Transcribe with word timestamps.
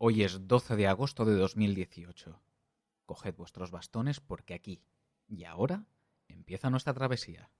Hoy 0.00 0.22
es 0.22 0.46
12 0.46 0.76
de 0.76 0.86
agosto 0.86 1.24
de 1.24 1.34
2018. 1.34 2.40
Coged 3.04 3.34
vuestros 3.34 3.72
bastones 3.72 4.20
porque 4.20 4.54
aquí 4.54 4.80
y 5.26 5.42
ahora 5.42 5.86
empieza 6.28 6.70
nuestra 6.70 6.94
travesía. 6.94 7.50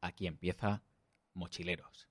Aquí 0.00 0.28
empieza 0.28 0.84
Mochileros. 1.34 2.08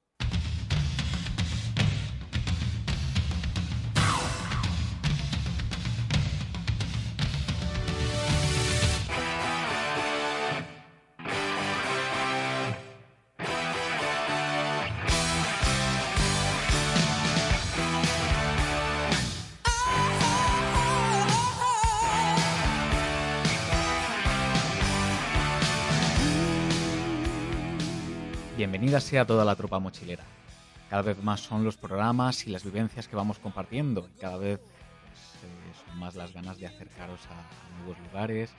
Bienvenida 28.87 29.05
sea 29.05 29.27
toda 29.27 29.43
la 29.43 29.57
tropa 29.57 29.79
mochilera. 29.79 30.23
Cada 30.89 31.01
vez 31.01 31.21
más 31.21 31.41
son 31.41 31.65
los 31.65 31.75
programas 31.75 32.47
y 32.47 32.51
las 32.51 32.63
vivencias 32.63 33.09
que 33.09 33.17
vamos 33.17 33.37
compartiendo 33.37 34.07
y 34.15 34.17
cada 34.17 34.37
vez 34.37 34.61
pues, 34.61 35.85
son 35.85 35.99
más 35.99 36.15
las 36.15 36.31
ganas 36.31 36.57
de 36.57 36.67
acercaros 36.67 37.19
a 37.25 37.79
nuevos 37.79 37.99
lugares, 38.07 38.49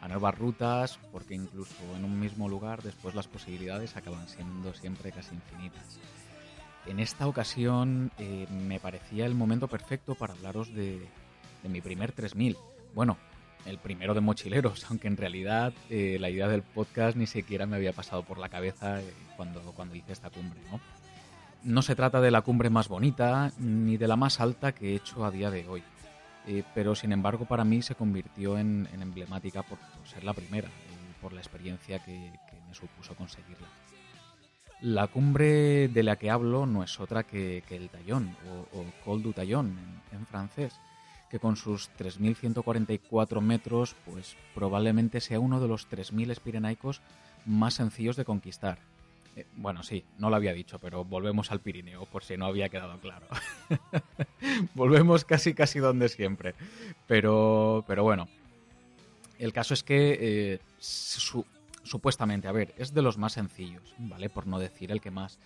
a 0.00 0.08
nuevas 0.08 0.38
rutas, 0.38 0.98
porque 1.12 1.34
incluso 1.34 1.74
en 1.94 2.06
un 2.06 2.18
mismo 2.18 2.48
lugar 2.48 2.82
después 2.82 3.14
las 3.14 3.28
posibilidades 3.28 3.94
acaban 3.94 4.26
siendo 4.26 4.72
siempre 4.72 5.12
casi 5.12 5.34
infinitas. 5.34 5.98
En 6.86 6.98
esta 6.98 7.26
ocasión 7.26 8.10
eh, 8.16 8.46
me 8.50 8.80
parecía 8.80 9.26
el 9.26 9.34
momento 9.34 9.68
perfecto 9.68 10.14
para 10.14 10.32
hablaros 10.32 10.72
de, 10.72 11.06
de 11.62 11.68
mi 11.68 11.82
primer 11.82 12.12
3000. 12.12 12.56
Bueno, 12.94 13.18
el 13.66 13.78
primero 13.78 14.14
de 14.14 14.20
mochileros, 14.20 14.84
aunque 14.90 15.08
en 15.08 15.16
realidad 15.16 15.72
eh, 15.90 16.18
la 16.20 16.30
idea 16.30 16.48
del 16.48 16.62
podcast 16.62 17.16
ni 17.16 17.26
siquiera 17.26 17.66
me 17.66 17.76
había 17.76 17.92
pasado 17.92 18.22
por 18.22 18.38
la 18.38 18.48
cabeza 18.48 19.00
eh, 19.00 19.14
cuando, 19.36 19.60
cuando 19.72 19.94
hice 19.94 20.12
esta 20.12 20.30
cumbre. 20.30 20.60
¿no? 20.70 20.80
no 21.64 21.82
se 21.82 21.96
trata 21.96 22.20
de 22.20 22.30
la 22.30 22.42
cumbre 22.42 22.70
más 22.70 22.88
bonita 22.88 23.50
ni 23.58 23.96
de 23.96 24.06
la 24.06 24.16
más 24.16 24.40
alta 24.40 24.72
que 24.72 24.92
he 24.92 24.96
hecho 24.96 25.24
a 25.24 25.30
día 25.30 25.50
de 25.50 25.66
hoy, 25.66 25.82
eh, 26.46 26.62
pero 26.74 26.94
sin 26.94 27.12
embargo 27.12 27.46
para 27.46 27.64
mí 27.64 27.82
se 27.82 27.94
convirtió 27.94 28.58
en, 28.58 28.88
emblemática 29.00 29.62
por, 29.62 29.78
ser 30.04 30.24
la 30.24 30.34
primera 30.34 30.68
y 30.68 31.22
por 31.22 31.32
la 31.32 31.40
experiencia 31.40 31.98
que, 32.00 32.32
me 32.68 32.74
supuso 32.74 33.14
conseguirla. 33.14 33.68
La 34.80 35.06
cumbre 35.06 35.88
de 35.88 36.02
la 36.02 36.16
que 36.16 36.30
hablo 36.30 36.66
no 36.66 36.82
es 36.82 37.00
otra 37.00 37.22
que, 37.22 37.62
el 37.70 37.88
Tallón 37.88 38.36
o, 38.48 38.78
o 38.78 38.84
Col 39.04 39.22
du 39.22 39.32
Tallón 39.32 39.76
en 40.12 40.26
francés 40.26 40.78
que 41.30 41.38
con 41.38 41.56
sus 41.56 41.90
3.144 41.98 43.40
metros, 43.40 43.96
pues 44.04 44.36
probablemente 44.54 45.20
sea 45.20 45.40
uno 45.40 45.60
de 45.60 45.68
los 45.68 45.88
3.000 45.88 46.30
espirenaicos 46.30 47.00
más 47.46 47.74
sencillos 47.74 48.16
de 48.16 48.24
conquistar. 48.24 48.78
Eh, 49.36 49.46
bueno, 49.56 49.82
sí, 49.82 50.04
no 50.18 50.30
lo 50.30 50.36
había 50.36 50.52
dicho, 50.52 50.78
pero 50.78 51.04
volvemos 51.04 51.50
al 51.50 51.60
Pirineo, 51.60 52.06
por 52.06 52.22
si 52.22 52.36
no 52.36 52.46
había 52.46 52.68
quedado 52.68 52.98
claro. 53.00 53.26
volvemos 54.74 55.24
casi 55.24 55.54
casi 55.54 55.80
donde 55.80 56.08
siempre. 56.08 56.54
Pero, 57.06 57.84
pero 57.86 58.04
bueno, 58.04 58.28
el 59.38 59.52
caso 59.52 59.74
es 59.74 59.82
que 59.82 60.18
eh, 60.20 60.58
supuestamente, 60.78 62.48
a 62.48 62.52
ver, 62.52 62.74
es 62.78 62.94
de 62.94 63.02
los 63.02 63.18
más 63.18 63.32
sencillos, 63.32 63.94
¿vale? 63.98 64.30
Por 64.30 64.46
no 64.46 64.58
decir 64.58 64.92
el 64.92 65.00
que 65.00 65.10
más. 65.10 65.38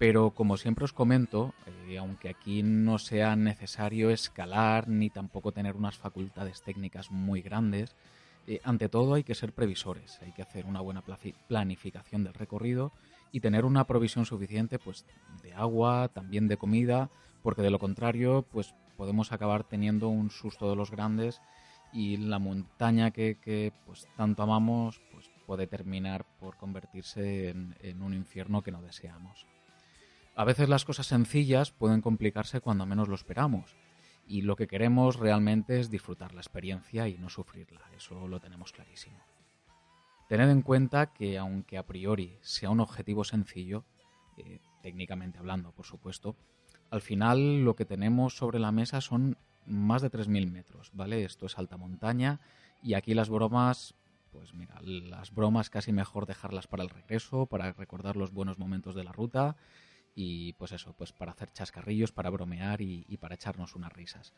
Pero 0.00 0.30
como 0.30 0.56
siempre 0.56 0.86
os 0.86 0.94
comento, 0.94 1.52
eh, 1.66 1.98
aunque 1.98 2.30
aquí 2.30 2.62
no 2.62 2.96
sea 2.96 3.36
necesario 3.36 4.08
escalar 4.08 4.88
ni 4.88 5.10
tampoco 5.10 5.52
tener 5.52 5.76
unas 5.76 5.98
facultades 5.98 6.62
técnicas 6.62 7.10
muy 7.10 7.42
grandes, 7.42 7.94
eh, 8.46 8.62
ante 8.64 8.88
todo 8.88 9.12
hay 9.12 9.24
que 9.24 9.34
ser 9.34 9.52
previsores, 9.52 10.18
hay 10.22 10.32
que 10.32 10.40
hacer 10.40 10.64
una 10.64 10.80
buena 10.80 11.04
planificación 11.48 12.24
del 12.24 12.32
recorrido 12.32 12.92
y 13.30 13.40
tener 13.40 13.66
una 13.66 13.86
provisión 13.86 14.24
suficiente 14.24 14.78
pues, 14.78 15.04
de 15.42 15.52
agua, 15.52 16.08
también 16.08 16.48
de 16.48 16.56
comida, 16.56 17.10
porque 17.42 17.60
de 17.60 17.68
lo 17.68 17.78
contrario 17.78 18.46
pues, 18.50 18.74
podemos 18.96 19.32
acabar 19.32 19.64
teniendo 19.64 20.08
un 20.08 20.30
susto 20.30 20.70
de 20.70 20.76
los 20.76 20.90
grandes 20.90 21.42
y 21.92 22.16
la 22.16 22.38
montaña 22.38 23.10
que, 23.10 23.74
pues, 23.84 24.08
tanto 24.16 24.44
amamos 24.44 25.02
pues, 25.12 25.30
puede 25.44 25.66
terminar 25.66 26.24
por 26.38 26.56
convertirse 26.56 27.50
en 27.50 28.02
un 28.02 28.14
infierno 28.14 28.62
que 28.62 28.72
no 28.72 28.80
deseamos. 28.80 29.46
A 30.34 30.44
veces 30.44 30.68
las 30.68 30.84
cosas 30.84 31.06
sencillas 31.06 31.72
pueden 31.72 32.00
complicarse 32.00 32.60
cuando 32.60 32.86
menos 32.86 33.08
lo 33.08 33.14
esperamos 33.14 33.76
y 34.26 34.42
lo 34.42 34.54
que 34.54 34.68
queremos 34.68 35.16
realmente 35.16 35.80
es 35.80 35.90
disfrutar 35.90 36.34
la 36.34 36.40
experiencia 36.40 37.08
y 37.08 37.18
no 37.18 37.28
sufrirla, 37.28 37.80
eso 37.96 38.28
lo 38.28 38.38
tenemos 38.40 38.72
clarísimo. 38.72 39.18
Tened 40.28 40.48
en 40.48 40.62
cuenta 40.62 41.12
que 41.12 41.36
aunque 41.36 41.76
a 41.76 41.86
priori 41.86 42.38
sea 42.40 42.70
un 42.70 42.78
objetivo 42.78 43.24
sencillo, 43.24 43.84
eh, 44.36 44.60
técnicamente 44.82 45.40
hablando 45.40 45.72
por 45.72 45.84
supuesto, 45.84 46.36
al 46.90 47.00
final 47.00 47.64
lo 47.64 47.74
que 47.74 47.84
tenemos 47.84 48.36
sobre 48.36 48.60
la 48.60 48.70
mesa 48.70 49.00
son 49.00 49.36
más 49.66 50.02
de 50.02 50.10
3.000 50.10 50.50
metros, 50.50 50.90
¿vale? 50.94 51.24
Esto 51.24 51.46
es 51.46 51.58
alta 51.58 51.76
montaña 51.76 52.40
y 52.82 52.94
aquí 52.94 53.14
las 53.14 53.28
bromas, 53.28 53.94
pues 54.30 54.54
mira, 54.54 54.80
las 54.80 55.34
bromas 55.34 55.70
casi 55.70 55.92
mejor 55.92 56.26
dejarlas 56.26 56.68
para 56.68 56.84
el 56.84 56.90
regreso, 56.90 57.46
para 57.46 57.72
recordar 57.72 58.16
los 58.16 58.32
buenos 58.32 58.58
momentos 58.58 58.94
de 58.94 59.04
la 59.04 59.12
ruta 59.12 59.56
y 60.14 60.54
pues 60.54 60.72
eso, 60.72 60.94
pues 60.94 61.12
para 61.12 61.32
hacer 61.32 61.52
chascarrillos, 61.52 62.12
para 62.12 62.30
bromear 62.30 62.80
y, 62.80 63.16
para 63.18 63.34
echarnos 63.34 63.74
unas 63.74 63.92
risas. 63.92 64.32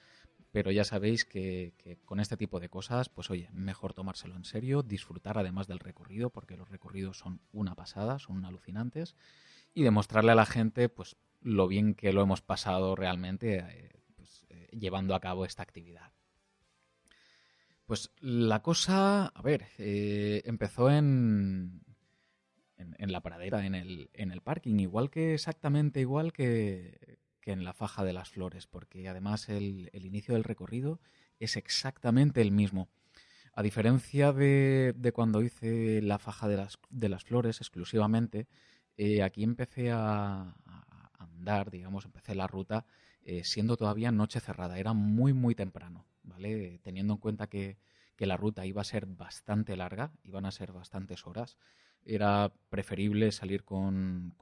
Pero 0.51 0.71
ya 0.71 0.85
sabéis 0.85 1.25
que, 1.25 1.99
con 2.05 2.21
este 2.21 2.37
tipo 2.37 2.61
de 2.61 2.69
cosas, 2.69 3.09
pues 3.09 3.31
oye, 3.31 3.49
mejor 3.53 3.95
tomárselo 3.95 4.37
en 4.37 4.45
serio, 4.45 4.83
disfrutar 4.83 5.39
además 5.39 5.67
del 5.67 5.79
recorrido, 5.79 6.31
porque 6.31 6.57
los 6.57 6.69
recorridos 6.69 7.19
son 7.19 7.41
una 7.53 7.75
pasada, 7.75 8.19
son 8.19 8.45
alucinantes, 8.45 9.17
y 9.75 9.83
demostrarle 9.83 10.33
a 10.33 10.37
la 10.37 10.47
gente 10.47 10.89
pues 10.89 11.17
lo 11.41 11.67
bien 11.69 11.95
que 11.95 12.13
lo 12.13 12.23
hemos 12.23 12.43
pasado 12.43 12.95
realmente 12.95 13.59
eh, 13.59 14.03
pues, 14.17 14.45
eh, 14.51 14.69
llevando 14.79 15.15
a 15.15 15.21
cabo 15.21 15.45
esta 15.45 15.63
actividad. 15.63 16.13
Pues 17.87 18.11
la 18.21 18.63
cosa, 18.63 19.27
a 19.27 19.43
ver, 19.43 19.67
eh, 19.79 20.43
empezó 20.45 20.91
en, 20.91 21.83
en, 22.99 23.13
la 23.13 23.21
pradera, 23.21 23.67
en 23.67 23.75
el, 23.75 24.11
en 24.15 24.31
el 24.31 24.41
parking, 24.41 24.79
igual 24.79 25.11
que 25.11 25.35
exactamente 25.35 26.01
igual 26.01 26.33
que, 26.33 27.19
en 27.45 27.65
la 27.65 27.73
faja 27.73 28.05
de 28.05 28.13
las 28.13 28.31
flores, 28.31 28.67
porque 28.67 29.09
además 29.09 29.49
el, 29.49 29.91
inicio 29.93 30.35
del 30.35 30.45
recorrido 30.45 31.01
es 31.41 31.57
exactamente 31.57 32.41
el 32.41 32.53
mismo. 32.53 32.89
A 33.55 33.63
diferencia 33.63 34.33
de, 34.33 35.13
cuando 35.15 35.43
hice 35.43 36.01
la 36.03 36.19
faja 36.19 36.49
de 36.49 36.57
las, 36.57 36.79
de 36.91 37.09
las 37.09 37.25
flores 37.25 37.61
exclusivamente, 37.61 38.47
eh, 38.97 39.23
aquí 39.23 39.43
empecé 39.43 39.91
a, 39.91 40.55
andar, 41.19 41.71
digamos, 41.71 42.05
empecé 42.05 42.35
la 42.35 42.47
ruta 42.47 42.87
eh, 43.25 43.45
siendo 43.45 43.77
todavía 43.77 44.13
noche 44.13 44.41
cerrada. 44.41 44.79
Era 44.79 44.93
muy, 44.93 45.33
muy 45.33 45.55
temprano, 45.55 46.07
¿vale? 46.23 46.79
Teniendo 46.83 47.15
en 47.15 47.19
cuenta 47.19 47.49
que, 47.49 47.79
que 48.17 48.27
la 48.27 48.37
ruta 48.37 48.65
iba 48.67 48.81
a 48.81 48.85
ser 48.85 49.07
bastante 49.07 49.77
larga, 49.77 50.13
iban 50.23 50.47
a 50.47 50.53
ser 50.53 50.73
bastantes 50.73 51.27
horas 51.27 51.59
era 52.05 52.53
preferible 52.69 53.33
salir 53.33 53.65
con, 53.65 54.35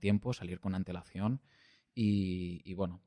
tiempo, 0.00 0.32
salir 0.32 0.60
con 0.60 0.74
antelación 0.74 1.40
y, 1.94 2.72
bueno, 2.74 3.02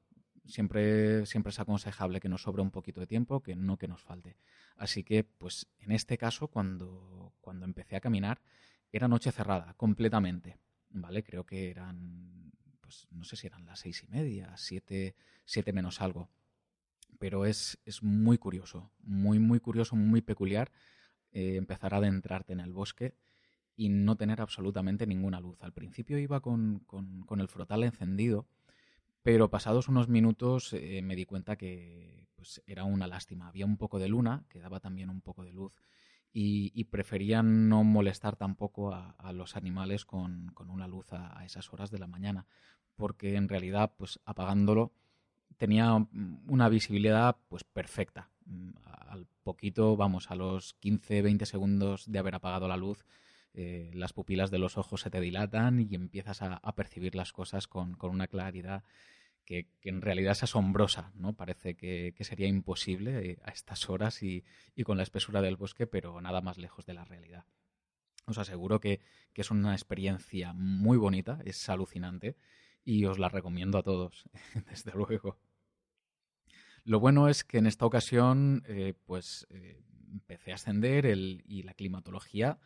siempre, 0.46 1.26
siempre 1.26 1.50
es 1.50 1.60
aconsejable 1.60 2.20
que 2.20 2.30
nos 2.30 2.42
sobre 2.42 2.62
un 2.62 2.72
poquito 2.72 3.00
de 3.00 3.08
tiempo, 3.08 3.42
que 3.42 3.56
no 3.56 3.78
que 3.78 3.88
nos 3.88 4.04
falte. 4.04 4.38
Así 4.76 5.04
que, 5.04 5.24
pues 5.24 5.68
en 5.80 5.92
este 5.92 6.18
caso, 6.18 6.48
cuando, 6.48 7.34
cuando 7.42 7.66
empecé 7.66 7.96
a 7.96 8.02
caminar, 8.02 8.42
era 8.92 9.08
noche 9.08 9.32
cerrada, 9.32 9.74
completamente. 9.76 10.58
¿Vale? 10.90 11.24
Creo 11.24 11.46
que 11.46 11.70
eran, 11.72 12.54
pues 12.80 13.08
no 13.12 13.26
sé 13.26 13.36
si 13.36 13.48
eran 13.48 13.66
las 13.66 13.80
seis 13.80 14.04
y 14.04 14.08
media, 14.08 14.56
siete, 14.56 15.16
siete 15.44 15.74
menos 15.74 16.00
algo. 16.00 16.30
Pero 17.20 17.46
es, 17.46 17.78
es 17.86 18.02
muy 18.04 18.38
curioso, 18.38 18.92
muy, 19.00 19.40
muy 19.40 19.60
curioso, 19.60 19.96
muy 19.96 20.22
peculiar 20.22 20.72
eh, 21.32 21.56
empezar 21.58 21.94
a 21.94 21.98
adentrarte 21.98 22.54
en 22.54 22.62
el 22.62 22.72
bosque 22.72 23.16
y 23.76 23.90
no 23.90 24.16
tener 24.16 24.42
absolutamente 24.42 25.08
ninguna 25.08 25.40
luz. 25.40 25.62
Al 25.62 25.74
principio 25.74 26.18
iba 26.18 26.40
con, 26.40 26.80
con, 26.86 27.40
el 27.40 27.48
frotal 27.48 27.84
encendido, 27.84 28.48
pero 29.22 29.50
pasados 29.50 29.88
unos 29.88 30.08
minutos 30.08 30.74
eh, 30.74 31.02
me 31.04 31.16
di 31.16 31.26
cuenta 31.26 31.56
que 31.56 32.28
pues, 32.36 32.62
era 32.66 32.84
una 32.84 33.08
lástima. 33.08 33.48
Había 33.48 33.66
un 33.66 33.78
poco 33.78 34.00
de 34.00 34.08
luna, 34.08 34.46
que 34.50 34.60
daba 34.60 34.80
también 34.80 35.10
un 35.10 35.22
poco 35.22 35.44
de 35.44 35.52
luz, 35.52 35.74
y, 36.38 36.84
prefería 36.86 37.42
no 37.42 37.86
molestar 37.86 38.36
tampoco 38.36 38.94
a, 38.94 39.32
los 39.32 39.56
animales 39.56 40.04
con, 40.04 40.52
con 40.54 40.70
una 40.70 40.86
luz 40.86 41.14
a, 41.14 41.40
a, 41.40 41.46
esas 41.46 41.72
horas 41.72 41.92
de 41.92 41.98
la 41.98 42.08
mañana, 42.08 42.46
porque 42.98 43.36
en 43.36 43.48
realidad, 43.48 43.94
pues 43.98 44.20
apagándolo, 44.26 44.92
tenía 45.58 46.08
una 46.48 46.70
visibilidad 46.70 47.38
pues 47.48 47.64
perfecta. 47.64 48.30
Al 48.84 49.28
poquito, 49.44 49.96
vamos, 49.96 50.30
a 50.30 50.36
los 50.36 50.78
15-20 50.82 51.46
segundos 51.46 52.12
de 52.12 52.20
haber 52.20 52.36
apagado 52.36 52.68
la 52.68 52.78
luz, 52.78 53.06
eh, 53.58 53.90
las 53.94 54.12
pupilas 54.12 54.52
de 54.52 54.58
los 54.58 54.78
ojos 54.78 55.00
se 55.00 55.10
te 55.10 55.22
dilatan 55.22 55.80
y 55.80 55.96
empiezas 55.96 56.42
a, 56.42 56.60
percibir 56.76 57.16
las 57.16 57.32
cosas 57.32 57.68
con, 57.68 57.96
una 58.02 58.28
claridad 58.28 58.84
que, 59.46 59.70
en 59.84 60.02
realidad 60.02 60.34
es 60.34 60.44
asombrosa, 60.44 61.14
¿no? 61.16 61.32
Parece 61.32 61.76
que, 61.76 62.14
sería 62.20 62.48
imposible 62.48 63.32
eh, 63.32 63.40
a 63.46 63.52
estas 63.52 63.90
horas 63.90 64.22
y, 64.24 64.44
con 64.84 64.98
la 64.98 65.04
espesura 65.04 65.42
del 65.42 65.56
bosque, 65.56 65.88
pero 65.88 66.20
nada 66.20 66.42
más 66.42 66.58
lejos 66.58 66.86
de 66.86 66.96
la 66.96 67.06
realidad. 67.06 67.46
Os 68.26 68.38
aseguro 68.38 68.82
que, 68.82 69.00
es 69.34 69.52
una 69.52 69.72
experiencia 69.72 70.52
muy 70.52 70.98
bonita, 70.98 71.40
es 71.46 71.70
alucinante 71.70 72.36
y 72.84 73.06
os 73.06 73.20
la 73.20 73.30
recomiendo 73.30 73.78
a 73.78 73.84
todos, 73.84 74.26
desde 74.70 74.92
luego. 74.92 75.38
Lo 76.84 77.00
bueno 77.00 77.30
es 77.30 77.46
que 77.46 77.60
en 77.60 77.68
esta 77.68 77.86
ocasión, 77.86 78.64
eh, 78.68 78.96
pues 79.06 79.48
empecé 80.12 80.52
a 80.52 80.56
ascender 80.56 81.06
y 81.06 81.64
la 81.64 81.74
climatología 81.74 82.60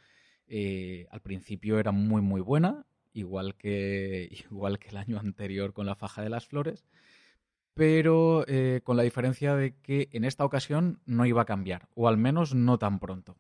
al 1.12 1.22
principio 1.22 1.80
era 1.80 1.92
muy 1.92 2.22
muy 2.22 2.42
buena 2.42 2.86
igual 3.14 3.56
que, 3.56 4.30
igual 4.52 4.80
que 4.80 4.90
el 4.90 4.98
año 4.98 5.20
anterior 5.20 5.74
con 5.74 5.86
la 5.86 5.96
faja 5.96 6.22
de 6.22 6.30
las 6.30 6.48
flores, 6.48 6.86
pero 7.74 8.46
eh, 8.48 8.82
con 8.84 8.98
la 8.98 9.04
diferencia 9.04 9.56
de 9.56 9.76
que 9.78 10.10
en 10.12 10.26
esta 10.26 10.46
ocasión 10.46 11.02
no 11.06 11.26
iba 11.26 11.44
a 11.44 11.46
cambiar, 11.46 11.88
o 11.96 12.08
al 12.08 12.18
menos 12.18 12.56
no 12.56 12.78
tan 12.78 13.00
pronto. 13.00 13.38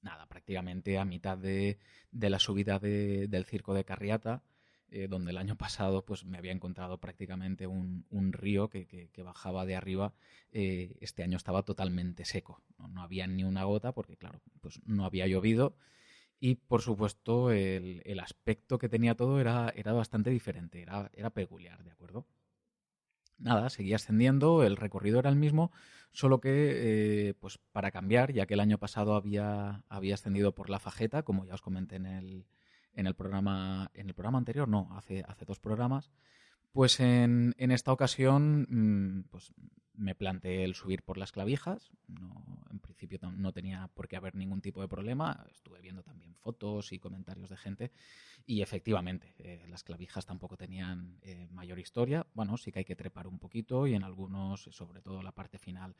Nada, 0.00 0.26
prácticamente 0.26 0.98
a 0.98 1.04
mitad 1.04 1.38
de, 1.38 1.78
la 2.10 2.38
subida 2.38 2.78
del 2.78 3.44
circo 3.44 3.72
de 3.72 3.84
Carriata, 3.84 4.42
eh, 4.90 5.06
donde 5.08 5.30
el 5.30 5.38
año 5.38 5.56
pasado 5.58 6.04
pues, 6.04 6.24
me 6.24 6.38
había 6.38 6.52
encontrado 6.52 6.98
prácticamente 6.98 7.66
un, 7.66 8.32
río 8.32 8.68
que, 8.68 9.10
bajaba 9.18 9.64
de 9.64 9.76
arriba, 9.76 10.12
eh, 10.50 10.96
este 11.00 11.22
año 11.22 11.36
estaba 11.36 11.62
totalmente 11.62 12.24
seco. 12.24 12.60
¿no? 12.78 12.88
¿no? 12.88 13.02
había 13.02 13.26
ni 13.26 13.44
una 13.44 13.64
gota 13.64 13.92
porque, 13.92 14.16
claro, 14.16 14.40
pues 14.60 14.80
no 14.84 15.04
había 15.04 15.26
llovido 15.26 15.76
y 16.44 16.56
por 16.56 16.82
supuesto, 16.82 17.52
el, 17.52 18.18
aspecto 18.18 18.76
que 18.76 18.88
tenía 18.88 19.14
todo 19.14 19.38
era, 19.38 19.72
era 19.76 19.92
bastante 19.92 20.30
diferente, 20.30 20.82
era, 20.82 21.08
era 21.14 21.30
peculiar, 21.30 21.84
¿de 21.84 21.92
acuerdo? 21.92 22.26
Nada, 23.38 23.70
seguía 23.70 23.94
ascendiendo, 23.94 24.64
el 24.64 24.76
recorrido 24.76 25.20
era 25.20 25.30
el 25.30 25.36
mismo, 25.36 25.70
solo 26.10 26.40
que, 26.40 27.28
eh, 27.28 27.34
pues 27.34 27.60
para 27.70 27.92
cambiar, 27.92 28.32
ya 28.32 28.46
que 28.46 28.54
el 28.54 28.60
año 28.60 28.78
pasado 28.78 29.14
había, 29.14 29.84
había 29.88 30.14
ascendido 30.14 30.52
por 30.52 30.68
la 30.68 30.80
fajeta, 30.80 31.22
como 31.22 31.44
ya 31.44 31.54
os 31.54 31.62
comenté 31.62 31.94
en 31.94 32.06
el, 32.06 32.44
en 32.92 33.06
el 33.06 33.14
programa, 33.14 33.92
en 33.94 34.08
el 34.08 34.14
programa 34.14 34.38
anterior, 34.38 34.66
no, 34.66 34.88
hace, 34.96 35.22
hace 35.28 35.44
dos 35.44 35.60
programas, 35.60 36.10
pues 36.72 36.98
en, 36.98 37.54
en 37.56 37.70
esta 37.70 37.92
ocasión, 37.92 38.66
mm, 38.68 39.28
pues 39.30 39.52
me 39.94 40.14
planteé 40.14 40.64
el 40.64 40.74
subir 40.74 41.02
por 41.02 41.18
las 41.18 41.32
clavijas. 41.32 41.90
No, 42.08 42.64
en 42.70 42.80
principio 42.80 43.18
no 43.22 43.52
tenía 43.52 43.88
por 43.94 44.08
qué 44.08 44.16
haber 44.16 44.34
ningún 44.34 44.60
tipo 44.60 44.80
de 44.80 44.88
problema. 44.88 45.46
Fotos 46.42 46.92
y 46.92 46.98
comentarios 46.98 47.50
de 47.50 47.56
gente. 47.56 47.92
Y 48.44 48.62
efectivamente, 48.62 49.34
eh, 49.38 49.64
las 49.68 49.84
clavijas 49.84 50.26
tampoco 50.26 50.56
tenían 50.56 51.18
eh, 51.22 51.48
mayor 51.50 51.78
historia. 51.78 52.26
Bueno, 52.34 52.56
sí 52.56 52.72
que 52.72 52.80
hay 52.80 52.84
que 52.84 52.96
trepar 52.96 53.26
un 53.26 53.38
poquito 53.38 53.86
y 53.86 53.94
en 53.94 54.02
algunos, 54.02 54.62
sobre 54.72 55.00
todo 55.00 55.22
la 55.22 55.32
parte 55.32 55.58
final, 55.58 55.94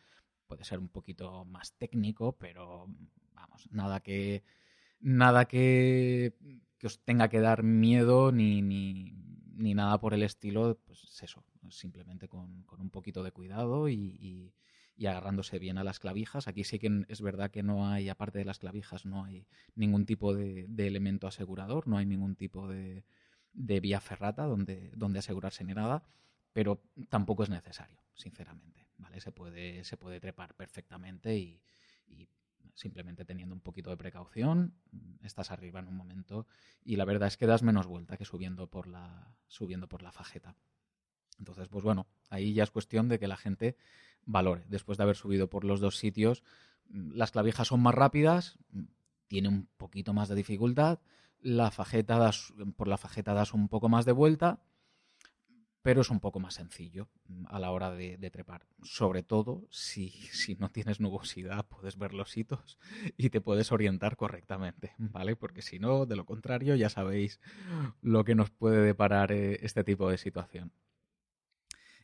puede 0.47 0.65
ser 0.65 0.79
un 0.79 0.89
poquito 0.89 1.45
más 1.45 1.75
técnico, 1.75 2.37
pero 2.37 2.87
vamos, 3.35 3.69
nada 3.71 4.01
que. 4.01 4.43
Nada 5.05 5.47
que, 5.47 6.35
que 6.79 6.87
os 6.87 7.03
tenga 7.03 7.29
que 7.29 7.41
dar 7.41 7.65
miedo 7.65 8.31
ni, 8.31 8.63
ni, 8.63 9.17
ni 9.57 9.75
nada 9.75 9.99
por 10.01 10.15
el 10.15 10.23
estilo, 10.23 10.79
pues 10.85 11.23
eso, 11.23 11.45
simplemente 11.71 12.29
con, 12.29 12.65
un 12.79 12.91
poquito 12.91 13.23
de 13.23 13.33
cuidado 13.33 13.89
y, 13.89 14.53
agarrándose 15.07 15.59
bien 15.59 15.79
a 15.79 15.85
las 15.85 15.99
clavijas. 15.99 16.49
Aquí 16.49 16.65
sí 16.65 16.79
que 16.79 17.05
es 17.09 17.21
verdad 17.21 17.51
que 17.51 17.63
no 17.63 17.89
hay, 17.89 18.09
aparte 18.09 18.39
de 18.39 18.45
las 18.45 18.59
clavijas, 18.59 19.05
no 19.05 19.25
hay 19.25 19.47
ningún 19.75 20.07
tipo 20.07 20.35
de, 20.35 20.67
elemento 20.79 21.27
asegurador, 21.27 21.89
no 21.89 21.99
hay 21.99 22.07
ningún 22.07 22.37
tipo 22.37 22.69
de, 22.69 23.05
vía 23.53 24.01
ferrata 24.01 24.45
donde, 24.45 24.91
donde 24.95 25.19
asegurarse 25.19 25.65
ni 25.65 25.75
nada, 25.75 26.03
pero 26.53 26.83
tampoco 27.09 27.43
es 27.43 27.51
necesario, 27.51 28.01
sinceramente. 28.15 28.87
¿vale? 28.99 29.21
Se, 29.21 29.33
puede, 29.33 29.85
se 29.85 29.97
puede 29.97 30.21
trepar 30.21 30.55
perfectamente 30.55 31.37
y 31.37 31.61
simplemente 32.75 33.25
teniendo 33.25 33.55
un 33.55 33.61
poquito 33.61 33.91
de 33.91 33.97
precaución, 33.97 34.75
estás 35.23 35.51
arriba 35.51 35.81
en 35.81 35.89
un 35.89 35.97
momento 35.97 36.47
y 36.85 36.97
la 36.97 37.05
verdad 37.05 37.29
es 37.29 37.37
que 37.37 37.47
das 37.47 37.63
menos 37.63 37.87
vuelta 37.87 38.17
que 38.17 38.25
subiendo 38.25 38.69
por 38.69 38.87
la, 38.87 39.37
subiendo 39.49 39.89
por 39.89 40.03
la 40.03 40.13
fajeta. 40.13 40.57
Entonces, 41.39 41.69
pues 41.69 41.85
bueno, 41.85 42.07
ahí 42.31 42.55
ya 42.55 42.63
es 42.63 42.71
cuestión 42.71 43.09
de 43.09 43.19
que 43.19 43.29
la 43.29 43.37
gente 43.37 43.77
valore. 44.25 44.65
Después 44.69 44.99
de 44.99 45.05
haber 45.05 45.17
subido 45.17 45.49
por 45.49 45.65
los 45.65 45.81
dos 45.81 45.97
sitios, 45.97 46.43
las 46.89 47.31
clavijas 47.31 47.69
son 47.69 47.81
más 47.81 47.95
rápidas, 47.95 48.59
tiene 49.27 49.49
un 49.49 49.69
poquito 49.77 50.13
más 50.13 50.29
de 50.29 50.35
dificultad, 50.35 51.01
la 51.41 51.71
fajeta 51.71 52.19
das, 52.19 52.53
por 52.77 52.89
la 52.89 52.99
fajeta 52.99 53.35
das 53.35 53.55
un 53.55 53.69
poco 53.69 53.89
más 53.89 54.05
de 54.05 54.13
vuelta 54.13 54.61
pero 55.83 56.01
es 56.01 56.11
un 56.11 56.21
poco 56.21 56.41
más 56.41 56.55
sencillo 56.55 57.09
mm, 57.27 57.45
a 57.49 57.59
la 57.59 57.71
hora 57.71 57.91
de, 57.91 58.17
trepar. 58.31 58.67
Sobre 58.83 59.23
todo 59.23 59.67
si, 59.71 60.11
si, 60.33 60.55
no 60.55 60.71
tienes 60.71 61.01
nubosidad, 61.01 61.67
puedes 61.67 61.99
ver 61.99 62.15
los 62.15 62.37
hitos 62.37 62.79
y 63.17 63.31
te 63.31 63.41
puedes 63.41 63.73
orientar 63.73 64.17
correctamente, 64.17 64.95
¿vale? 64.99 65.37
Porque 65.37 65.63
si 65.63 65.79
no, 65.79 66.07
de 66.07 66.17
lo 66.17 66.25
contrario, 66.25 66.77
ya 66.77 66.89
sabéis 66.89 67.41
lo 68.01 68.25
que 68.25 68.35
nos 68.35 68.51
puede 68.51 68.83
deparar 68.83 69.33
eh, 69.33 69.59
este 69.63 69.85
tipo 69.85 70.09
de 70.09 70.19
situación. 70.19 70.73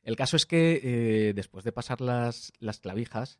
El 0.08 0.16
caso 0.16 0.36
es 0.36 0.46
que 0.46 0.80
eh, 0.82 1.32
después 1.34 1.64
de 1.64 1.72
pasar 1.72 2.00
las, 2.00 2.52
las 2.60 2.80
clavijas, 2.80 3.38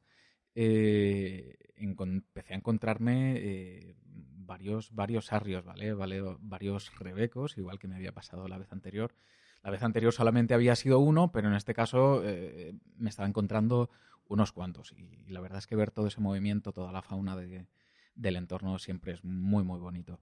eh, 0.55 1.57
empecé 1.77 2.53
a 2.53 2.57
encontrarme 2.57 3.97
varios, 4.37 4.95
varios 4.95 5.33
arrios, 5.33 5.65
¿vale? 5.65 5.95
¿vale? 5.95 6.21
Varios 6.41 6.95
rebecos, 6.99 7.57
igual 7.57 7.79
que 7.79 7.89
me 7.89 7.97
había 7.97 8.13
pasado 8.13 8.49
la 8.49 8.59
vez 8.59 8.71
anterior 8.73 9.15
la 9.63 9.71
vez 9.71 9.83
anterior 9.83 10.13
solamente 10.13 10.55
había 10.55 10.77
sido 10.77 10.99
uno, 10.99 11.33
pero 11.33 11.49
en 11.49 11.55
este 11.55 11.75
caso 11.75 12.23
eh, 12.25 12.75
me 12.97 13.11
estaba 13.11 13.29
encontrando 13.29 13.91
unos 14.27 14.53
cuantos. 14.53 14.93
Y, 14.93 15.31
la 15.31 15.41
verdad 15.41 15.59
es 15.59 15.67
que 15.67 15.77
ver 15.77 15.91
todo 15.91 16.07
ese 16.07 16.21
movimiento, 16.21 16.73
toda 16.73 16.93
la 16.93 17.03
fauna 17.03 17.37
del 17.37 18.37
entorno 18.37 18.79
siempre 18.79 19.13
es 19.13 19.25
muy, 19.25 19.65
muy 19.65 19.79
bonito. 19.81 20.21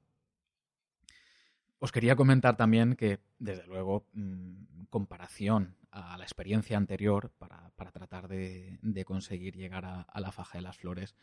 Os 1.79 1.93
quería 1.93 2.17
comentar 2.17 2.57
también 2.57 2.97
que, 2.97 3.21
desde 3.39 3.67
luego, 3.67 4.07
mm, 4.15 4.85
comparación 4.89 5.77
a 5.97 6.19
la 6.19 6.25
experiencia 6.25 6.77
anterior 6.77 7.31
para, 7.39 7.71
tratar 7.91 8.29
de, 8.29 9.05
conseguir 9.07 9.57
llegar 9.57 9.85
a, 9.87 10.21
la 10.21 10.31
faja 10.31 10.59
de 10.59 10.63
las 10.63 10.77
flores, 10.77 11.17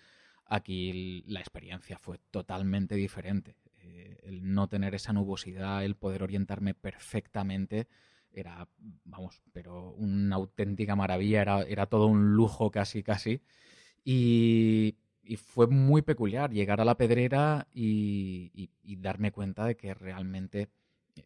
aquí 0.45 1.23
la 1.27 1.39
experiencia 1.39 1.99
fue 1.99 2.17
totalmente 2.31 2.95
diferente. 2.95 3.55
Eh, 3.81 4.17
el 4.23 4.53
no 4.53 4.67
tener 4.67 4.95
esa 4.95 5.13
nubosidad, 5.13 5.85
el 5.85 5.95
poder 5.95 6.23
orientarme 6.23 6.73
perfectamente, 6.73 7.87
era, 8.31 8.67
vamos, 9.05 9.43
pero 9.51 9.91
una 9.91 10.37
auténtica 10.37 10.95
maravilla, 10.95 11.41
era, 11.41 11.61
era 11.61 11.85
todo 11.85 12.07
un 12.07 12.33
lujo 12.33 12.71
casi, 12.71 13.03
casi. 13.03 13.41
Y, 14.03 14.97
fue 15.37 15.67
muy 15.67 16.01
peculiar 16.01 16.51
llegar 16.51 16.81
a 16.81 16.85
la 16.85 16.97
pedrera 16.97 17.67
y, 17.71 18.69
darme 18.83 19.31
cuenta 19.31 19.65
de 19.65 19.77
que 19.77 19.93
realmente 19.93 20.69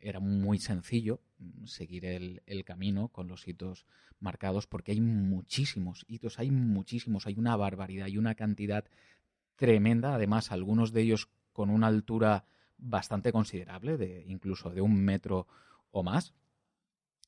era 0.01 0.19
muy 0.19 0.59
sencillo 0.59 1.21
seguir 1.65 2.05
el, 2.05 2.41
camino 2.65 3.09
con 3.09 3.27
los 3.27 3.47
hitos 3.47 3.85
marcados 4.19 4.67
porque 4.67 4.91
hay 4.91 5.01
muchísimos 5.01 6.05
hitos, 6.07 6.39
hay 6.39 6.51
muchísimos, 6.51 7.27
hay 7.27 7.35
una 7.37 7.55
barbaridad, 7.55 8.05
hay 8.05 8.17
una 8.17 8.35
cantidad 8.35 8.85
tremenda, 9.55 10.15
además 10.15 10.51
algunos 10.51 10.91
de 10.91 11.01
ellos 11.01 11.29
con 11.53 11.69
una 11.69 11.87
altura 11.87 12.45
bastante 12.77 13.31
considerable, 13.31 13.97
de 13.97 14.23
incluso 14.27 14.69
de 14.69 14.81
un 14.81 15.03
metro 15.03 15.47
o 15.91 16.03
más. 16.03 16.33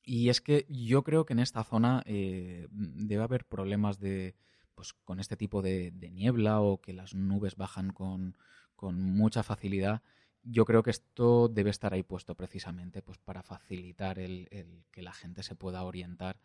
Y 0.04 0.28
es 0.28 0.40
que 0.40 0.66
yo 0.68 1.02
creo 1.02 1.26
que 1.26 1.34
en 1.34 1.40
esta 1.40 1.64
zona 1.64 2.02
eh, 2.06 2.68
debe 2.70 3.22
haber 3.22 3.44
problemas 3.44 3.98
de, 3.98 4.34
pues, 4.74 4.94
con 5.04 5.20
este 5.20 5.36
tipo 5.36 5.60
de, 5.60 5.92
niebla 6.10 6.60
o 6.60 6.80
que 6.80 6.94
las 6.94 7.14
nubes 7.14 7.56
bajan 7.56 7.90
con, 7.90 8.34
mucha 8.80 9.42
facilidad. 9.42 10.02
Yo 10.42 10.64
creo 10.64 10.82
que 10.82 10.90
esto 10.90 11.48
debe 11.48 11.70
estar 11.70 11.92
ahí 11.92 12.02
puesto 12.02 12.34
precisamente 12.34 13.02
pues, 13.02 13.18
para 13.18 13.42
facilitar 13.42 14.18
el, 14.18 14.48
que 14.90 15.02
la 15.02 15.12
gente 15.12 15.42
se 15.42 15.54
pueda 15.54 15.82
orientar 15.82 16.40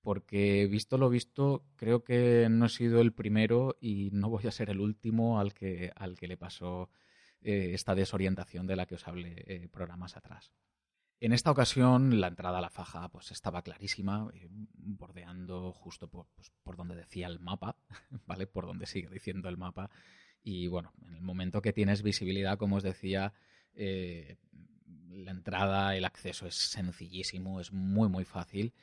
porque 0.00 0.66
visto 0.66 0.96
lo 0.96 1.10
visto, 1.10 1.64
creo 1.76 2.04
que 2.04 2.46
no 2.50 2.66
he 2.66 2.68
sido 2.68 3.00
el 3.00 3.12
primero 3.12 3.76
y 3.80 4.10
no 4.12 4.30
voy 4.30 4.46
a 4.46 4.52
ser 4.52 4.70
el 4.70 4.80
último 4.80 5.40
al 5.40 5.52
que, 5.52 5.92
al 5.96 6.16
que 6.16 6.28
le 6.28 6.36
pasó 6.36 6.88
eh, 7.40 7.72
esta 7.74 7.94
desorientación 7.94 8.66
de 8.66 8.76
la 8.76 8.86
que 8.86 8.94
os 8.94 9.06
hablé 9.06 9.44
eh, 9.46 9.68
programas 9.68 10.16
atrás. 10.16 10.52
En 11.20 11.32
esta 11.32 11.50
ocasión 11.50 12.20
la 12.20 12.28
entrada 12.28 12.58
a 12.58 12.60
la 12.60 12.70
faja 12.70 13.08
pues 13.08 13.32
estaba 13.32 13.62
clarísima, 13.62 14.30
eh, 14.34 14.46
bordeando 14.50 15.72
justo 15.72 16.08
por, 16.08 16.26
pues, 16.34 16.52
por, 16.62 16.76
donde 16.76 16.94
decía 16.94 17.26
el 17.26 17.40
mapa, 17.40 17.76
¿vale? 18.26 18.46
Por 18.46 18.66
donde 18.66 18.86
sigue 18.86 19.08
diciendo 19.08 19.48
el 19.48 19.56
mapa. 19.56 19.90
Y 20.42 20.68
bueno, 20.68 20.92
en 21.06 21.14
el 21.14 21.22
momento 21.22 21.62
que 21.62 21.72
tienes 21.72 22.02
visibilidad, 22.02 22.58
como 22.58 22.76
os 22.76 22.82
decía, 22.82 23.32
la 23.74 25.30
entrada, 25.30 25.96
el 25.96 26.04
acceso 26.04 26.46
es 26.46 26.54
sencillísimo, 26.54 27.60
es 27.60 27.72
muy 27.72 28.08
muy 28.08 28.24
fácil. 28.24 28.74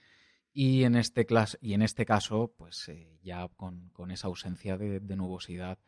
Y 0.53 0.83
en 0.83 0.95
este, 0.95 1.27
este 1.61 2.05
caso, 2.05 2.53
pues 2.57 2.87
eh, 2.87 3.19
ya 3.21 3.49
con, 3.57 3.91
esa 4.09 4.27
ausencia 4.27 4.77
de, 4.77 5.01
nubosidad, 5.15 5.79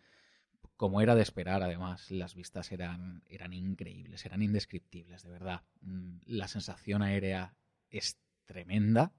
como 0.75 0.99
era 0.99 1.15
de 1.15 1.21
esperar, 1.21 1.63
además, 1.63 2.11
las 2.11 2.35
vistas 2.35 2.73
eran, 2.73 3.23
eran 3.27 3.53
increíbles, 3.53 4.25
eran 4.25 4.41
indescriptibles, 4.41 5.23
de 5.23 5.29
verdad. 5.29 5.63
Mm, 5.79 6.17
la 6.25 6.49
sensación 6.49 7.01
aérea 7.01 7.55
es 7.89 8.17
tremenda 8.45 9.13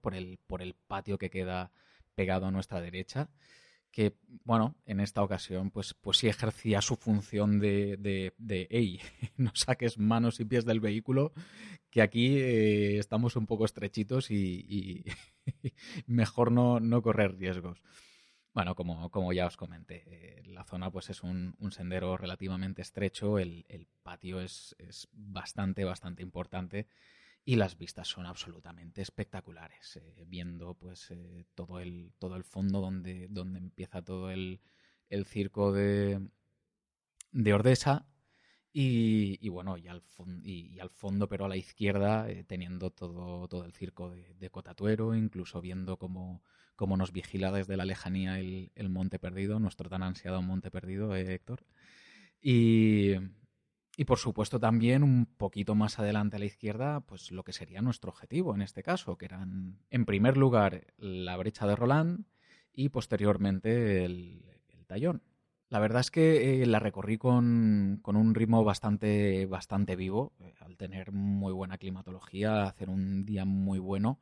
por, 0.00 0.14
el, 0.14 0.40
por 0.48 0.62
el 0.62 0.74
patio 0.74 1.16
que 1.16 1.30
queda 1.30 1.70
pegado 2.16 2.46
a 2.46 2.50
nuestra 2.50 2.80
derecha 2.80 3.30
que, 3.92 4.16
bueno, 4.44 4.74
en 4.86 5.00
esta 5.00 5.22
ocasión, 5.22 5.70
pues, 5.70 5.94
pues 5.94 6.16
sí 6.16 6.26
ejercía 6.26 6.80
su 6.80 6.96
función 6.96 7.60
de, 7.60 7.96
de, 7.98 8.32
de 8.38 8.66
hey, 8.70 9.00
no 9.36 9.52
saques 9.54 9.98
manos 9.98 10.40
y 10.40 10.46
pies 10.46 10.64
del 10.64 10.80
vehículo, 10.80 11.32
que 11.90 12.02
aquí 12.02 12.38
eh, 12.38 12.98
estamos 12.98 13.36
un 13.36 13.46
poco 13.46 13.66
estrechitos 13.66 14.30
y, 14.30 15.04
mejor 16.06 16.50
no, 16.50 16.80
no, 16.80 17.02
correr 17.02 17.36
riesgos. 17.36 17.82
Bueno, 18.54 18.74
como, 18.74 19.10
como 19.10 19.32
ya 19.32 19.46
os 19.46 19.56
comenté, 19.56 20.04
eh, 20.06 20.42
la 20.46 20.64
zona 20.64 20.90
pues 20.90 21.10
es 21.10 21.22
un, 21.22 21.54
un 21.58 21.70
sendero 21.70 22.16
relativamente 22.16 22.82
estrecho, 22.82 23.38
el, 23.38 23.64
el 23.68 23.86
patio 24.02 24.40
es, 24.40 24.74
es, 24.78 25.08
bastante, 25.12 25.84
bastante 25.84 26.22
importante 26.22 26.86
y 27.44 27.56
las 27.56 27.76
vistas 27.76 28.08
son 28.08 28.26
absolutamente 28.26 29.02
espectaculares. 29.02 29.96
Eh, 29.96 30.24
viendo 30.26 30.74
pues 30.74 31.10
eh, 31.10 31.44
todo, 31.54 31.80
el, 31.80 32.12
todo 32.18 32.36
el 32.36 32.44
fondo 32.44 32.80
donde, 32.80 33.28
donde 33.28 33.58
empieza 33.58 34.02
todo 34.02 34.30
el, 34.30 34.60
el 35.08 35.26
circo 35.26 35.72
de, 35.72 36.20
de 37.32 37.54
Ordesa 37.54 38.06
y, 38.72 39.38
y, 39.44 39.48
bueno, 39.50 39.76
y 39.76 39.88
al, 39.88 40.02
y, 40.44 40.74
y 40.74 40.80
al, 40.80 40.90
fondo, 40.90 41.28
pero 41.28 41.44
a 41.44 41.48
la 41.48 41.56
izquierda, 41.56 42.30
eh, 42.30 42.44
teniendo 42.44 42.90
todo, 42.90 43.46
todo 43.48 43.64
el 43.64 43.72
circo 43.72 44.10
de, 44.10 44.34
de 44.34 44.50
Cotatuero, 44.50 45.14
incluso 45.14 45.60
viendo 45.60 45.98
cómo, 45.98 46.42
cómo, 46.76 46.96
nos 46.96 47.12
vigila 47.12 47.52
desde 47.52 47.76
la 47.76 47.84
lejanía 47.84 48.38
el, 48.40 48.72
el 48.74 48.88
Monte 48.88 49.18
Perdido, 49.18 49.58
nuestro 49.58 49.90
tan 49.90 50.02
ansiado 50.02 50.40
Monte 50.42 50.70
Perdido, 50.70 51.14
Héctor. 51.14 51.66
Y, 52.40 53.14
y 53.96 54.04
por 54.04 54.18
supuesto 54.18 54.58
también 54.58 55.02
un 55.02 55.26
poquito 55.26 55.74
más 55.74 55.98
adelante 55.98 56.36
a 56.36 56.38
la 56.38 56.46
izquierda, 56.46 57.00
pues 57.00 57.30
lo 57.30 57.44
que 57.44 57.52
sería 57.52 57.82
nuestro 57.82 58.10
objetivo 58.10 58.54
en 58.54 58.62
este 58.62 58.82
caso, 58.82 59.16
que 59.16 59.26
eran 59.26 59.78
en 59.90 60.06
primer 60.06 60.36
lugar 60.36 60.86
la 60.96 61.36
brecha 61.36 61.66
de 61.66 61.76
Roland 61.76 62.24
y 62.72 62.88
posteriormente 62.88 64.04
el, 64.04 64.44
el 64.68 64.86
tallón. 64.86 65.22
La 65.68 65.78
verdad 65.78 66.00
es 66.00 66.10
que 66.10 66.62
eh, 66.62 66.66
la 66.66 66.80
recorrí 66.80 67.16
con, 67.16 67.98
con, 68.02 68.16
un 68.16 68.34
ritmo 68.34 68.62
bastante, 68.62 69.46
bastante 69.46 69.96
vivo, 69.96 70.32
eh, 70.40 70.54
al 70.60 70.76
tener 70.76 71.12
muy 71.12 71.52
buena 71.52 71.78
climatología, 71.78 72.64
hacer 72.64 72.90
un 72.90 73.24
día 73.24 73.44
muy 73.46 73.78
bueno. 73.78 74.20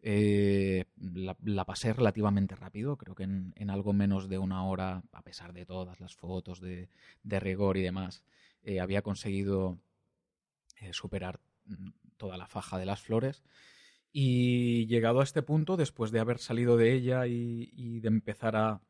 Eh, 0.00 0.84
la, 0.96 1.36
la, 1.44 1.64
pasé 1.64 1.92
relativamente 1.92 2.56
rápido, 2.56 2.96
creo 2.96 3.14
que 3.14 3.24
en, 3.24 3.52
en, 3.56 3.70
algo 3.70 3.92
menos 3.92 4.28
de 4.28 4.38
una 4.38 4.64
hora, 4.64 5.02
a 5.12 5.22
pesar 5.22 5.52
de 5.52 5.66
todas 5.66 6.00
las 6.00 6.14
fotos 6.16 6.60
de, 6.60 6.88
de 7.22 7.40
rigor 7.40 7.76
y 7.76 7.82
demás 7.82 8.24
eh, 8.62 8.80
había 8.80 9.02
conseguido 9.02 9.78
eh, 10.76 10.92
superar 10.92 11.40
mm, 11.66 11.90
toda 12.16 12.36
la 12.36 12.46
faja 12.46 12.78
de 12.78 12.86
las 12.86 13.00
flores. 13.00 13.42
Y 14.12 14.86
llegado 14.86 15.20
a 15.20 15.24
este 15.24 15.42
punto, 15.42 15.76
después 15.76 16.10
de 16.10 16.20
haber 16.20 16.38
salido 16.38 16.76
de 16.76 16.92
ella 16.94 17.26
y, 17.26 18.00
de 18.00 18.08
empezar 18.08 18.56
a, 18.56 18.80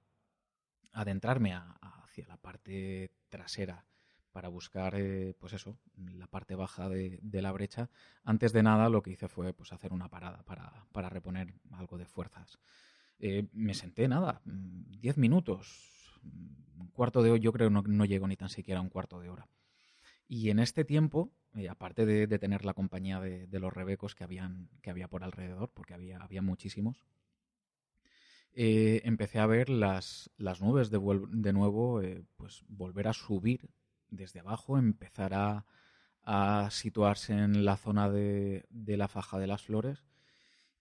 adentrarme 0.92 1.54
hacia 1.54 2.26
la 2.26 2.36
parte 2.36 3.12
trasera 3.28 3.84
para 4.32 4.48
buscar, 4.48 4.94
eh, 4.96 5.34
pues 5.38 5.52
eso, 5.52 5.78
la 5.96 6.26
parte 6.28 6.54
baja 6.54 6.88
de, 6.88 7.20
la 7.42 7.52
brecha, 7.52 7.90
antes 8.24 8.52
de 8.52 8.62
nada 8.62 8.88
lo 8.88 9.02
que 9.02 9.10
hice 9.10 9.28
fue 9.28 9.52
pues, 9.52 9.72
hacer 9.72 9.92
una 9.92 10.08
parada 10.08 10.42
para, 10.44 10.86
para 10.92 11.08
reponer 11.08 11.54
algo 11.72 11.98
de 11.98 12.06
fuerzas. 12.06 12.58
Me 13.52 13.74
senté 13.74 14.06
nada, 14.06 14.40
mm, 14.44 15.00
diez 15.00 15.18
minutos, 15.18 16.20
mm, 16.22 16.80
un 16.80 16.88
cuarto 16.88 17.22
de 17.22 17.30
hora, 17.30 17.40
yo 17.40 17.52
creo 17.52 17.70
no, 17.70 17.82
no 17.82 18.04
llego 18.04 18.28
ni 18.28 18.36
tan 18.36 18.48
siquiera 18.48 18.80
a 18.80 18.82
un 18.82 18.88
cuarto 18.88 19.20
de 19.20 19.28
hora. 19.28 19.48
Y 20.28 20.50
en 20.50 20.58
este 20.58 20.84
tiempo, 20.84 21.32
eh, 21.54 21.68
aparte 21.70 22.04
de, 22.04 22.38
tener 22.38 22.66
la 22.66 22.74
compañía 22.74 23.18
de, 23.20 23.58
los 23.58 23.72
rebecos 23.72 24.14
que, 24.14 24.24
habían, 24.24 24.68
que 24.82 24.90
había 24.90 25.08
por 25.08 25.24
alrededor, 25.24 25.70
porque 25.72 25.94
había, 25.94 26.18
había 26.18 26.42
muchísimos, 26.42 27.02
eh, 28.52 29.00
empecé 29.04 29.38
a 29.38 29.46
ver 29.46 29.70
las, 29.70 30.30
las 30.36 30.60
nubes 30.60 30.90
de, 30.90 31.00
de 31.30 31.52
nuevo, 31.52 32.02
eh, 32.02 32.24
pues 32.36 32.62
volver 32.68 33.08
a 33.08 33.14
subir 33.14 33.70
desde 34.10 34.40
abajo, 34.40 34.78
empezar 34.78 35.32
a, 35.32 35.64
a 36.22 36.68
situarse 36.70 37.32
en 37.32 37.64
la 37.64 37.78
zona 37.78 38.10
de, 38.10 38.66
de, 38.68 38.96
la 38.98 39.08
faja 39.08 39.38
de 39.38 39.46
las 39.46 39.62
flores 39.62 40.04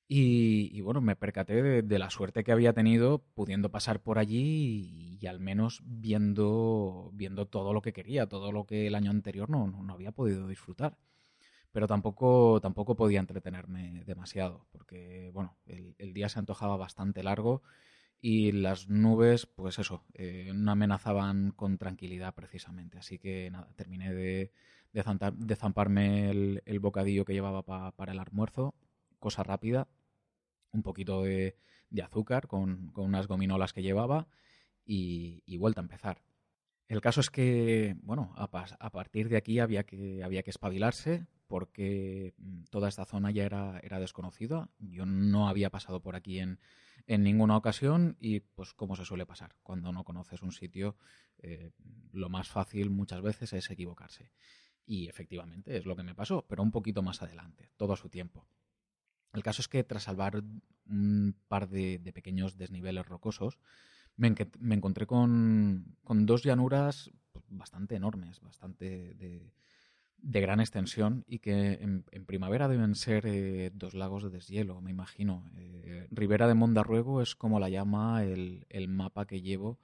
y, 0.08 0.70
y 0.74 0.82
bueno, 0.82 1.02
me 1.02 1.16
percaté 1.16 1.62
de, 1.84 2.00
la 2.00 2.10
suerte 2.10 2.44
que 2.44 2.54
había 2.54 2.74
tenido 2.74 3.20
pudiendo 3.34 3.70
pasar 3.72 4.02
por 4.02 4.20
allí 4.20 5.18
y, 5.22 5.28
al 5.28 5.40
menos 5.40 5.82
viendo, 5.86 7.10
viendo 7.14 7.48
todo 7.48 7.74
lo 7.74 7.82
que 7.82 7.94
quería, 7.94 8.28
todo 8.28 8.52
lo 8.52 8.66
que 8.66 8.88
el 8.88 8.96
año 8.96 9.12
anterior 9.12 9.50
no, 9.50 9.68
no, 9.68 9.94
había 9.94 10.12
podido 10.14 10.48
disfrutar. 10.48 10.98
Pero 11.74 11.88
tampoco, 11.88 12.60
tampoco 12.62 12.96
podía 12.96 13.20
entretenerme 13.20 14.04
demasiado, 14.06 14.68
porque 14.72 15.30
bueno, 15.34 15.58
el, 15.66 15.96
el 16.00 16.14
día 16.14 16.30
se 16.30 16.40
antojaba 16.40 16.78
bastante 16.78 17.22
largo 17.24 17.62
y 18.22 18.52
las 18.52 18.90
nubes, 18.90 19.46
pues 19.46 19.78
eso, 19.80 20.04
eh, 20.14 20.52
no 20.54 20.72
amenazaban 20.72 21.52
con 21.52 21.78
tranquilidad 21.78 22.34
precisamente. 22.34 22.98
Así 22.98 23.20
que 23.20 23.50
nada, 23.52 23.70
terminé 23.76 24.14
de, 24.14 24.52
de 24.94 25.56
zamparme 25.56 26.30
el, 26.32 26.64
el, 26.66 26.80
bocadillo 26.80 27.26
que 27.26 27.34
llevaba 27.34 27.64
pa, 27.64 27.92
para 27.92 28.14
el 28.14 28.20
almuerzo, 28.20 28.74
cosa 29.20 29.44
rápida, 29.44 29.88
un 30.78 30.84
poquito 30.84 31.24
de, 31.24 31.56
azúcar 32.02 32.48
con, 32.48 32.94
unas 32.96 33.28
gominolas 33.28 33.74
que 33.74 33.82
llevaba 33.82 34.28
y, 34.86 35.58
vuelta 35.58 35.82
a 35.82 35.84
empezar. 35.84 36.22
El 36.88 37.02
caso 37.02 37.20
es 37.20 37.30
que, 37.30 37.98
bueno, 38.04 38.34
a, 38.38 38.92
partir 38.92 39.28
de 39.28 39.36
aquí 39.36 39.60
había 39.60 39.84
que, 39.84 40.24
había 40.24 40.44
que 40.44 40.52
espabilarse 40.52 41.28
porque 41.48 42.34
mm, 42.38 42.64
toda 42.70 42.88
esta 42.88 43.06
zona 43.06 43.32
ya 43.32 43.44
era, 43.44 43.80
era 43.84 44.00
desconocida. 44.00 44.70
Yo 44.80 45.06
no 45.06 45.50
había 45.50 45.70
pasado 45.70 46.02
por 46.02 46.16
aquí 46.16 46.40
en, 46.40 46.60
ninguna 47.08 47.58
ocasión 47.58 48.18
y 48.20 48.42
pues 48.42 48.74
como 48.74 48.96
se 48.96 49.06
suele 49.06 49.26
pasar. 49.26 49.56
Cuando 49.64 49.92
no 49.92 50.04
conoces 50.04 50.42
un 50.42 50.52
sitio, 50.52 50.96
eh, 51.40 51.72
lo 52.12 52.30
más 52.30 52.50
fácil 52.50 52.90
muchas 52.90 53.22
veces 53.22 53.54
es 53.54 53.70
equivocarse. 53.70 54.32
Y 54.86 55.10
efectivamente 55.10 55.76
es 55.78 55.86
lo 55.86 55.96
que 55.96 56.04
me 56.04 56.16
pasó, 56.16 56.46
pero 56.48 56.64
un 56.64 56.72
poquito 56.72 57.02
más 57.02 57.22
adelante, 57.22 57.70
todo 57.76 57.96
su 57.96 58.10
tiempo. 58.10 58.48
El 59.34 59.44
caso 59.44 59.62
es 59.62 59.68
que 59.68 59.84
tras 59.84 60.04
salvar 60.04 60.44
un 60.90 61.36
par 61.48 61.70
de, 61.70 62.00
pequeños 62.14 62.58
desniveles 62.58 63.06
rocosos, 63.06 63.60
me, 64.16 64.34
encontré 64.74 65.06
con, 65.06 65.96
con, 66.04 66.26
dos 66.26 66.44
llanuras 66.44 67.12
bastante 67.50 67.96
enormes, 67.96 68.40
bastante 68.42 69.14
de, 69.14 69.54
de 70.18 70.42
gran 70.42 70.60
extensión 70.60 71.24
y 71.28 71.40
que 71.40 71.74
en, 71.74 72.04
primavera 72.26 72.68
deben 72.68 72.96
ser 72.96 73.26
eh, 73.28 73.72
dos 73.74 73.94
lagos 73.94 74.24
de 74.24 74.30
deshielo, 74.30 74.82
me 74.82 74.92
imagino. 74.92 75.50
Eh, 75.56 76.08
Ribera 76.12 76.48
de 76.48 76.54
Mondarruego 76.54 77.22
es 77.22 77.36
como 77.36 77.60
la 77.60 77.70
llama 77.70 78.24
el, 78.24 78.66
el 78.70 78.88
mapa 78.88 79.26
que 79.26 79.42
llevo, 79.42 79.80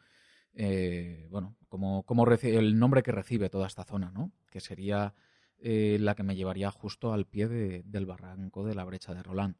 eh, 0.56 1.28
bueno, 1.30 1.56
como, 1.70 2.04
como 2.04 2.26
el 2.28 2.80
nombre 2.80 3.04
que 3.04 3.12
recibe 3.12 3.50
toda 3.50 3.68
esta 3.68 3.84
zona, 3.84 4.12
¿no? 4.12 4.32
Que 4.52 4.60
sería 4.60 5.14
eh, 5.60 5.98
la 6.00 6.16
que 6.16 6.24
me 6.24 6.36
llevaría 6.36 6.72
justo 6.72 7.14
al 7.14 7.26
pie 7.26 7.48
de, 7.48 7.84
del 7.84 8.06
barranco 8.06 8.66
de 8.66 8.76
la 8.76 8.84
brecha 8.84 9.14
de 9.14 9.24
Roland. 9.24 9.56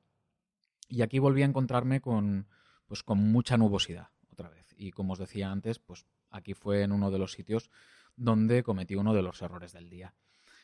Y 0.90 1.02
aquí 1.02 1.20
volví 1.20 1.42
a 1.42 1.46
encontrarme 1.46 2.02
con, 2.02 2.48
pues, 2.86 3.04
con 3.04 3.20
mucha 3.32 3.58
nubosidad 3.58 4.10
otra 4.32 4.50
vez. 4.50 4.74
Y 4.78 4.92
como 4.92 5.14
os 5.14 5.20
decía 5.20 5.52
antes, 5.52 5.80
pues 5.80 6.06
aquí 6.30 6.54
fue 6.54 6.84
en 6.84 6.92
uno 6.92 7.12
de 7.12 7.20
los 7.20 7.32
sitios 7.32 7.70
donde 8.16 8.64
cometí 8.64 8.96
uno 8.96 9.14
de 9.14 9.22
los 9.22 9.42
errores 9.42 9.74
del 9.74 9.90
día. 9.90 10.14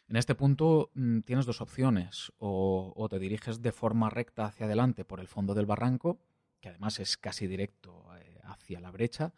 En 0.08 0.16
este 0.16 0.36
punto 0.36 0.92
mmm, 0.94 1.20
tienes 1.22 1.46
dos 1.46 1.62
opciones, 1.62 2.32
o, 2.38 3.08
te 3.10 3.20
diriges 3.20 3.62
de 3.62 3.72
forma 3.72 4.10
recta 4.10 4.46
hacia 4.46 4.66
adelante 4.66 5.06
por 5.06 5.20
el 5.20 5.28
fondo 5.28 5.54
del 5.54 5.68
barranco, 5.68 6.20
que 6.60 6.70
además 6.70 7.00
es 7.00 7.18
casi 7.18 7.48
directo 7.48 8.06
eh, 8.18 8.40
hacia 8.44 8.80
la 8.80 8.92
brecha, 8.92 9.34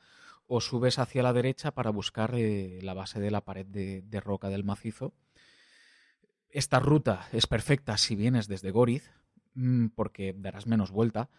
o 0.48 0.60
subes 0.60 1.00
hacia 1.00 1.24
la 1.24 1.33
derecha 1.33 1.71
para 1.71 1.91
buscar 1.91 2.33
eh, 2.36 2.79
la 2.81 2.93
base 2.93 3.19
de 3.19 3.31
la 3.31 3.41
pared 3.41 3.65
de 3.65 4.19
roca 4.21 4.50
del 4.50 4.63
macizo, 4.63 5.13
esta 6.51 6.79
ruta 6.79 7.27
es 7.31 7.48
perfecta 7.48 7.98
si 7.98 8.15
vienes 8.15 8.48
desde 8.48 8.72
Goriz, 8.72 9.10
mmm, 9.53 9.88
porque 9.88 10.34
darás 10.38 10.67
menos 10.67 10.91
vuelta, 10.91 11.29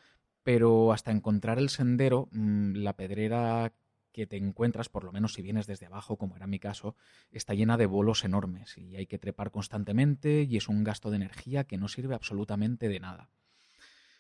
pero 0.42 0.92
hasta 0.92 1.10
encontrar 1.10 1.58
el 1.58 1.68
sendero, 1.68 2.28
mmm, 2.32 2.74
la 2.74 2.96
pedrera 2.96 3.72
que 4.12 4.26
te 4.26 4.36
encuentras, 4.36 4.88
por 4.88 5.04
lo 5.04 5.12
menos 5.12 5.34
si 5.34 5.42
vienes 5.42 5.66
desde 5.66 5.86
abajo, 5.86 6.16
como 6.16 6.36
era 6.36 6.46
mi 6.46 6.58
caso, 6.58 6.96
está 7.30 7.54
llena 7.54 7.78
de 7.78 7.86
bolos 7.86 8.24
enormes 8.24 8.76
y 8.76 8.96
hay 8.96 9.06
que 9.06 9.18
trepar 9.18 9.50
constantemente 9.50 10.42
y 10.42 10.56
es 10.56 10.68
un 10.68 10.84
gasto 10.84 11.10
de 11.10 11.16
energía 11.16 11.64
que 11.64 11.78
no 11.78 11.88
sirve 11.88 12.14
absolutamente 12.14 12.88
de 12.88 13.00
nada. 13.00 13.30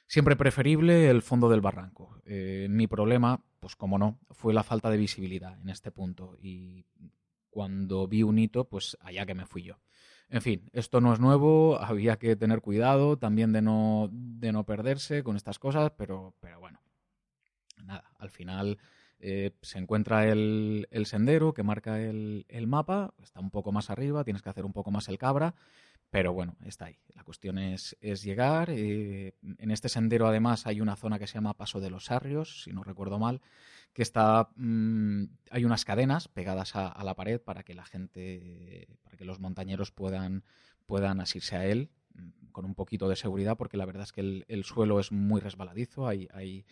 Siempre 0.06 0.36
preferible 0.36 1.08
el 1.08 1.22
fondo 1.22 1.48
del 1.48 1.60
barranco. 1.60 2.20
Eh, 2.24 2.66
mi 2.70 2.86
problema, 2.86 3.42
pues 3.60 3.76
como 3.76 3.98
no, 3.98 4.18
fue 4.30 4.52
la 4.52 4.62
falta 4.62 4.90
de 4.90 4.96
visibilidad 4.96 5.60
en 5.60 5.68
este 5.68 5.90
punto 5.90 6.36
y 6.40 6.84
cuando 7.50 8.08
vi 8.08 8.22
un 8.22 8.38
hito, 8.38 8.64
pues 8.64 8.96
allá 9.00 9.26
que 9.26 9.34
me 9.34 9.46
fui 9.46 9.62
yo. 9.62 9.78
En 10.32 10.40
fin, 10.40 10.70
esto 10.72 11.02
no 11.02 11.12
es 11.12 11.20
nuevo, 11.20 11.78
había 11.78 12.16
que 12.16 12.36
tener 12.36 12.62
cuidado 12.62 13.18
también 13.18 13.52
de 13.52 13.60
no, 13.60 14.08
de 14.10 14.50
no 14.50 14.64
perderse 14.64 15.22
con 15.22 15.36
estas 15.36 15.58
cosas, 15.58 15.92
pero, 15.98 16.34
pero 16.40 16.58
bueno, 16.58 16.80
nada, 17.84 18.10
al 18.18 18.30
final 18.30 18.78
eh, 19.20 19.50
se 19.60 19.78
encuentra 19.78 20.26
el, 20.26 20.88
el, 20.90 21.04
sendero 21.04 21.52
que 21.52 21.62
marca 21.62 22.00
el, 22.00 22.46
el, 22.48 22.66
mapa, 22.66 23.12
está 23.22 23.40
un 23.40 23.50
poco 23.50 23.72
más 23.72 23.90
arriba, 23.90 24.24
tienes 24.24 24.40
que 24.40 24.48
hacer 24.48 24.64
un 24.64 24.72
poco 24.72 24.90
más 24.90 25.06
el 25.08 25.18
cabra, 25.18 25.54
Pero 26.12 26.34
bueno, 26.34 26.56
está 26.66 26.84
ahí. 26.84 26.98
La 27.14 27.24
cuestión 27.24 27.56
es, 27.56 27.96
llegar. 28.02 28.68
Eh, 28.68 29.32
en 29.56 29.70
este 29.70 29.88
sendero, 29.88 30.26
además, 30.26 30.66
hay 30.66 30.82
una 30.82 30.94
zona 30.94 31.18
que 31.18 31.26
se 31.26 31.32
llama 31.32 31.56
Paso 31.56 31.80
de 31.80 31.88
los 31.88 32.04
Sarrios, 32.04 32.64
si 32.64 32.72
no 32.74 32.84
recuerdo 32.84 33.18
mal, 33.18 33.40
que 33.94 34.02
está. 34.02 34.50
Mm, 34.56 35.24
hay 35.50 35.64
unas 35.64 35.86
cadenas 35.86 36.28
pegadas 36.28 36.76
a, 36.76 37.02
la 37.02 37.14
pared 37.16 37.40
para 37.40 37.62
que 37.62 37.72
la 37.72 37.86
gente, 37.86 38.88
para 39.02 39.16
que 39.16 39.24
los 39.24 39.40
montañeros 39.40 39.90
puedan, 39.90 40.44
puedan 40.84 41.18
asirse 41.22 41.56
a 41.56 41.64
él 41.64 41.88
mm, 42.14 42.50
con 42.52 42.66
un 42.66 42.74
poquito 42.74 43.08
de 43.08 43.16
seguridad, 43.16 43.56
porque 43.56 43.78
la 43.78 43.86
verdad 43.86 44.02
es 44.02 44.12
que 44.12 44.44
el, 44.46 44.64
suelo 44.64 45.00
es 45.00 45.12
muy 45.12 45.40
resbaladizo, 45.40 46.06
hay, 46.06 46.28
hay, 46.34 46.66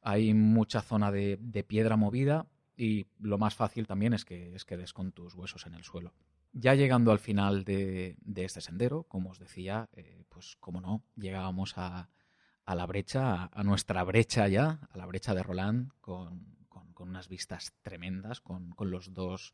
hay 0.00 0.32
mucha 0.32 0.80
zona 0.80 1.12
de, 1.12 1.36
de, 1.38 1.62
piedra 1.64 1.96
movida 1.98 2.46
y 2.78 3.08
lo 3.20 3.36
más 3.36 3.54
fácil 3.54 3.86
también 3.86 4.14
es 4.14 4.24
que, 4.24 4.54
es 4.54 4.64
que 4.64 4.78
des 4.78 4.94
con 4.94 5.12
tus 5.12 5.34
huesos 5.34 5.66
en 5.66 5.74
el 5.74 5.84
suelo. 5.84 6.14
Ya 6.58 6.74
llegando 6.74 7.12
al 7.12 7.18
final 7.18 7.64
de, 7.64 8.16
este 8.34 8.62
sendero, 8.62 9.02
como 9.02 9.28
os 9.28 9.38
decía, 9.38 9.90
eh, 9.92 10.24
pues 10.30 10.56
como 10.58 10.80
no, 10.80 11.04
llegábamos 11.14 11.74
a, 11.76 12.08
la 12.66 12.86
brecha, 12.86 13.50
a, 13.52 13.62
nuestra 13.62 14.02
brecha 14.04 14.48
ya, 14.48 14.80
a 14.90 14.96
la 14.96 15.04
brecha 15.04 15.34
de 15.34 15.42
Roland, 15.42 15.90
con, 16.00 16.56
unas 16.98 17.28
vistas 17.28 17.74
tremendas, 17.82 18.40
con, 18.40 18.74
los 18.78 19.12
dos, 19.12 19.52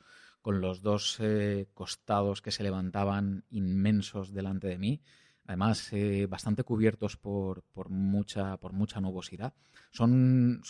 eh, 1.18 1.66
costados 1.74 2.40
que 2.40 2.52
se 2.52 2.62
levantaban 2.62 3.46
inmensos 3.50 4.32
delante 4.32 4.68
de 4.68 4.78
mí. 4.78 5.02
Además, 5.44 5.92
eh, 5.92 6.28
bastante 6.30 6.62
cubiertos 6.62 7.16
por, 7.16 7.64
mucha, 7.88 8.56
mucha 8.70 9.00
nubosidad. 9.00 9.54
Son 9.90 10.62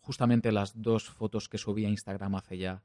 justamente 0.00 0.50
las 0.50 0.82
dos 0.82 1.08
fotos 1.10 1.48
que 1.48 1.58
subí 1.58 1.84
a 1.84 1.90
Instagram 1.90 2.34
hace 2.34 2.58
ya 2.58 2.82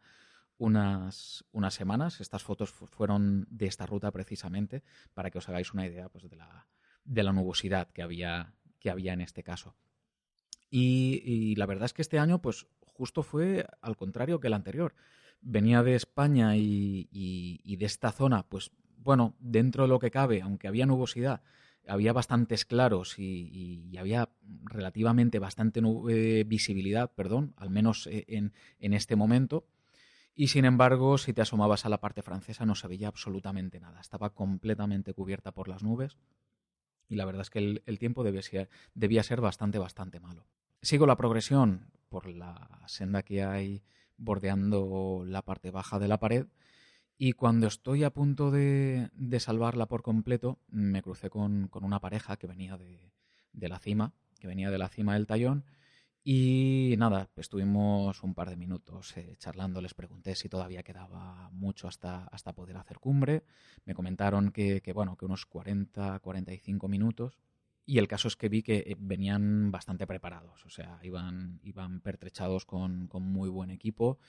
unas, 0.58 1.46
unas 1.52 1.74
semanas. 1.74 2.22
Estas 2.22 2.44
fotos 2.44 2.72
fueron 2.72 3.48
de 3.50 3.68
esta 3.68 3.86
ruta 3.86 4.12
precisamente 4.12 4.84
para 5.14 5.30
que 5.30 5.38
os 5.38 5.50
hagáis 5.50 5.74
una 5.74 5.86
idea 5.86 6.10
pues, 6.10 6.30
de, 6.30 6.36
la, 6.36 6.68
de 7.04 7.24
la 7.24 7.34
nubosidad 7.34 7.90
que 7.92 8.02
había, 8.02 8.54
que 8.80 8.90
había 8.90 9.14
en 9.14 9.22
este 9.22 9.44
caso. 9.44 9.76
Y, 10.70 11.56
la 11.56 11.66
verdad 11.66 11.86
es 11.86 11.94
que 11.94 12.02
este 12.02 12.20
año, 12.20 12.42
pues 12.42 12.68
justo 12.82 13.24
fue 13.24 13.66
al 13.82 13.96
contrario 13.96 14.40
que 14.40 14.48
el 14.48 14.54
anterior. 14.54 14.96
Venía 15.40 15.84
de 15.84 15.96
España 15.96 16.58
y, 16.58 17.76
de 17.78 17.86
esta 17.86 18.12
zona, 18.12 18.44
pues 18.48 18.72
bueno, 18.98 19.36
dentro 19.40 19.84
de 19.84 19.90
lo 19.90 20.00
que 20.00 20.12
cabe, 20.12 20.42
aunque 20.42 20.68
había 20.68 20.86
nubosidad, 20.86 21.42
había 21.88 22.12
bastantes 22.12 22.66
claros 22.66 23.18
y, 23.18 23.96
había 23.98 24.30
relativamente 24.64 25.40
bastante 25.40 25.82
visibilidad, 26.44 27.14
perdón, 27.14 27.54
al 27.56 27.70
menos 27.70 28.08
eh, 28.08 28.26
en, 28.28 28.54
en 28.80 28.94
este 28.94 29.16
momento. 29.16 29.66
Y 30.39 30.50
sin 30.50 30.65
embargo, 30.65 31.17
si 31.17 31.34
te 31.34 31.41
asomabas 31.41 31.88
a 31.88 31.89
la 31.89 32.00
parte 32.00 32.22
francesa 32.22 32.63
no 32.63 32.75
se 32.75 32.88
veía 32.88 33.08
absolutamente 33.08 33.79
nada. 33.79 34.00
Estaba 34.00 34.36
completamente 34.36 35.15
cubierta 35.15 35.51
por 35.51 35.67
las 35.67 35.82
nubes 35.82 36.15
y 37.10 37.15
la 37.15 37.25
verdad 37.25 37.41
es 37.41 37.50
que 37.50 37.82
el, 37.84 38.00
tiempo 38.00 38.24
debía 38.24 39.24
ser, 39.24 39.41
bastante, 39.41 39.79
bastante 39.79 40.20
malo. 40.20 40.46
Sigo 40.79 41.08
la 41.08 41.17
progresión 41.17 41.89
por 42.08 42.27
la 42.27 42.84
senda 42.86 43.24
que 43.24 43.44
hay 43.44 43.82
bordeando 44.15 45.24
la 45.25 45.41
parte 45.41 45.72
baja 45.72 45.98
de 45.98 46.08
la 46.08 46.20
pared 46.20 46.46
y 47.17 47.34
cuando 47.34 47.65
estoy 47.65 48.03
a 48.03 48.12
punto 48.12 48.51
de, 48.51 49.10
salvarla 49.39 49.88
por 49.88 50.03
completo 50.03 50.60
me 50.67 51.01
crucé 51.01 51.32
con, 51.32 51.72
una 51.74 52.00
pareja 52.00 52.38
que 52.38 52.46
venía 52.46 52.77
de, 52.77 53.12
de 53.53 53.70
la 53.70 53.79
cima, 53.79 54.13
que 54.39 54.46
venía 54.46 54.70
de 54.70 54.77
la 54.77 54.89
cima 54.89 55.15
del 55.15 55.25
tallón 55.25 55.65
y 56.30 56.94
nada, 56.98 57.30
estuvimos 57.38 58.22
un 58.22 58.34
par 58.34 58.50
de 58.50 58.58
minutos 58.58 59.16
eh, 59.16 59.38
charlando, 59.38 59.80
les 59.80 59.94
pregunté 59.94 60.36
si 60.36 60.50
todavía 60.50 60.84
quedaba 60.84 61.50
mucho 61.54 61.88
hasta, 61.88 62.26
hasta 62.26 62.52
poder 62.52 62.76
hacer 62.76 63.00
cumbre. 63.00 63.46
Me 63.86 63.96
comentaron 63.96 64.52
que, 64.52 64.82
bueno, 64.94 65.16
que 65.16 65.24
unos 65.24 65.46
40, 65.46 66.20
45 66.20 66.90
minutos. 66.90 67.40
Y 67.86 67.98
el 67.98 68.10
caso 68.10 68.28
es 68.28 68.36
que 68.36 68.50
vi 68.50 68.62
que 68.62 68.80
eh, 68.80 68.98
venían 69.00 69.72
bastante 69.72 70.06
preparados, 70.06 70.66
o 70.66 70.70
sea, 70.70 71.00
iban, 71.02 71.62
iban 71.64 72.02
pertrechados 72.02 72.66
con, 72.66 73.08
muy 73.22 73.48
buen 73.48 73.72
equipo. 73.72 74.20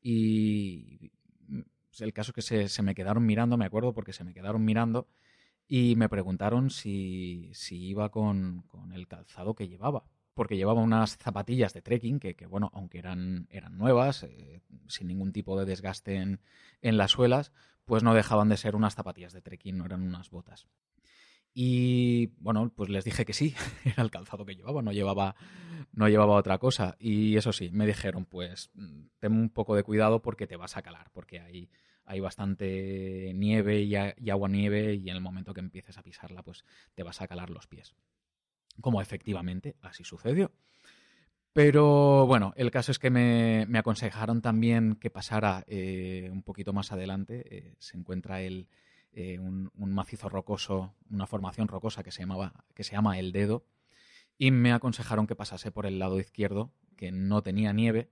Y 0.00 1.10
pues, 1.88 2.02
el 2.02 2.12
caso 2.12 2.30
es 2.36 2.46
que 2.46 2.68
se, 2.68 2.82
me 2.84 2.94
quedaron 2.94 3.26
mirando, 3.26 3.56
me 3.56 3.64
acuerdo, 3.64 3.92
porque 3.94 4.12
se 4.12 4.22
me 4.22 4.32
quedaron 4.32 4.64
mirando 4.64 5.08
y 5.66 5.96
me 5.96 6.08
preguntaron 6.08 6.70
si, 6.70 7.50
iba 7.68 8.10
con 8.10 8.62
el 8.92 9.08
calzado 9.08 9.56
que 9.56 9.66
llevaba 9.66 10.04
porque 10.38 10.56
llevaba 10.56 10.80
unas 10.80 11.16
zapatillas 11.16 11.74
de 11.74 11.82
trekking 11.82 12.20
que, 12.20 12.46
bueno, 12.46 12.70
aunque 12.72 13.00
eran, 13.00 13.48
eran 13.50 13.76
nuevas, 13.76 14.22
eh, 14.22 14.60
sin 14.86 15.08
ningún 15.08 15.32
tipo 15.32 15.58
de 15.58 15.66
desgaste 15.66 16.14
en, 16.14 16.38
las 16.96 17.10
suelas, 17.10 17.50
pues 17.84 18.04
no 18.04 18.14
dejaban 18.14 18.48
de 18.48 18.56
ser 18.56 18.76
unas 18.76 18.94
zapatillas 18.94 19.32
de 19.32 19.42
trekking, 19.42 19.76
no 19.76 19.84
eran 19.84 20.00
unas 20.00 20.30
botas. 20.30 20.68
Y 21.52 22.28
bueno, 22.38 22.72
pues 22.72 22.88
les 22.88 23.04
dije 23.04 23.24
que 23.24 23.32
sí, 23.32 23.56
era 23.84 24.04
el 24.04 24.12
calzado 24.12 24.46
que 24.46 24.54
llevaba, 24.54 24.80
no 24.80 24.92
llevaba, 24.92 25.34
no 25.90 26.08
llevaba 26.08 26.36
otra 26.36 26.58
cosa. 26.58 26.94
Y 27.00 27.36
eso 27.36 27.52
sí, 27.52 27.70
me 27.72 27.84
dijeron, 27.84 28.24
pues 28.24 28.70
ten 29.18 29.32
un 29.32 29.50
poco 29.50 29.74
de 29.74 29.82
cuidado 29.82 30.22
porque 30.22 30.46
te 30.46 30.54
vas 30.54 30.76
a 30.76 30.82
calar, 30.82 31.10
porque 31.12 31.40
hay, 31.40 31.68
hay 32.04 32.20
bastante 32.20 33.32
nieve 33.34 33.80
y 33.82 33.96
agua 34.30 34.48
nieve 34.48 34.94
y 34.94 35.10
en 35.10 35.16
el 35.16 35.20
momento 35.20 35.52
que 35.52 35.58
empieces 35.58 35.98
a 35.98 36.04
pisarla, 36.04 36.44
pues 36.44 36.64
te 36.94 37.02
vas 37.02 37.20
a 37.22 37.26
calar 37.26 37.50
los 37.50 37.66
pies 37.66 37.96
como 38.80 39.00
efectivamente 39.00 39.76
así 39.82 40.04
sucedió. 40.04 40.52
Pero 41.52 42.26
bueno, 42.26 42.52
el 42.56 42.70
caso 42.70 42.92
es 42.92 42.98
que 42.98 43.10
me, 43.10 43.66
aconsejaron 43.76 44.42
también 44.42 44.94
que 44.94 45.10
pasara 45.10 45.64
eh, 45.66 46.28
un 46.30 46.42
poquito 46.42 46.72
más 46.72 46.92
adelante. 46.92 47.44
Eh, 47.50 47.74
se 47.78 47.96
encuentra 47.96 48.42
el, 48.42 48.68
eh, 49.12 49.40
un, 49.40 49.70
macizo 49.74 50.28
rocoso, 50.28 50.94
una 51.10 51.26
formación 51.26 51.66
rocosa 51.66 52.04
que 52.04 52.12
se, 52.12 52.22
llamaba, 52.22 52.64
que 52.74 52.84
se 52.84 52.92
llama 52.92 53.18
El 53.18 53.32
Dedo. 53.32 53.64
Y 54.36 54.52
me 54.52 54.72
aconsejaron 54.72 55.26
que 55.26 55.34
pasase 55.34 55.72
por 55.72 55.86
el 55.86 55.98
lado 55.98 56.20
izquierdo, 56.20 56.70
que 56.96 57.10
no 57.10 57.42
tenía 57.42 57.72
nieve. 57.72 58.08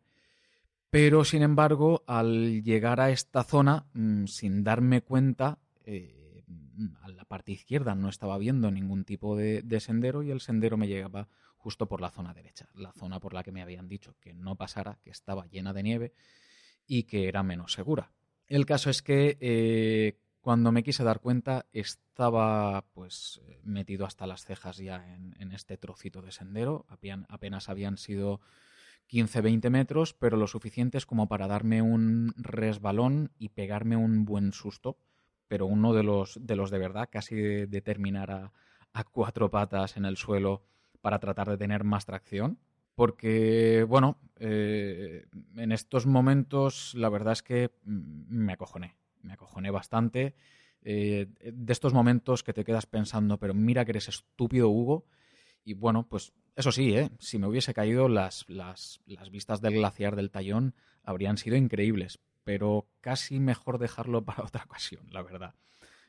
Pero 0.90 1.24
sin 1.24 1.42
embargo, 1.42 2.02
al 2.08 2.64
llegar 2.64 3.00
a 3.00 3.10
esta 3.10 3.44
zona, 3.44 3.86
mm, 3.92 4.26
sin 4.26 4.64
darme 4.64 5.02
cuenta, 5.02 5.60
a 7.02 7.08
la 7.08 7.24
parte 7.24 7.52
izquierda 7.52 7.94
no 7.94 8.08
estaba 8.08 8.38
viendo 8.38 8.70
ningún 8.70 9.04
tipo 9.04 9.36
de, 9.36 9.80
sendero 9.80 10.22
y 10.22 10.30
el 10.30 10.40
sendero 10.40 10.76
me 10.76 10.88
llegaba 10.88 11.28
justo 11.56 11.86
por 11.88 12.00
la 12.00 12.10
zona 12.10 12.34
derecha, 12.34 12.68
la 12.74 12.92
zona 12.92 13.20
por 13.20 13.34
la 13.34 13.42
que 13.42 13.52
me 13.52 13.62
habían 13.62 13.88
dicho 13.88 14.14
que 14.20 14.32
no 14.34 14.56
pasara, 14.56 14.98
que 15.02 15.10
estaba 15.10 15.46
llena 15.46 15.72
de 15.72 15.82
nieve 15.82 16.12
y 16.86 17.04
que 17.04 17.28
era 17.28 17.42
menos 17.42 17.72
segura. 17.72 18.12
El 18.46 18.66
caso 18.66 18.90
es 18.90 19.02
que 19.02 19.36
eh, 19.40 20.18
cuando 20.40 20.70
me 20.70 20.84
quise 20.84 21.02
dar 21.02 21.20
cuenta 21.20 21.66
estaba 21.72 22.84
pues 22.94 23.40
metido 23.64 24.06
hasta 24.06 24.26
las 24.26 24.44
cejas 24.44 24.76
ya 24.76 25.04
en, 25.38 25.52
este 25.52 25.76
trocito 25.76 26.22
de 26.22 26.30
sendero, 26.30 26.86
apenas 27.28 27.68
habían 27.68 27.96
sido 27.96 28.40
15-20 29.10 29.70
metros, 29.70 30.14
pero 30.14 30.36
lo 30.36 30.46
suficientes 30.46 31.06
como 31.06 31.28
para 31.28 31.48
darme 31.48 31.82
un 31.82 32.32
resbalón 32.36 33.32
y 33.38 33.50
pegarme 33.50 33.96
un 33.96 34.24
buen 34.24 34.52
susto 34.52 34.98
pero 35.48 35.66
uno 35.66 35.92
de 35.92 36.02
los 36.02 36.38
de, 36.40 36.56
los 36.56 36.70
de 36.70 36.78
verdad, 36.78 37.08
casi 37.10 37.36
de, 37.36 37.80
terminar 37.80 38.30
a, 38.30 38.52
cuatro 39.12 39.50
patas 39.50 39.96
en 39.96 40.04
el 40.04 40.16
suelo 40.16 40.62
para 41.00 41.18
tratar 41.18 41.50
de 41.50 41.58
tener 41.58 41.84
más 41.84 42.06
tracción. 42.06 42.58
Porque, 42.94 43.84
bueno, 43.86 44.18
eh, 44.40 45.26
en 45.56 45.72
estos 45.72 46.06
momentos 46.06 46.94
la 46.94 47.10
verdad 47.10 47.34
es 47.34 47.42
que 47.42 47.70
me 47.84 48.54
acojoné, 48.54 48.96
me 49.22 49.34
acojoné 49.34 49.70
bastante. 49.70 50.34
Eh, 50.80 51.26
de 51.40 51.72
estos 51.72 51.92
momentos 51.92 52.42
que 52.42 52.54
te 52.54 52.64
quedas 52.64 52.86
pensando, 52.86 53.38
pero 53.38 53.52
mira 53.52 53.84
que 53.84 53.92
eres 53.92 54.08
estúpido, 54.08 54.70
Hugo. 54.70 55.04
Y 55.62 55.74
bueno, 55.74 56.06
pues 56.08 56.32
eso 56.54 56.72
sí, 56.72 56.96
¿eh? 56.96 57.10
si 57.18 57.38
me 57.38 57.48
hubiese 57.48 57.74
caído, 57.74 58.08
las, 58.08 58.48
las, 58.48 59.00
las 59.04 59.30
vistas 59.30 59.60
del 59.60 59.74
glaciar 59.74 60.16
del 60.16 60.30
Tallón 60.30 60.74
habrían 61.02 61.36
sido 61.36 61.56
increíbles 61.56 62.18
pero 62.46 62.86
casi 63.00 63.40
mejor 63.40 63.78
dejarlo 63.78 64.24
para 64.24 64.44
otra 64.44 64.62
ocasión, 64.64 65.04
la 65.10 65.22
verdad. 65.22 65.54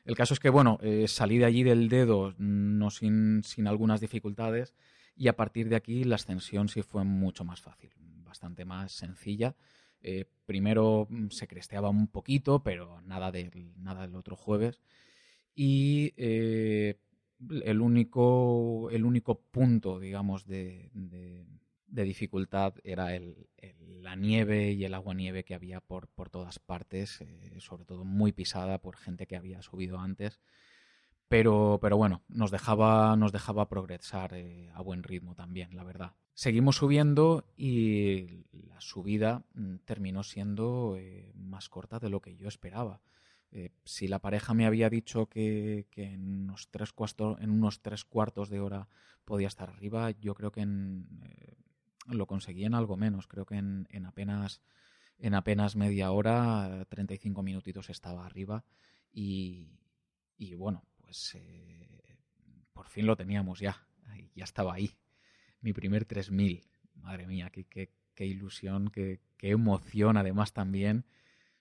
El 0.04 0.14
caso 0.14 0.34
es 0.34 0.40
que, 0.40 0.50
bueno, 0.50 0.78
eh, 0.80 1.06
salí 1.08 1.36
de 1.36 1.44
allí 1.44 1.64
del 1.64 1.88
dedo 1.88 2.32
no 2.38 2.90
sin, 2.90 3.42
algunas 3.66 4.00
dificultades 4.00 4.72
y 5.16 5.26
a 5.26 5.36
partir 5.36 5.68
de 5.68 5.74
aquí 5.74 6.04
la 6.04 6.14
ascensión 6.14 6.68
sí 6.68 6.82
fue 6.82 7.02
mucho 7.02 7.44
más 7.44 7.60
fácil, 7.60 7.90
bastante 8.24 8.64
más 8.64 8.92
sencilla. 8.92 9.56
Eh, 10.00 10.26
primero 10.46 11.08
mm, 11.10 11.30
se 11.30 11.48
cresteaba 11.48 11.90
un 11.90 12.06
poquito, 12.06 12.62
pero 12.62 13.00
nada, 13.02 13.32
de, 13.32 13.50
nada 13.76 14.06
del 14.06 14.14
otro 14.14 14.36
jueves. 14.36 14.80
Y 15.56 16.14
eh, 16.16 17.00
el, 17.64 17.80
único, 17.80 18.90
el 18.90 19.04
único 19.04 19.40
punto, 19.40 19.98
digamos, 19.98 20.46
de 20.46 20.88
dificultad 21.88 22.74
era 22.84 23.14
el, 23.14 23.48
la 24.00 24.16
nieve 24.16 24.72
y 24.72 24.84
el 24.84 24.94
agua 24.94 25.14
nieve 25.14 25.44
que 25.44 25.54
había 25.54 25.80
por, 25.80 26.08
por 26.08 26.30
todas 26.30 26.58
partes, 26.58 27.20
eh, 27.20 27.56
sobre 27.60 27.84
todo 27.84 28.04
muy 28.04 28.32
pisada 28.32 28.78
por 28.78 28.96
gente 28.96 29.26
que 29.26 29.36
había 29.36 29.62
subido 29.62 29.98
antes. 29.98 30.40
Pero, 31.28 31.78
pero 31.82 31.96
bueno, 31.96 32.22
nos 32.28 32.50
dejaba, 32.50 33.14
nos 33.16 33.32
dejaba 33.32 33.68
progresar 33.68 34.32
eh, 34.34 34.70
a 34.74 34.80
buen 34.80 35.02
ritmo 35.02 35.34
también, 35.34 35.76
la 35.76 35.84
verdad. 35.84 36.14
Seguimos 36.38 36.76
subiendo 36.76 37.44
y 37.56 38.44
la 38.52 38.80
subida 38.80 39.44
mm, 39.54 39.78
terminó 39.84 40.22
siendo 40.22 40.96
eh, 40.96 41.32
más 41.34 41.68
corta 41.68 41.98
de 41.98 42.10
lo 42.10 42.20
que 42.20 42.36
yo 42.36 42.46
esperaba. 42.46 43.02
Eh, 43.50 43.72
si 43.82 44.08
la 44.08 44.20
pareja 44.20 44.54
me 44.54 44.66
había 44.66 44.88
dicho 44.88 45.26
que, 45.26 45.86
en, 45.96 46.44
unos 46.44 46.68
tres 46.70 46.92
cuartos, 46.92 47.40
en 47.40 47.50
unos 47.50 47.80
tres 47.80 48.04
cuartos 48.04 48.50
de 48.50 48.60
hora 48.60 48.88
podía 49.24 49.48
estar 49.48 49.70
arriba, 49.70 50.12
yo 50.12 50.34
creo 50.34 50.52
que 50.52 50.60
eh, 50.62 51.56
lo 52.08 52.26
conseguí 52.26 52.64
en 52.64 52.74
algo 52.74 52.96
menos. 52.96 53.26
Creo 53.26 53.46
que 53.46 53.56
en, 53.56 53.86
apenas, 54.06 54.60
en 55.18 55.34
apenas 55.34 55.76
media 55.76 56.10
hora, 56.10 56.84
35 56.88 57.42
minutitos 57.42 57.90
estaba 57.90 58.26
arriba. 58.26 58.64
Y, 59.12 59.70
bueno, 60.56 60.84
pues 60.96 61.34
eh, 61.34 62.18
por 62.72 62.88
fin 62.88 63.06
lo 63.06 63.16
teníamos 63.16 63.60
ya. 63.60 63.86
Ya 64.34 64.44
estaba 64.44 64.74
ahí. 64.74 64.90
Mi 65.60 65.72
primer 65.72 66.04
3000. 66.04 66.64
Madre 66.94 67.26
mía, 67.26 67.50
qué, 67.50 67.64
qué, 67.64 68.26
ilusión, 68.26 68.90
qué, 68.90 69.20
qué 69.36 69.50
emoción 69.50 70.16
además 70.16 70.52
también 70.52 71.04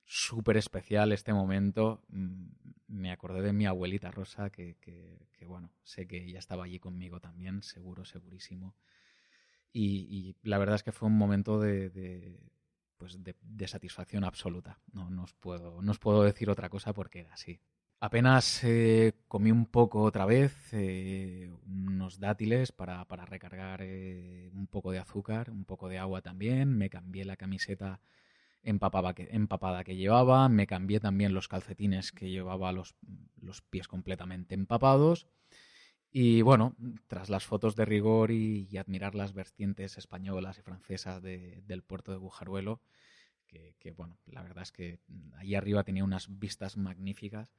súper 0.08 0.58
especial 0.58 1.12
este 1.12 1.34
momento. 1.34 2.02
Mm, 2.08 2.48
me 2.88 3.12
acordé 3.12 3.42
de 3.42 3.54
mi 3.54 3.66
abuelita 3.66 4.10
Rosa, 4.10 4.50
que, 4.50 4.76
bueno, 5.46 5.72
sé 5.84 6.08
que 6.08 6.24
ella 6.24 6.40
estaba 6.40 6.64
allí 6.64 6.80
conmigo 6.80 7.20
también, 7.20 7.62
seguro, 7.62 8.06
segurísimo. 8.06 8.76
Y, 9.74 10.36
la 10.44 10.58
verdad 10.58 10.76
es 10.76 10.84
que 10.84 10.92
fue 10.92 11.08
un 11.08 11.18
momento 11.18 11.60
de, 11.60 12.40
pues 12.98 13.18
de, 13.24 13.68
satisfacción 13.68 14.24
absoluta. 14.24 14.80
No, 14.92 15.24
os 15.24 15.34
puedo, 15.34 15.82
no 15.82 15.92
os 15.92 16.00
puedo 16.00 16.24
decir 16.24 16.50
otra 16.50 16.70
cosa 16.70 16.94
porque 16.94 17.20
era 17.22 17.34
así. 17.34 17.60
Apenas 18.00 18.64
eh, 18.64 19.14
comí 19.28 19.52
un 19.52 19.66
poco 19.66 20.04
otra 20.04 20.26
vez, 20.26 20.56
eh, 20.72 21.52
unos 21.66 22.20
dátiles 22.20 22.72
para, 22.72 23.04
para 23.06 23.26
recargar 23.26 23.82
eh, 23.82 24.52
un 24.54 24.68
poco 24.68 24.92
de 24.92 25.00
azúcar, 25.00 25.50
un 25.50 25.66
poco 25.66 25.90
de 25.90 25.98
agua 25.98 26.22
también. 26.22 26.78
Me 26.78 26.90
cambié 26.90 27.26
la 27.26 27.38
camiseta 27.38 28.00
empapada 28.64 29.84
que 29.84 29.96
llevaba, 29.96 30.50
me 30.50 30.68
cambié 30.68 31.00
también 31.00 31.34
los 31.34 31.48
calcetines 31.48 32.12
que 32.12 32.30
llevaba 32.30 32.72
los, 32.72 32.96
los 33.42 33.62
pies 33.62 33.88
completamente 33.88 34.56
empapados. 34.56 35.28
Y 36.12 36.42
bueno, 36.42 36.76
tras 37.08 37.30
las 37.30 37.46
fotos 37.46 37.76
de 37.76 37.86
rigor 37.86 38.32
y, 38.32 38.78
admirar 38.78 39.16
las 39.16 39.34
vertientes 39.34 39.98
españolas 39.98 40.58
y 40.58 40.62
francesas 40.62 41.22
del 41.22 41.84
puerto 41.84 42.12
de 42.12 42.18
Bujaruelo, 42.18 42.82
que, 43.48 43.92
bueno, 43.96 44.18
la 44.26 44.42
verdad 44.44 44.64
es 44.64 44.72
que 44.72 45.00
allí 45.38 45.56
arriba 45.56 45.84
tenía 45.84 46.04
unas 46.04 46.40
vistas 46.40 46.78
magníficas, 46.78 47.50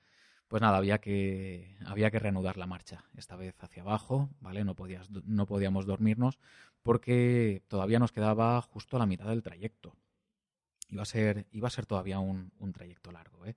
pues 0.48 0.62
nada, 0.62 0.78
había 0.78 0.98
que, 0.98 1.76
había 1.84 2.10
que 2.10 2.18
reanudar 2.18 2.56
la 2.56 2.66
marcha, 2.66 3.04
esta 3.16 3.36
vez 3.36 3.54
hacia 3.62 3.82
abajo, 3.82 4.30
¿vale? 4.40 4.64
No, 4.64 4.74
podías, 4.74 5.10
no 5.10 5.46
podíamos 5.46 5.86
dormirnos 5.86 6.38
porque 6.82 7.62
todavía 7.68 7.98
nos 7.98 8.12
quedaba 8.12 8.60
justo 8.62 8.98
la 8.98 9.06
mitad 9.06 9.28
del 9.28 9.42
trayecto 9.42 9.94
iba 10.88 11.02
a 11.02 11.06
ser, 11.06 11.46
iba 11.52 11.68
a 11.68 11.70
ser 11.70 11.86
todavía 11.86 12.18
un, 12.18 12.50
trayecto 12.72 13.12
largo. 13.12 13.46
¿eh? 13.46 13.56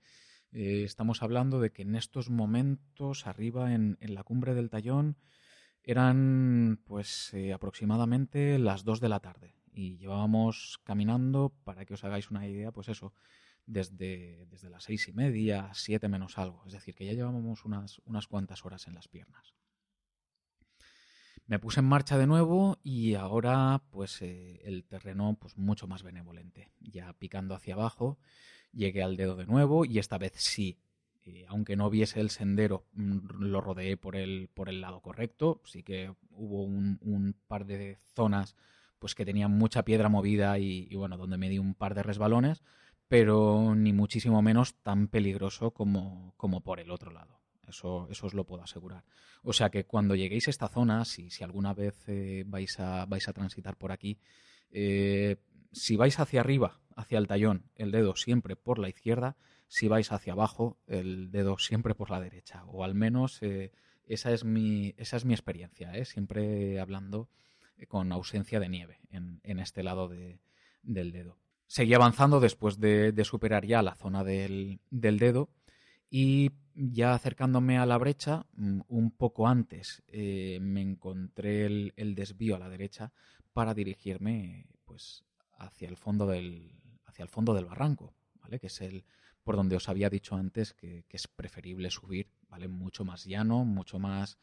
¿Eh? 0.51 0.83
estamos 0.83 1.23
hablando 1.23 1.59
de 1.59 1.71
que 1.71 1.81
en 1.83 1.95
estos 1.95 2.29
momentos, 2.29 3.27
arriba 3.27 3.73
en, 3.73 3.97
la 3.99 4.23
cumbre 4.23 4.53
del 4.53 4.69
Tallón, 4.69 5.17
eran 5.83 6.81
pues 6.85 7.33
eh, 7.33 7.53
aproximadamente 7.53 8.59
las 8.59 8.83
2 8.83 8.99
de 8.99 9.09
la 9.09 9.19
tarde 9.19 9.55
y 9.73 9.97
llevábamos 9.97 10.79
caminando, 10.83 11.53
para 11.63 11.85
que 11.85 11.93
os 11.93 12.03
hagáis 12.03 12.29
una 12.29 12.47
idea, 12.47 12.71
pues 12.71 12.89
eso, 12.89 13.13
desde, 13.65 14.45
desde 14.49 14.69
las 14.69 14.83
seis 14.83 15.07
y 15.07 15.13
media, 15.13 15.69
siete 15.73 16.07
menos 16.07 16.37
algo. 16.37 16.63
Es 16.65 16.73
decir, 16.73 16.95
que 16.95 17.05
ya 17.05 17.13
llevábamos 17.13 17.65
unas, 17.65 18.01
unas 18.05 18.27
cuantas 18.27 18.65
horas 18.65 18.87
en 18.87 18.95
las 18.95 19.07
piernas. 19.07 19.55
Me 21.47 21.59
puse 21.59 21.79
en 21.79 21.85
marcha 21.85 22.17
de 22.17 22.27
nuevo 22.27 22.79
y 22.83 23.15
ahora 23.15 23.83
pues 23.89 24.21
eh, 24.21 24.61
el 24.63 24.85
terreno 24.85 25.37
pues 25.39 25.57
mucho 25.57 25.87
más 25.87 26.03
benevolente. 26.03 26.71
Ya 26.79 27.11
picando 27.13 27.55
hacia 27.55 27.73
abajo, 27.73 28.19
llegué 28.73 29.03
al 29.03 29.17
dedo 29.17 29.35
de 29.35 29.45
nuevo 29.45 29.85
y 29.85 29.99
esta 29.99 30.17
vez 30.17 30.33
sí. 30.35 30.77
Eh, 31.23 31.45
aunque 31.47 31.75
no 31.75 31.89
viese 31.89 32.19
el 32.19 32.31
sendero, 32.31 32.85
mm, 32.93 33.17
lo 33.39 33.61
rodeé 33.61 33.95
por 33.95 34.15
el, 34.15 34.49
por 34.53 34.69
el 34.69 34.81
lado 34.81 35.01
correcto. 35.01 35.61
Sí 35.65 35.83
que 35.83 36.13
hubo 36.31 36.63
un, 36.63 37.35
par 37.47 37.65
de 37.65 37.99
zonas 38.15 38.55
pues 38.99 39.15
que 39.15 39.25
tenían 39.25 39.51
mucha 39.51 39.83
piedra 39.83 40.09
movida 40.09 40.59
y, 40.59 40.93
bueno, 40.95 41.17
donde 41.17 41.37
me 41.37 41.49
di 41.49 41.57
un 41.57 41.73
par 41.73 41.95
de 41.95 42.03
resbalones, 42.03 42.61
pero 43.07 43.73
ni 43.75 43.93
muchísimo 43.93 44.41
menos 44.43 44.75
tan 44.75 45.07
peligroso 45.07 45.71
como, 45.71 46.33
como 46.37 46.61
por 46.61 46.79
el 46.79 46.91
otro 46.91 47.11
lado. 47.11 47.39
Eso, 47.67 48.07
eso 48.11 48.27
os 48.27 48.33
lo 48.35 48.45
puedo 48.45 48.61
asegurar. 48.63 49.03
O 49.43 49.53
sea 49.53 49.69
que 49.71 49.85
cuando 49.85 50.15
lleguéis 50.15 50.47
a 50.47 50.51
esta 50.51 50.67
zona, 50.67 51.03
si, 51.05 51.31
si 51.31 51.43
alguna 51.43 51.73
vez 51.73 51.95
eh, 52.07 52.43
vais, 52.45 52.79
a, 52.79 53.05
vais 53.05 53.27
a 53.27 53.33
transitar 53.33 53.75
por 53.75 53.91
aquí, 53.91 54.19
eh, 54.71 55.37
si 55.71 55.95
vais 55.95 56.19
hacia 56.19 56.41
arriba, 56.41 56.79
hacia 56.95 57.17
el 57.17 57.27
tallón, 57.27 57.69
el 57.75 57.91
dedo 57.91 58.15
siempre 58.15 58.55
por 58.55 58.79
la 58.79 58.89
izquierda, 58.89 59.37
si 59.67 59.87
vais 59.87 60.11
hacia 60.11 60.33
abajo, 60.33 60.77
el 60.87 61.31
dedo 61.31 61.57
siempre 61.57 61.95
por 61.95 62.09
la 62.09 62.19
derecha. 62.19 62.63
O 62.65 62.83
al 62.83 62.93
menos 62.93 63.41
eh, 63.41 63.71
esa, 64.03 64.31
es 64.31 64.43
mi, 64.43 64.93
esa 64.97 65.17
es 65.17 65.25
mi 65.25 65.33
experiencia, 65.33 65.93
siempre 66.05 66.79
hablando 66.79 67.29
con 67.87 68.11
ausencia 68.11 68.59
de 68.59 68.69
nieve 68.69 68.99
en, 69.09 69.39
en 69.43 69.59
este 69.59 69.81
lado 69.81 70.07
de, 70.07 70.39
del 70.83 71.11
dedo. 71.11 71.37
Seguí 71.67 71.93
avanzando 71.93 72.39
después 72.39 72.79
de, 72.79 73.13
superar 73.23 73.65
ya 73.65 73.81
la 73.81 73.95
zona 73.95 74.23
del, 74.23 74.81
del 74.89 75.19
dedo 75.19 75.49
y 76.09 76.51
ya 76.73 77.13
acercándome 77.13 77.77
a 77.77 77.85
la 77.85 77.97
brecha, 77.97 78.45
mm, 78.53 78.81
un 78.87 79.11
poco 79.11 79.47
antes 79.47 80.03
eh, 80.07 80.59
me 80.61 80.81
encontré 80.81 81.65
el, 81.65 82.15
desvío 82.15 82.55
a 82.55 82.59
la 82.59 82.69
derecha 82.69 83.13
para 83.53 83.73
dirigirme 83.73 84.67
pues 84.83 85.23
hacia 85.61 85.87
el 85.87 85.97
fondo 85.97 86.27
del, 86.27 86.71
hacia 87.05 87.23
el 87.23 87.29
fondo 87.29 87.53
del 87.53 87.65
barranco, 87.65 88.13
¿vale? 88.35 88.59
que 88.59 88.67
es 88.67 88.81
el 88.81 89.03
por 89.43 89.55
donde 89.55 89.75
os 89.75 89.89
había 89.89 90.09
dicho 90.09 90.35
antes 90.35 90.73
que, 90.73 91.05
es 91.09 91.27
preferible 91.27 91.89
subir, 91.89 92.29
¿vale? 92.47 92.67
mucho 92.67 93.03
más 93.03 93.25
llano, 93.25 93.65
mucho 93.65 93.97
más, 93.97 94.37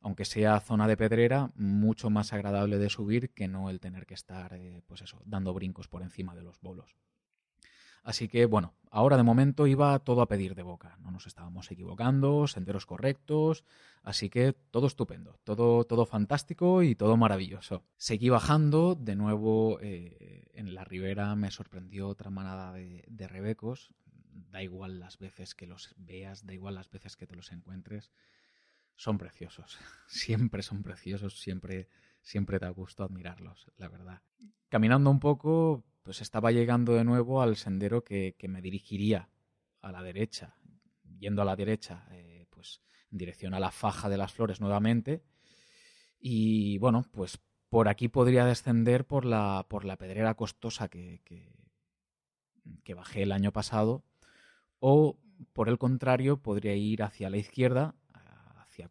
aunque 0.00 0.24
sea 0.24 0.58
zona 0.60 0.88
de 0.88 0.96
pedrera, 0.96 1.52
mucho 1.54 2.10
más 2.10 2.32
agradable 2.32 2.78
de 2.78 2.90
subir 2.90 3.30
que 3.32 3.46
no 3.46 3.70
el 3.70 3.80
tener 3.80 4.06
que 4.06 4.14
estar 4.14 4.54
eh, 4.54 4.82
pues 4.86 5.02
eso, 5.02 5.22
dando 5.24 5.54
brincos 5.54 5.88
por 5.88 6.02
encima 6.02 6.34
de 6.34 6.42
los 6.42 6.60
bolos. 6.60 6.96
Así 8.02 8.28
que, 8.28 8.46
bueno, 8.46 8.74
ahora 8.90 9.16
de 9.16 9.22
momento 9.22 9.66
iba 9.66 9.98
todo 10.00 10.22
a 10.22 10.28
pedir 10.28 10.54
de 10.54 10.62
boca. 10.62 10.96
No 11.00 11.10
nos 11.10 11.26
estábamos 11.26 11.70
equivocando, 11.70 12.46
senderos 12.46 12.86
correctos, 12.86 13.64
así 14.02 14.30
que 14.30 14.52
todo 14.52 14.86
estupendo, 14.86 15.38
todo, 15.44 15.84
todo 15.84 16.06
fantástico 16.06 16.82
y 16.82 16.94
todo 16.94 17.16
maravilloso. 17.16 17.84
Seguí 17.96 18.28
bajando, 18.28 18.94
de 18.94 19.16
nuevo 19.16 19.78
eh, 19.80 20.48
en 20.54 20.74
la 20.74 20.84
ribera 20.84 21.34
me 21.36 21.50
sorprendió 21.50 22.08
otra 22.08 22.30
manada 22.30 22.72
de, 22.72 23.04
de 23.06 23.28
rebecos. 23.28 23.92
Da 24.50 24.62
igual 24.62 24.98
las 24.98 25.18
veces 25.18 25.54
que 25.54 25.66
los 25.66 25.94
veas, 25.96 26.46
da 26.46 26.54
igual 26.54 26.74
las 26.74 26.90
veces 26.90 27.16
que 27.16 27.26
te 27.26 27.36
los 27.36 27.52
encuentres. 27.52 28.10
Son 28.96 29.18
preciosos, 29.18 29.78
siempre 30.08 30.62
son 30.62 30.82
preciosos, 30.82 31.40
siempre, 31.40 31.88
siempre 32.22 32.58
da 32.58 32.68
gusto 32.70 33.04
admirarlos, 33.04 33.70
la 33.76 33.88
verdad. 33.88 34.22
Caminando 34.68 35.10
un 35.10 35.20
poco, 35.20 35.84
pues 36.02 36.20
estaba 36.20 36.52
llegando 36.52 36.94
de 36.94 37.04
nuevo 37.04 37.42
al 37.42 37.56
sendero 37.56 38.04
que, 38.04 38.34
me 38.48 38.62
dirigiría 38.62 39.28
a 39.80 39.92
la 39.92 40.02
derecha, 40.02 40.56
yendo 41.18 41.42
a 41.42 41.44
la 41.44 41.56
derecha, 41.56 42.06
eh, 42.12 42.46
pues 42.50 42.82
en 43.10 43.18
dirección 43.18 43.54
a 43.54 43.60
la 43.60 43.70
faja 43.70 44.08
de 44.08 44.16
las 44.16 44.32
flores 44.32 44.60
nuevamente. 44.60 45.22
Y 46.18 46.78
bueno, 46.78 47.04
pues 47.12 47.38
por 47.68 47.88
aquí 47.88 48.08
podría 48.08 48.44
descender 48.44 49.06
por 49.06 49.24
la, 49.24 49.66
por 49.68 49.84
la 49.84 49.96
pedrera 49.96 50.34
costosa 50.34 50.88
que, 50.88 51.22
que, 51.24 52.94
bajé 52.94 53.22
el 53.22 53.30
año 53.30 53.52
pasado, 53.52 54.04
o 54.80 55.16
por 55.52 55.68
el 55.68 55.78
contrario, 55.78 56.42
podría 56.42 56.74
ir 56.74 57.04
hacia 57.04 57.30
la 57.30 57.36
izquierda, 57.36 57.94
hacia 58.56 58.90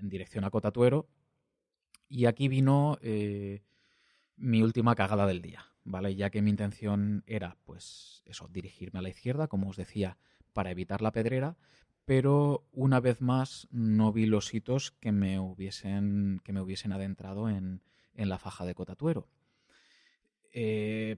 en 0.00 0.08
dirección 0.08 0.44
a 0.44 0.50
Cotatuero, 0.50 1.08
y 2.08 2.26
aquí 2.26 2.48
vino 2.48 2.98
eh, 3.02 3.62
mi 4.36 4.62
última 4.62 4.96
cagada 4.96 5.26
del 5.26 5.42
día. 5.42 5.64
¿Vale? 5.88 6.14
Ya 6.14 6.30
que 6.30 6.42
mi 6.42 6.50
intención 6.50 7.24
era, 7.26 7.56
pues, 7.64 8.22
eso, 8.26 8.48
dirigirme 8.48 8.98
a 8.98 9.02
la 9.02 9.08
izquierda, 9.08 9.48
como 9.48 9.70
os 9.70 9.76
decía, 9.76 10.18
para 10.52 10.70
evitar 10.70 11.00
la 11.02 11.12
pedrera, 11.12 11.56
pero 12.04 12.66
una 12.72 13.00
vez 13.00 13.20
más 13.20 13.68
no 13.70 14.12
vi 14.12 14.26
los 14.26 14.52
hitos 14.52 14.92
que 14.92 15.12
me 15.12 15.38
hubiesen, 15.38 16.40
que 16.44 16.52
me 16.52 16.60
hubiesen 16.60 16.92
adentrado 16.92 17.48
en, 17.48 17.82
la 18.14 18.38
faja 18.38 18.66
de 18.66 18.74
Cotatuero. 18.74 19.28
Eh, 20.52 21.16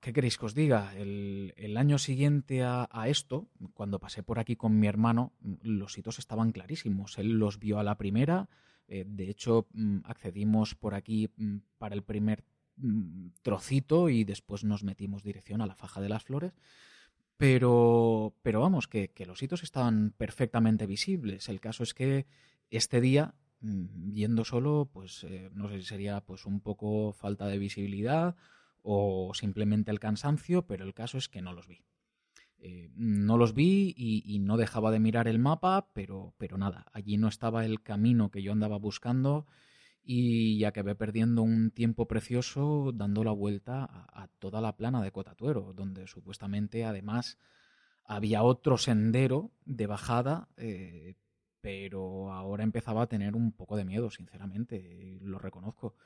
¿Qué 0.00 0.12
queréis 0.12 0.38
que 0.38 0.46
os 0.46 0.54
diga? 0.54 0.94
El, 0.96 1.76
año 1.76 1.98
siguiente 1.98 2.64
a, 2.64 2.88
esto, 3.06 3.48
cuando 3.74 4.00
pasé 4.00 4.22
por 4.22 4.38
aquí 4.38 4.56
con 4.56 4.78
mi 4.78 4.88
hermano, 4.88 5.32
los 5.62 5.96
hitos 5.96 6.18
estaban 6.18 6.52
clarísimos. 6.52 7.18
Él 7.18 7.38
los 7.38 7.58
vio 7.58 7.78
a 7.78 7.84
la 7.84 7.96
primera. 7.96 8.48
Eh, 8.88 9.04
de 9.06 9.30
hecho, 9.30 9.68
mm, 9.72 9.98
accedimos 10.04 10.74
por 10.74 10.94
aquí 10.94 11.30
mm, 11.36 11.58
para 11.78 11.94
el 11.94 12.02
primer 12.02 12.44
trocito 13.42 14.08
y 14.08 14.24
después 14.24 14.64
nos 14.64 14.84
metimos 14.84 15.22
dirección 15.22 15.60
a 15.60 15.66
la 15.66 15.74
faja 15.74 16.00
de 16.00 16.08
las 16.08 16.24
flores. 16.24 16.52
Pero, 17.36 18.34
pero 18.42 18.60
vamos, 18.60 18.88
que, 18.88 19.12
los 19.26 19.42
hitos 19.42 19.62
estaban 19.62 20.14
perfectamente 20.16 20.86
visibles. 20.86 21.48
El 21.48 21.60
caso 21.60 21.82
es 21.82 21.92
que 21.92 22.26
este 22.70 23.00
día, 23.00 23.34
mm, 23.60 24.12
yendo 24.12 24.44
solo, 24.44 24.88
pues 24.92 25.24
eh, 25.24 25.50
no 25.52 25.68
sé 25.68 25.80
si 25.80 25.86
sería 25.86 26.20
pues 26.22 26.46
un 26.46 26.60
poco 26.60 27.12
falta 27.12 27.46
de 27.46 27.58
visibilidad 27.58 28.36
o 28.82 29.32
simplemente 29.34 29.90
el 29.90 30.00
cansancio, 30.00 30.66
pero 30.66 30.84
el 30.84 30.94
caso 30.94 31.18
es 31.18 31.28
que 31.28 31.42
no 31.42 31.52
los 31.52 31.66
vi. 31.66 31.82
Eh, 32.58 32.90
no 32.94 33.36
los 33.36 33.52
vi 33.52 33.94
y, 33.96 34.38
no 34.38 34.56
dejaba 34.56 34.90
de 34.90 34.98
mirar 34.98 35.28
el 35.28 35.38
mapa, 35.38 35.90
pero, 35.92 36.34
pero 36.38 36.56
nada, 36.56 36.86
allí 36.92 37.18
no 37.18 37.28
estaba 37.28 37.66
el 37.66 37.82
camino 37.82 38.30
que 38.30 38.42
yo 38.42 38.52
andaba 38.52 38.78
buscando 38.78 39.46
y 40.08 40.58
ya 40.58 40.68
acabé 40.68 40.94
perdiendo 40.94 41.42
un 41.42 41.72
tiempo 41.72 42.06
precioso 42.06 42.92
dando 42.94 43.24
la 43.24 43.32
vuelta 43.32 43.84
a, 43.90 44.28
toda 44.38 44.60
la 44.60 44.76
plana 44.76 45.02
de 45.02 45.10
Cotatuero, 45.10 45.72
donde 45.74 46.06
supuestamente 46.06 46.84
además 46.84 47.38
había 48.04 48.44
otro 48.44 48.78
sendero 48.78 49.50
de 49.64 49.88
bajada, 49.88 50.48
eh, 50.56 51.16
pero 51.60 52.32
ahora 52.32 52.62
empezaba 52.62 53.02
a 53.02 53.08
tener 53.08 53.34
un 53.34 53.50
poco 53.50 53.76
de 53.76 53.84
miedo, 53.84 54.10
sinceramente, 54.12 55.18
lo 55.22 55.40
reconozco. 55.40 55.96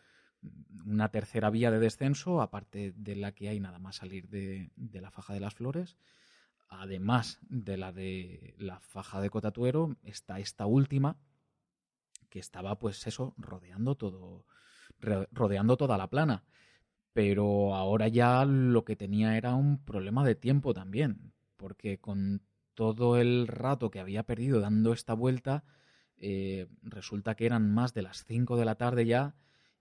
Una 0.86 1.10
tercera 1.10 1.50
vía 1.50 1.70
de 1.70 1.78
descenso, 1.78 2.40
aparte 2.40 2.94
de 2.96 3.16
la 3.16 3.32
que 3.32 3.50
hay 3.50 3.60
nada 3.60 3.78
más 3.78 3.96
salir 3.96 4.30
de 4.30 4.70
la 5.00 5.10
faja 5.10 5.34
de 5.34 5.40
las 5.40 5.52
flores, 5.52 5.98
además 6.70 7.38
de 7.42 7.76
la 7.76 7.92
de 7.92 8.54
la 8.56 8.80
faja 8.80 9.20
de 9.20 9.28
Cotatuero, 9.28 9.96
está 10.02 10.38
esta 10.38 10.64
última 10.64 11.18
que 12.30 12.38
estaba, 12.38 12.78
pues 12.78 13.06
eso, 13.06 13.34
rodeando 13.36 13.96
todo, 13.96 14.46
rodeando 15.32 15.76
toda 15.76 15.98
la 15.98 16.08
plana. 16.08 16.44
Pero 17.12 17.74
ahora 17.74 18.08
ya 18.08 18.44
lo 18.44 18.84
que 18.84 18.96
tenía 18.96 19.36
era 19.36 19.54
un 19.54 19.84
problema 19.84 20.24
de 20.24 20.36
tiempo 20.36 20.72
también, 20.72 21.32
porque 21.56 21.98
con 21.98 22.42
todo 22.74 23.18
el 23.18 23.46
rato 23.48 23.90
que 23.90 24.00
había 24.00 24.22
perdido 24.22 24.60
dando 24.60 24.92
esta 24.92 25.12
vuelta, 25.14 25.64
eh, 26.16 26.68
resulta 26.82 27.34
que 27.34 27.46
eran 27.46 27.72
más 27.72 27.94
de 27.94 28.02
las 28.02 28.24
5 28.24 28.56
de 28.56 28.64
la 28.64 28.76
tarde 28.76 29.06
ya 29.06 29.34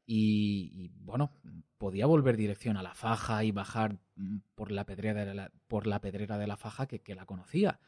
y, 0.06 0.90
bueno, 0.96 1.32
podía 1.78 2.08
volver 2.08 2.36
dirección 2.36 2.78
a 2.78 2.84
la 2.84 2.96
faja 2.96 3.44
y 3.44 3.52
bajar 3.52 4.00
mm, 4.16 4.38
por 4.56 4.72
la 4.72 4.86
pedrera 4.86 5.24
de 5.24 5.36
la, 5.36 5.52
por 5.68 5.86
la, 5.86 6.02
pedrera 6.02 6.40
de 6.40 6.48
la 6.48 6.58
faja 6.58 6.88
que, 6.88 7.00
que 7.00 7.14
la 7.14 7.28
conocía. 7.28 7.80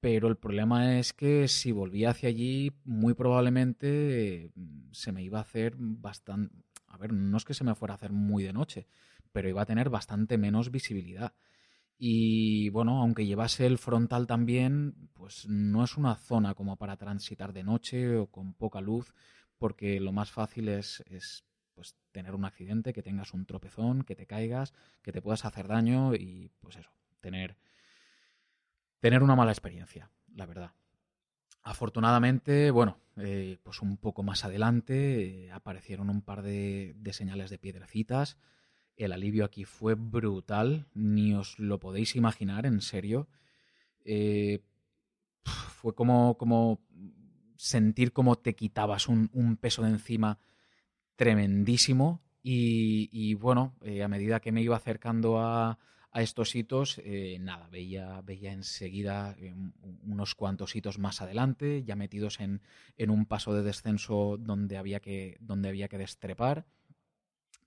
Pero 0.00 0.28
el 0.28 0.36
problema 0.36 0.98
es 0.98 1.12
que 1.12 1.46
si 1.48 1.72
volvía 1.72 2.10
hacia 2.10 2.28
allí, 2.30 2.72
muy 2.84 3.14
probablemente 3.14 4.50
mm, 4.54 4.92
se 4.92 5.12
me 5.12 5.22
iba 5.22 5.38
a 5.38 5.42
hacer 5.42 5.74
bastante... 5.78 6.54
A 6.86 6.96
ver, 6.96 7.12
no 7.12 7.36
es 7.36 7.44
que 7.44 7.54
se 7.54 7.64
me 7.64 7.74
fuera 7.74 7.94
a 7.94 7.96
hacer 7.96 8.12
muy 8.12 8.42
de 8.42 8.52
noche, 8.52 8.86
pero 9.32 9.48
iba 9.48 9.62
a 9.62 9.66
tener 9.66 9.90
bastante 9.90 10.38
menos 10.38 10.70
visibilidad. 10.70 11.34
Y 11.98 12.70
bueno, 12.70 13.00
aunque 13.02 13.26
llevase 13.26 13.66
el 13.66 13.78
frontal 13.78 14.26
también, 14.26 15.10
pues 15.12 15.46
no 15.48 15.84
es 15.84 15.96
una 15.96 16.16
zona 16.16 16.54
como 16.54 16.76
para 16.76 16.96
transitar 16.96 17.52
de 17.52 17.62
noche 17.64 18.16
o 18.16 18.26
con 18.28 18.54
poca 18.54 18.80
luz 18.80 19.14
porque 19.60 20.00
lo 20.00 20.10
más 20.10 20.32
fácil 20.32 20.70
es, 20.70 21.04
pues, 21.74 21.94
tener 22.12 22.34
un 22.34 22.46
accidente, 22.46 22.94
que 22.94 23.02
tengas 23.02 23.34
un 23.34 23.44
tropezón, 23.44 24.04
que 24.04 24.16
te 24.16 24.26
caigas, 24.26 24.72
que 25.02 25.12
te 25.12 25.20
puedas 25.20 25.44
hacer 25.44 25.68
daño 25.68 26.14
y 26.14 26.50
pues 26.60 26.76
eso, 26.76 26.90
tener, 27.20 27.58
tener 29.00 29.22
una 29.22 29.34
mala 29.34 29.52
experiencia, 29.52 30.10
la 30.34 30.46
verdad. 30.46 30.72
Afortunadamente, 31.62 32.70
bueno, 32.70 32.98
eh, 33.16 33.58
pues 33.62 33.82
un 33.82 33.98
poco 33.98 34.22
más 34.22 34.44
adelante 34.44 35.44
eh, 35.44 35.52
aparecieron 35.52 36.08
un 36.08 36.22
par 36.22 36.42
de, 36.42 36.94
señales 37.12 37.50
de 37.50 37.58
piedrecitas. 37.58 38.38
El 38.96 39.12
alivio 39.12 39.44
aquí 39.44 39.64
fue 39.64 39.94
brutal, 39.94 40.86
ni 40.94 41.34
os 41.34 41.58
lo 41.58 41.78
podéis 41.78 42.16
imaginar, 42.16 42.66
en 42.66 42.80
serio. 42.80 43.28
Eh, 44.04 44.62
fue 45.44 45.94
como, 45.94 46.36
como 46.38 46.80
sentir 47.56 48.12
cómo 48.12 48.36
te 48.36 48.54
quitabas 48.54 49.08
un, 49.08 49.58
peso 49.60 49.82
de 49.82 49.90
encima 49.90 50.38
tremendísimo 51.16 52.22
y, 52.42 53.34
bueno, 53.34 53.74
a 54.02 54.08
medida 54.08 54.40
que 54.40 54.52
me 54.52 54.62
iba 54.62 54.76
acercando 54.76 55.38
a, 55.38 55.78
estos 56.14 56.54
hitos, 56.56 57.00
eh, 57.04 57.38
nada, 57.40 57.68
veía, 57.68 58.20
veía 58.22 58.52
enseguida 58.52 59.36
eh, 59.38 59.54
unos 60.02 60.34
cuantos 60.34 60.74
hitos 60.74 60.98
más 60.98 61.22
adelante, 61.22 61.84
ya 61.84 61.94
metidos 61.94 62.40
en, 62.40 62.60
un 62.98 63.26
paso 63.26 63.54
de 63.54 63.62
descenso 63.62 64.36
donde 64.38 64.76
había 64.76 65.00
que, 65.00 65.36
donde 65.40 65.68
había 65.68 65.88
que 65.88 65.98
destrepar, 65.98 66.66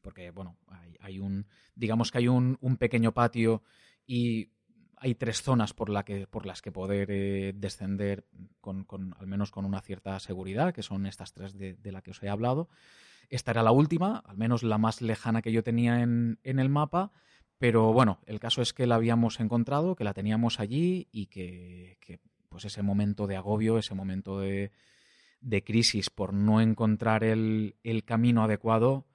porque 0.01 0.31
bueno, 0.31 0.57
hay, 0.99 1.19
un, 1.19 1.47
digamos 1.75 2.11
que 2.11 2.17
hay 2.17 2.27
un, 2.27 2.57
un 2.59 2.75
pequeño 2.75 3.13
patio 3.13 3.63
y 4.05 4.51
hay 4.97 5.15
tres 5.15 5.41
zonas 5.41 5.73
por, 5.73 5.89
la 5.89 6.03
que, 6.03 6.27
por 6.27 6.45
las 6.45 6.61
que 6.61 6.71
poder 6.71 7.09
eh, 7.11 7.53
descender 7.55 8.25
con, 8.59 8.85
al 9.17 9.27
menos 9.27 9.51
con 9.51 9.65
una 9.65 9.81
cierta 9.81 10.19
seguridad, 10.19 10.73
que 10.73 10.83
son 10.83 11.05
estas 11.05 11.33
tres 11.33 11.57
de, 11.57 11.75
de 11.75 11.91
las 11.91 12.03
que 12.03 12.11
os 12.11 12.21
he 12.21 12.29
hablado. 12.29 12.69
Esta 13.29 13.51
era 13.51 13.63
la 13.63 13.71
última, 13.71 14.23
al 14.25 14.37
menos 14.37 14.63
la 14.63 14.77
más 14.77 15.01
lejana 15.01 15.41
que 15.41 15.51
yo 15.51 15.63
tenía 15.63 16.01
en, 16.01 16.39
el 16.43 16.69
mapa, 16.69 17.11
pero 17.57 17.93
bueno, 17.93 18.19
el 18.25 18.39
caso 18.39 18.61
es 18.61 18.73
que 18.73 18.87
la 18.87 18.95
habíamos 18.95 19.39
encontrado, 19.39 19.95
que 19.95 20.03
la 20.03 20.13
teníamos 20.13 20.59
allí 20.59 21.07
y 21.11 21.27
que, 21.27 21.97
pues 22.49 22.65
ese 22.65 22.81
momento 22.81 23.27
de 23.27 23.37
agobio, 23.37 23.77
ese 23.77 23.95
momento 23.95 24.39
de, 24.39 24.71
crisis 25.65 26.09
por 26.09 26.33
no 26.33 26.61
encontrar 26.61 27.23
el, 27.23 27.75
camino 28.05 28.43
adecuado, 28.43 29.05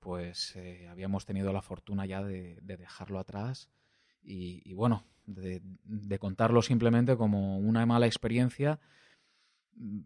pues 0.00 0.54
eh, 0.56 0.86
habíamos 0.88 1.24
tenido 1.24 1.52
la 1.52 1.62
fortuna 1.62 2.06
ya 2.06 2.22
de, 2.22 2.58
dejarlo 2.62 3.18
atrás 3.18 3.70
y 4.22 4.72
bueno, 4.74 5.04
de, 5.26 6.18
contarlo 6.18 6.62
simplemente 6.62 7.16
como 7.16 7.58
una 7.58 7.86
mala 7.86 8.06
experiencia, 8.06 8.80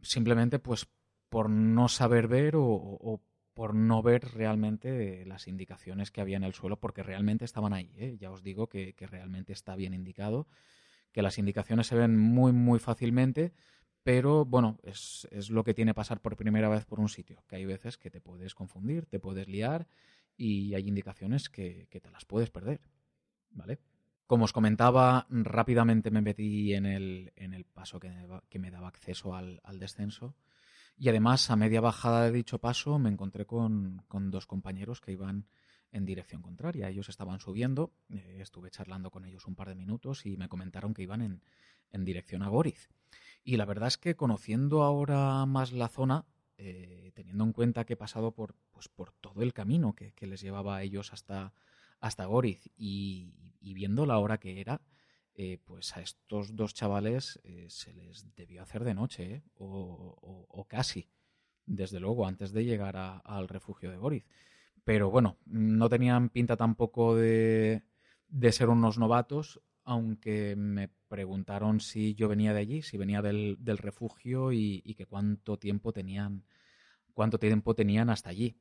simplemente 0.03 0.59
pues 0.59 0.89
por 1.29 1.51
no 1.51 1.89
saber 1.89 2.29
ver 2.29 2.55
o, 2.57 3.21
por 3.59 3.75
no 3.75 4.05
ver 4.05 4.25
realmente 4.35 5.25
las 5.27 5.49
indicaciones 5.49 6.13
que 6.13 6.21
había 6.21 6.37
en 6.37 6.45
el 6.45 6.55
suelo, 6.55 6.79
porque 6.79 7.03
realmente 7.03 7.45
estaban 7.45 7.73
ahí. 7.73 7.91
¿eh? 7.97 8.17
Ya 8.17 8.31
os 8.31 8.45
digo 8.45 8.69
que, 8.69 8.95
realmente 9.01 9.53
está 9.53 9.75
bien 9.75 9.95
indicado, 9.95 10.47
que 11.11 11.23
las 11.23 11.39
indicaciones 11.39 11.89
se 11.89 11.97
ven 11.97 12.17
muy, 12.17 12.53
muy 12.53 12.79
fácilmente, 12.79 13.53
pero 14.05 14.45
bueno, 14.45 14.79
es, 14.85 15.27
es, 15.33 15.51
lo 15.51 15.65
que 15.65 15.75
tiene 15.75 15.93
pasar 15.93 16.21
por 16.21 16.37
primera 16.37 16.69
vez 16.69 16.85
por 16.85 17.01
un 17.01 17.09
sitio, 17.09 17.43
que 17.49 17.57
hay 17.57 17.65
veces 17.65 17.99
que 17.99 18.11
te 18.11 18.21
puedes 18.21 18.55
confundir, 18.55 19.07
te 19.07 19.19
puedes 19.19 19.49
liar 19.49 19.89
y 20.37 20.75
hay 20.75 20.87
indicaciones 20.87 21.49
que, 21.49 21.89
que 21.91 22.01
te 22.01 22.13
las 22.13 22.25
puedes 22.25 22.51
perder. 22.51 22.81
¿Vale? 23.51 23.81
Como 24.29 24.45
os 24.45 24.53
comentaba, 24.53 25.27
rápidamente 25.31 26.13
me 26.13 26.23
metí 26.23 26.75
en 26.75 26.87
el, 26.87 27.33
en 27.35 27.55
el 27.55 27.65
paso 27.65 27.99
que, 27.99 28.13
que, 28.49 28.61
me 28.61 28.71
daba 28.71 28.87
acceso 28.87 29.35
al, 29.35 29.61
al, 29.65 29.81
descenso. 29.81 30.37
Y 30.99 31.09
además, 31.09 31.51
a 31.51 31.57
media 31.57 31.81
bajada 31.81 32.25
de 32.25 32.33
dicho 32.33 32.59
paso, 32.59 32.99
me 32.99 33.09
encontré 33.09 33.47
con, 33.47 34.03
con 34.09 34.31
dos 34.31 34.47
compañeros 34.47 35.01
que 35.01 35.13
iban 35.13 35.47
en 35.93 36.05
dirección 36.05 36.43
contraria. 36.43 36.89
Ellos 36.89 37.09
estaban 37.09 37.41
subiendo, 37.41 37.93
eh, 38.11 38.39
estuve 38.41 38.71
charlando 38.71 39.11
con 39.11 39.25
ellos 39.25 39.47
un 39.47 39.55
par 39.55 39.69
de 39.69 39.77
minutos 39.77 40.27
y 40.27 40.37
me 40.37 40.49
comentaron 40.49 40.95
que 40.95 41.03
iban 41.03 41.23
en, 41.23 41.43
en 41.91 42.05
dirección 42.05 42.43
a 42.43 42.49
Goriz. 42.49 42.89
Y 43.45 43.57
la 43.57 43.65
verdad 43.65 43.89
es 43.89 43.97
que 43.97 44.17
conociendo 44.17 44.83
ahora 44.83 45.47
más 45.47 45.73
la 45.73 45.89
zona, 45.89 46.27
eh, 46.57 47.13
teniendo 47.15 47.45
en 47.45 47.53
cuenta 47.53 47.85
que 47.85 47.93
he 47.95 47.97
pasado 47.97 48.33
por, 48.33 48.57
pues, 48.73 48.89
por 48.89 49.13
todo 49.13 49.43
el 49.43 49.53
camino 49.53 49.95
que, 49.95 50.13
que 50.13 50.27
les 50.27 50.41
llevaba 50.41 50.77
a 50.77 50.83
ellos 50.83 51.13
hasta, 51.13 51.55
hasta 52.01 52.27
Goriz 52.27 52.69
y, 52.77 53.33
viendo 53.61 54.07
la 54.07 54.19
hora 54.19 54.39
que 54.39 54.61
era, 54.61 54.81
eh, 55.41 55.57
pues 55.65 55.97
a 55.97 56.01
estos 56.01 56.57
dos 56.57 56.75
chavales 56.75 57.39
eh, 57.45 57.67
se 57.71 57.93
les 57.93 58.35
debió 58.35 58.61
hacer 58.61 58.83
de 58.83 58.93
noche, 58.93 59.35
¿eh? 59.35 59.43
o, 59.55 60.67
casi, 60.69 61.09
desde 61.65 62.01
luego, 62.01 62.27
antes 62.27 62.51
de 62.51 62.65
llegar 62.65 62.97
al 62.97 63.47
refugio 63.47 63.89
de 63.93 63.99
Goriz. 63.99 64.27
Pero 64.83 65.13
bueno, 65.13 65.39
no 65.47 65.89
tenían 65.89 66.31
pinta 66.31 66.57
tampoco 66.57 67.15
de, 67.15 67.85
ser 68.51 68.69
unos 68.69 68.99
novatos, 68.99 69.61
aunque 69.85 70.57
me 70.57 70.89
preguntaron 71.07 71.79
si 71.79 72.17
yo 72.17 72.27
venía 72.27 72.53
de 72.53 72.59
allí, 72.59 72.83
si 72.83 72.99
venía 72.99 73.23
del, 73.23 73.79
refugio 73.79 74.51
y, 74.51 74.83
y, 74.85 74.95
que 74.95 75.07
cuánto 75.07 75.57
tiempo 75.57 75.93
tenían, 75.93 76.43
cuánto 77.15 77.39
tiempo 77.39 77.77
tenían 77.77 78.11
hasta 78.11 78.31
allí. 78.31 78.59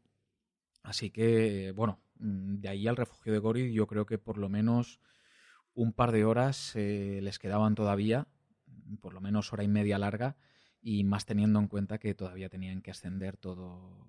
Así 0.83 1.09
que, 1.09 1.73
bueno, 1.75 2.01
de 2.19 2.69
ahí 2.69 2.87
al 2.87 2.97
refugio 2.97 3.33
de 3.33 3.39
Gori 3.39 3.73
yo 3.73 3.87
creo 3.87 4.05
que 4.05 4.19
por 4.19 4.37
lo 4.37 4.47
menos 4.47 4.99
un 5.77 5.93
par 5.93 6.11
de 6.11 6.25
horas 6.25 6.75
eh, 6.75 7.19
les 7.21 7.37
quedaban 7.37 7.75
todavía, 7.75 8.27
por 8.99 9.13
lo 9.13 9.21
menos 9.21 9.53
hora 9.53 9.63
y 9.63 9.67
media 9.67 9.99
larga, 9.99 10.35
y 10.81 11.03
más 11.03 11.25
teniendo 11.25 11.59
en 11.59 11.67
cuenta 11.67 11.99
que 11.99 12.15
todavía 12.15 12.49
tenían 12.49 12.81
que 12.81 12.89
ascender 12.89 13.37
todo, 13.37 14.07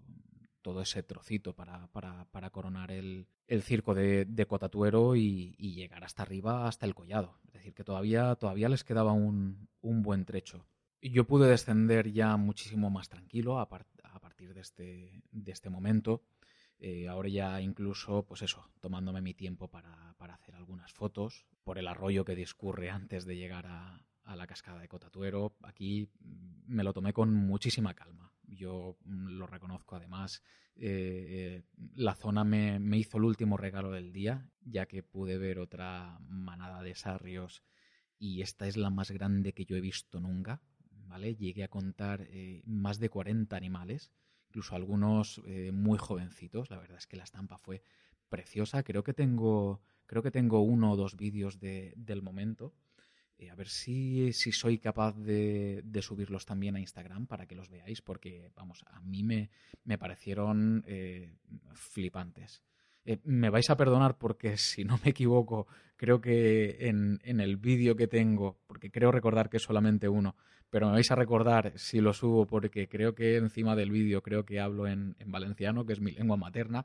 todo 0.62 0.81
ese 0.81 1.02
trocito 1.02 1.54
para, 1.54 1.87
para, 1.88 2.24
para 2.31 2.48
coronar 2.48 2.90
el, 2.90 3.26
el, 3.46 3.62
circo 3.62 3.94
de, 3.94 4.24
de 4.24 4.46
Cotatuero 4.46 5.14
y, 5.14 5.57
llegar 5.59 6.04
hasta 6.04 6.22
arriba, 6.22 6.66
hasta 6.66 6.87
el 6.87 6.94
collado. 6.94 7.38
Es 7.48 7.52
decir, 7.52 7.74
que 7.74 7.85
todavía, 7.85 8.35
todavía 8.37 8.70
les 8.70 8.83
quedaba 8.83 9.12
un, 9.12 9.68
un 9.83 10.02
buen 10.02 10.24
trecho. 10.24 10.66
Yo 11.02 11.26
pude 11.26 11.50
descender 11.50 12.11
ya 12.12 12.35
muchísimo 12.38 12.88
más 12.88 13.11
tranquilo 13.11 13.59
a, 13.59 13.62
a 13.62 14.20
partir 14.20 14.54
de 14.54 14.62
este, 14.62 15.22
de 15.31 15.52
este 15.52 15.68
momento. 15.68 16.22
Eh, 16.80 17.08
ahora 17.08 17.28
ya 17.28 17.60
incluso, 17.60 18.24
pues 18.24 18.42
eso, 18.42 18.70
tomándome 18.80 19.20
mi 19.20 19.34
tiempo 19.34 19.68
para, 19.68 20.14
para, 20.16 20.34
hacer 20.34 20.54
algunas 20.54 20.92
fotos 20.92 21.44
por 21.64 21.76
el 21.78 21.88
arroyo 21.88 22.24
que 22.24 22.36
discurre 22.36 22.88
antes 22.88 23.24
de 23.24 23.36
llegar 23.36 23.66
a, 23.66 24.04
la 24.36 24.46
cascada 24.46 24.80
de 24.80 24.88
Cotatuero. 24.88 25.56
Aquí 25.62 26.08
mm, 26.20 26.74
me 26.74 26.84
lo 26.84 26.92
tomé 26.92 27.12
con 27.12 27.34
muchísima 27.34 27.94
calma. 27.94 28.32
Yo 28.44 28.96
mm, 29.04 29.38
lo 29.38 29.46
reconozco 29.46 29.96
además. 29.96 30.42
Eh, 30.76 31.26
eh, 31.28 31.62
la 31.94 32.14
zona 32.14 32.44
me, 32.44 32.78
me, 32.78 32.98
hizo 32.98 33.16
el 33.18 33.24
último 33.24 33.56
regalo 33.56 33.90
del 33.90 34.12
día, 34.12 34.48
ya 34.60 34.86
que 34.86 35.02
pude 35.02 35.38
ver 35.38 35.58
otra 35.58 36.18
manada 36.20 36.82
de 36.82 36.94
sarrios 36.94 37.64
y 38.20 38.42
esta 38.42 38.68
es 38.68 38.76
la 38.76 38.90
más 38.90 39.10
grande 39.10 39.52
que 39.52 39.64
yo 39.64 39.76
he 39.76 39.80
visto 39.80 40.20
nunca, 40.20 40.62
¿vale? 40.90 41.34
Llegué 41.34 41.64
a 41.64 41.68
contar 41.68 42.28
más 42.64 42.98
de 42.98 43.08
40 43.08 43.56
animales, 43.56 44.12
incluso 44.48 44.74
algunos 44.74 45.40
eh, 45.46 45.70
muy 45.72 45.98
jovencitos. 45.98 46.70
La 46.70 46.78
verdad 46.78 46.98
es 46.98 47.06
que 47.06 47.16
la 47.16 47.24
estampa 47.24 47.58
fue 47.58 47.82
preciosa. 48.28 48.82
Creo 48.82 49.04
que 49.04 49.14
tengo, 49.14 49.80
creo 50.06 50.22
que 50.22 50.30
tengo 50.30 50.61
uno 50.62 50.92
o 50.92 50.96
dos 50.96 51.16
vídeos 51.16 51.61
del 51.61 52.22
momento. 52.22 52.74
Eh, 53.38 53.50
a 53.50 53.54
ver 53.54 53.68
si, 53.68 54.32
si 54.32 54.50
soy 54.50 54.78
capaz 54.78 55.16
de, 55.16 55.82
de, 55.84 56.02
subirlos 56.02 56.44
también 56.44 56.74
a 56.74 56.80
Instagram 56.80 57.26
para 57.26 57.46
que 57.46 57.54
los 57.54 57.68
veáis, 57.68 58.02
porque, 58.02 58.50
vamos, 58.56 58.84
a 58.88 59.00
mí 59.00 59.22
me, 59.22 59.50
me 59.84 59.96
parecieron 59.96 60.84
flipantes. 61.72 62.62
Eh, 63.09 63.21
me 63.25 63.49
vais 63.49 63.71
a 63.71 63.77
perdonar 63.77 64.18
porque 64.18 64.59
si 64.59 64.85
no 64.85 65.01
me 65.03 65.11
equivoco, 65.12 65.66
creo 65.97 66.21
que 66.21 66.77
en, 66.88 67.18
el 67.25 67.57
vídeo 67.57 67.97
que 67.97 68.07
tengo, 68.07 68.59
porque 68.66 68.90
creo 68.90 69.11
recordar 69.11 69.49
que 69.49 69.57
es 69.57 69.62
solamente 69.62 70.11
uno, 70.11 70.37
pero 70.68 70.88
me 70.88 70.92
vais 70.92 71.11
a 71.11 71.14
recordar 71.14 71.73
si 71.77 72.03
lo 72.03 72.12
subo 72.12 72.44
porque 72.47 72.87
creo 72.87 73.14
que 73.14 73.37
encima 73.37 73.75
del 73.77 73.90
vídeo 73.90 74.23
creo 74.23 74.44
que 74.44 74.61
hablo 74.61 74.87
en, 74.87 75.16
valenciano, 75.25 75.87
que 75.87 75.94
es 75.94 76.01
mi 76.01 76.11
lengua 76.12 76.37
materna. 76.37 76.85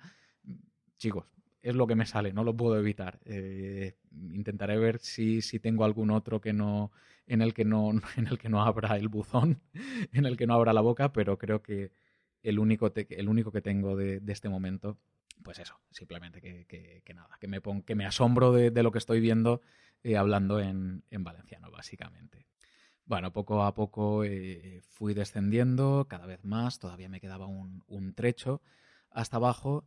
Chicos, 0.97 1.25
es 1.61 1.75
lo 1.75 1.87
que 1.87 1.95
me 1.95 2.05
sale, 2.05 2.31
no 2.31 2.45
lo 2.45 2.55
puedo 2.55 2.79
evitar. 2.79 3.19
Eh, 3.25 3.97
intentaré 4.31 4.77
ver 4.77 4.99
si, 4.99 5.41
si 5.41 5.59
tengo 5.59 5.83
algún 5.83 6.09
otro 6.09 6.39
que 6.39 6.53
no, 6.53 6.93
en 7.27 7.41
el 7.41 7.53
que 7.53 7.65
no, 7.65 7.91
en 8.15 8.27
el 8.27 8.37
que 8.39 8.47
no 8.47 8.63
abra 8.63 8.95
el 8.95 9.09
buzón, 9.09 9.59
en 10.13 10.25
el 10.25 10.37
que 10.37 10.47
no 10.47 10.53
abra 10.53 10.71
la 10.71 10.79
boca, 10.79 11.11
pero 11.11 11.37
creo 11.37 11.61
que 11.61 11.91
el 12.43 12.59
único, 12.59 12.93
el 12.95 13.27
único 13.27 13.51
que 13.51 13.61
tengo 13.61 13.97
de, 13.97 14.21
de 14.21 14.31
este 14.31 14.47
momento 14.47 14.97
pues 15.43 15.59
eso, 15.59 15.79
simplemente 15.91 16.41
que, 16.41 17.13
nada, 17.13 17.37
que 17.39 17.47
me, 17.47 17.61
que 17.85 17.95
me 17.95 18.05
asombro 18.05 18.51
de, 18.51 18.83
lo 18.83 18.91
que 18.91 18.97
estoy 18.97 19.19
viendo 19.19 19.61
eh, 20.03 20.17
hablando 20.17 20.59
en, 20.59 21.03
valenciano, 21.11 21.69
básicamente. 21.71 22.47
Bueno, 23.05 23.33
poco 23.33 23.63
a 23.63 23.73
poco 23.73 24.23
eh, 24.23 24.81
fui 24.89 25.13
descendiendo 25.13 26.07
cada 26.09 26.25
vez 26.25 26.43
más, 26.45 26.79
todavía 26.79 27.09
me 27.09 27.19
quedaba 27.19 27.47
un, 27.47 28.13
trecho 28.15 28.61
hasta 29.11 29.37
abajo 29.37 29.85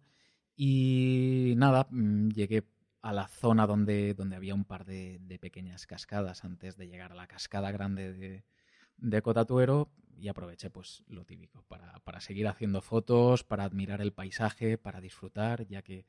y 0.54 1.54
nada, 1.56 1.88
mm, 1.90 2.28
llegué 2.30 2.64
a 3.02 3.12
la 3.12 3.28
zona 3.28 3.66
donde, 3.66 4.14
donde 4.14 4.36
había 4.36 4.54
un 4.54 4.64
par 4.64 4.84
de, 4.84 5.20
pequeñas 5.40 5.86
cascadas 5.86 6.44
antes 6.44 6.76
de 6.76 6.88
llegar 6.88 7.12
a 7.12 7.16
la 7.16 7.26
cascada 7.26 7.70
grande 7.70 8.12
de, 8.12 8.44
de 8.96 9.22
Cotatuero 9.22 9.90
y 10.18 10.28
aproveché 10.28 10.70
pues 10.70 11.04
lo 11.08 11.24
típico 11.24 11.62
para, 11.68 12.00
para, 12.00 12.20
seguir 12.20 12.48
haciendo 12.48 12.80
fotos, 12.80 13.44
para 13.44 13.64
admirar 13.64 14.00
el 14.00 14.12
paisaje, 14.12 14.78
para 14.78 15.00
disfrutar, 15.00 15.66
ya 15.66 15.82
que 15.82 16.06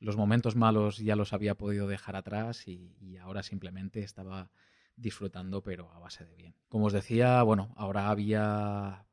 los 0.00 0.16
momentos 0.16 0.56
malos 0.56 0.98
ya 0.98 1.16
los 1.16 1.32
había 1.32 1.56
podido 1.56 1.88
dejar 1.88 2.16
atrás 2.16 2.68
y, 2.68 3.16
ahora 3.20 3.42
simplemente 3.42 4.00
estaba 4.00 4.50
disfrutando 4.96 5.62
pero 5.62 5.90
a 5.92 5.98
base 5.98 6.24
de 6.24 6.34
bien. 6.36 6.54
Como 6.68 6.86
os 6.86 6.92
decía, 6.92 7.42
bueno, 7.42 7.72
ahora 7.76 8.10
había 8.10 9.06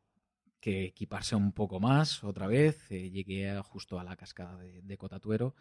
que 0.60 0.86
equiparse 0.86 1.36
un 1.36 1.52
poco 1.52 1.80
más 1.80 2.24
otra 2.24 2.48
vez, 2.48 2.92
eh, 2.92 3.10
llegué 3.12 3.60
justo 3.64 4.00
a 4.00 4.04
la 4.04 4.16
cascada 4.16 4.58
de, 4.58 4.98
Cotatuero 4.98 5.56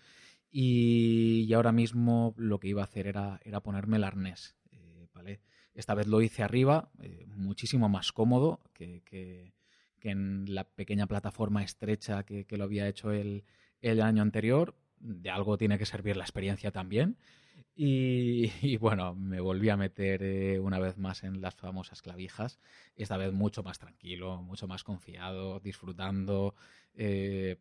y, 0.50 1.52
ahora 1.54 1.72
mismo 1.72 2.34
lo 2.36 2.58
que 2.58 2.68
iba 2.68 2.82
a 2.82 2.84
hacer 2.84 3.06
era, 3.06 3.40
era 3.44 3.60
ponerme 3.60 3.96
el 3.96 4.04
arnés, 4.04 4.56
eh, 4.72 5.08
¿vale? 5.12 5.40
Esta 5.74 5.94
vez 5.94 6.06
lo 6.06 6.22
hice 6.22 6.42
arriba, 6.42 6.90
eh, 7.02 7.26
muchísimo 7.34 7.88
más 7.88 8.12
cómodo 8.12 8.60
que, 8.72 9.02
que, 9.04 9.52
en 10.02 10.54
la 10.54 10.64
pequeña 10.64 11.06
plataforma 11.06 11.62
estrecha 11.62 12.24
que, 12.24 12.46
lo 12.50 12.64
había 12.64 12.86
hecho 12.86 13.10
el, 13.10 13.44
el, 13.80 14.02
año 14.02 14.22
anterior. 14.22 14.76
De 14.98 15.30
algo 15.30 15.56
tiene 15.56 15.78
que 15.78 15.86
servir 15.86 16.16
la 16.16 16.24
experiencia 16.24 16.70
también. 16.70 17.16
Y, 17.76 18.76
bueno, 18.76 19.14
me 19.16 19.40
volví 19.40 19.68
a 19.68 19.76
meter 19.76 20.22
eh, 20.22 20.60
una 20.60 20.78
vez 20.78 20.96
más 20.96 21.24
en 21.24 21.40
las 21.40 21.56
famosas 21.56 22.02
clavijas, 22.02 22.60
esta 22.94 23.16
vez 23.16 23.32
mucho 23.32 23.64
más 23.64 23.78
tranquilo, 23.80 24.42
mucho 24.42 24.68
más 24.68 24.84
confiado, 24.84 25.58
disfrutando 25.58 26.54
eh, 26.94 27.56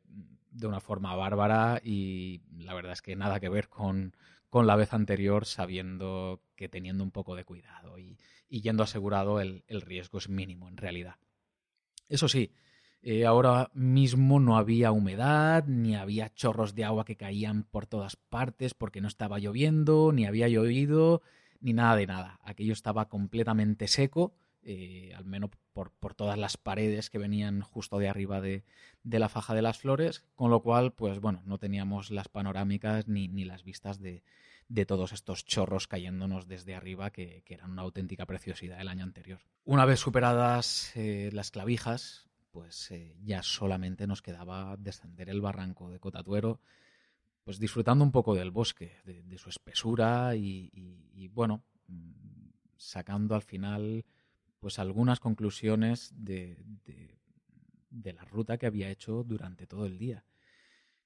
de 0.52 0.68
una 0.68 0.80
forma 0.80 1.16
bárbara 1.16 1.82
y 1.84 2.42
la 2.60 2.76
verdad 2.76 2.94
es 2.94 3.02
que 3.02 3.16
nada 3.16 3.40
que 3.40 3.50
ver 3.50 3.70
con, 3.70 4.16
con 4.54 4.68
la 4.68 4.76
vez 4.76 4.94
anterior 4.94 5.48
sabiendo 5.48 6.44
que 6.56 6.70
teniendo 6.70 7.04
un 7.04 7.10
poco 7.10 7.36
de 7.36 7.44
cuidado 7.44 7.98
y, 7.98 8.20
yendo 8.48 8.84
asegurado 8.84 9.42
el, 9.42 9.64
riesgo 9.68 10.20
es 10.20 10.30
mínimo 10.30 10.70
en 10.70 10.78
realidad. 10.78 11.16
Eso 12.08 12.28
sí, 12.28 12.52
eh, 13.02 13.26
ahora 13.26 13.72
mismo 13.74 14.40
no 14.40 14.56
había 14.56 14.92
humedad, 14.92 15.66
ni 15.66 15.96
había 15.96 16.32
chorros 16.36 16.76
de 16.76 16.84
agua 16.84 17.04
que 17.04 17.18
caían 17.18 17.64
por 17.64 17.88
todas 17.88 18.16
partes 18.16 18.76
porque 18.76 19.02
no 19.02 19.08
estaba 19.08 19.40
lloviendo, 19.40 20.12
ni 20.14 20.28
había 20.28 20.48
llovido, 20.48 21.24
ni 21.60 21.74
nada 21.74 21.96
de 21.96 22.06
nada. 22.06 22.40
Aquello 22.44 22.74
estaba 22.74 23.10
completamente 23.10 23.88
seco, 23.88 24.36
eh, 24.64 25.14
al 25.16 25.26
menos 25.26 25.52
por, 25.74 25.92
todas 26.16 26.38
las 26.38 26.58
paredes 26.58 27.10
que 27.10 27.18
venían 27.18 27.62
justo 27.62 28.00
de 28.00 28.10
arriba 28.10 28.42
de, 28.42 28.64
la 29.04 29.30
faja 29.30 29.54
de 29.54 29.62
las 29.62 29.80
flores, 29.80 30.24
con 30.36 30.52
lo 30.52 30.62
cual, 30.62 30.94
pues 30.94 31.20
bueno, 31.20 31.42
no 31.46 31.58
teníamos 31.58 32.12
las 32.12 32.30
panorámicas 32.30 33.08
ni 33.08 33.46
las 33.46 33.64
vistas 33.64 34.00
de, 34.00 34.24
de 34.74 34.86
todos 34.86 35.12
estos 35.14 35.46
chorros 35.46 35.88
cayéndonos 35.88 36.48
desde 36.48 36.76
arriba 36.76 37.12
que, 37.12 37.44
eran 37.48 37.72
una 37.72 37.84
auténtica 37.84 38.26
preciosidad 38.26 38.82
el 38.82 38.88
año 38.88 39.04
anterior. 39.04 39.40
Una 39.66 39.86
vez 39.86 40.00
superadas 40.00 40.92
eh, 40.96 41.30
las 41.32 41.52
clavijas, 41.52 42.28
pues 42.52 42.90
eh, 42.92 43.16
ya 43.24 43.44
solamente 43.44 44.08
nos 44.08 44.22
quedaba 44.22 44.76
descender 44.78 45.30
el 45.30 45.42
barranco 45.42 45.90
de 45.90 46.00
Cotatuero, 46.00 46.60
pues 47.44 47.60
disfrutando 47.60 48.04
un 48.04 48.12
poco 48.12 48.36
del 48.36 48.52
bosque, 48.52 48.98
de, 49.04 49.38
su 49.38 49.50
espesura 49.50 50.36
y, 50.36 51.28
bueno, 51.34 51.64
mm, 51.88 52.12
sacando 52.78 53.36
al 53.36 53.42
final 53.42 54.06
pues 54.64 54.80
algunas 54.80 55.20
conclusiones 55.20 56.14
de, 56.16 56.58
de, 57.90 58.14
la 58.14 58.24
ruta 58.24 58.58
que 58.58 58.66
había 58.66 58.90
hecho 58.90 59.26
durante 59.26 59.68
todo 59.68 59.86
el 59.86 59.98
día, 59.98 60.24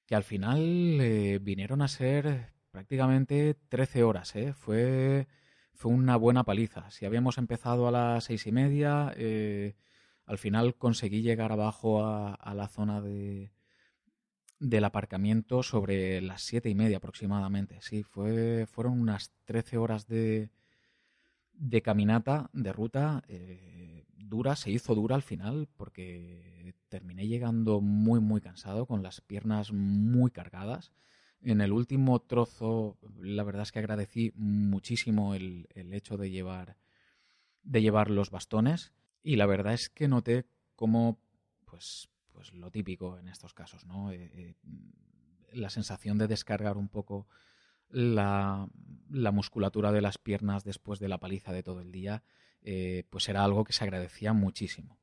que 0.05 0.13
al 0.13 0.23
final 0.23 1.01
eh, 1.01 1.39
vinieron 1.41 1.81
a 1.81 1.87
ser 1.87 2.53
prácticamente 2.69 3.55
13 3.67 4.03
horas, 4.03 4.35
¿eh? 4.35 4.53
Fue, 4.53 5.27
fue 5.73 5.91
una 5.91 6.17
buena 6.17 6.43
paliza. 6.43 6.91
Si 6.91 7.07
habíamos 7.07 7.39
empezado 7.39 7.87
a 7.87 7.91
las 7.91 8.25
seis 8.25 8.45
y 8.45 8.51
media, 8.51 9.11
eh, 9.17 9.75
al 10.27 10.37
final 10.37 10.75
conseguí 10.75 11.23
llegar 11.23 11.51
abajo 11.51 12.05
a, 12.05 12.53
la 12.53 12.67
zona 12.67 13.01
de, 13.01 13.51
del 14.59 14.85
aparcamiento 14.85 15.63
sobre 15.63 16.21
las 16.21 16.43
siete 16.43 16.69
y 16.69 16.75
media 16.75 16.97
aproximadamente. 16.97 17.79
Sí, 17.81 18.03
fue, 18.03 18.67
fueron 18.67 19.01
unas 19.01 19.33
13 19.45 19.77
horas 19.77 20.05
de, 20.07 20.51
de 21.57 21.81
caminata, 21.81 22.49
de 22.53 22.71
ruta, 22.71 23.23
eh, 23.27 24.05
dura, 24.15 24.55
se 24.55 24.71
hizo 24.71 24.95
dura 24.95 25.15
al 25.15 25.23
final 25.23 25.67
porque 25.75 26.73
terminé 26.89 27.27
llegando 27.27 27.81
muy, 27.81 28.19
muy 28.19 28.41
cansado, 28.41 28.85
con 28.85 29.03
las 29.03 29.21
piernas 29.21 29.71
muy 29.71 30.31
cargadas. 30.31 30.91
En 31.41 31.61
el 31.61 31.71
último 31.71 32.19
trozo, 32.21 32.97
la 33.19 33.43
verdad 33.43 33.63
es 33.63 33.71
que 33.71 33.79
agradecí 33.79 34.31
muchísimo 34.35 35.35
el, 35.35 35.67
hecho 35.75 36.17
de 36.17 36.31
llevar, 36.31 36.77
de 37.63 37.81
llevar 37.81 38.09
los 38.09 38.31
bastones 38.31 38.93
y 39.23 39.35
la 39.35 39.45
verdad 39.45 39.73
es 39.73 39.89
que 39.89 40.07
noté 40.07 40.45
como, 40.75 41.19
pues, 41.65 42.09
pues 42.31 42.53
lo 42.53 42.71
típico 42.71 43.17
en 43.17 43.27
estos 43.27 43.53
casos, 43.53 43.85
¿no? 43.85 44.11
Eh, 44.11 44.31
eh, 44.33 44.55
la 45.53 45.69
sensación 45.69 46.17
de 46.17 46.27
descargar 46.27 46.77
un 46.77 46.87
poco 46.87 47.27
la, 47.89 48.67
la, 49.10 49.32
musculatura 49.32 49.91
de 49.91 50.02
las 50.02 50.17
piernas 50.17 50.63
después 50.63 51.00
de 51.00 51.08
la 51.08 51.19
paliza 51.19 51.52
de 51.54 51.63
todo 51.63 51.82
el 51.82 51.91
día, 51.91 52.23
eh, 52.62 53.04
pues 53.10 53.30
era 53.30 53.43
algo 53.43 53.63
que 53.63 53.73
se 53.73 53.84
agradecía 53.84 54.34
muchísimo, 54.34 54.97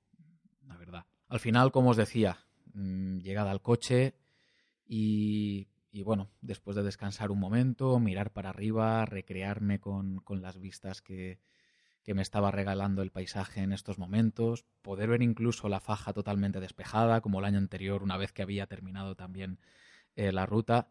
la 0.66 0.76
verdad. 0.76 1.06
Al 1.28 1.40
final, 1.40 1.72
como 1.72 1.90
os 1.90 1.96
decía, 1.96 2.38
mm, 2.74 3.18
llegada 3.18 3.50
al 3.50 3.62
coche 3.62 4.14
y 4.86 5.68
y 5.94 6.02
bueno, 6.02 6.28
después 6.40 6.74
de 6.74 6.82
descansar 6.82 7.30
un 7.30 7.38
momento, 7.38 8.00
mirar 8.00 8.32
para 8.32 8.50
arriba, 8.50 9.04
recrearme 9.04 9.78
con, 9.78 10.24
las 10.28 10.58
vistas 10.58 11.00
que, 11.00 11.38
me 12.04 12.20
estaba 12.20 12.50
regalando 12.50 13.00
el 13.00 13.12
paisaje 13.12 13.60
en 13.60 13.72
estos 13.72 13.96
momentos, 13.96 14.64
poder 14.82 15.08
ver 15.10 15.22
incluso 15.22 15.68
la 15.68 15.78
faja 15.78 16.12
totalmente 16.12 16.58
despejada, 16.58 17.20
como 17.20 17.38
el 17.38 17.44
año 17.44 17.58
anterior, 17.58 18.02
una 18.02 18.16
vez 18.16 18.32
que 18.32 18.42
había 18.42 18.66
terminado 18.66 19.14
también 19.14 19.60
eh, 20.16 20.32
la 20.32 20.46
ruta. 20.46 20.88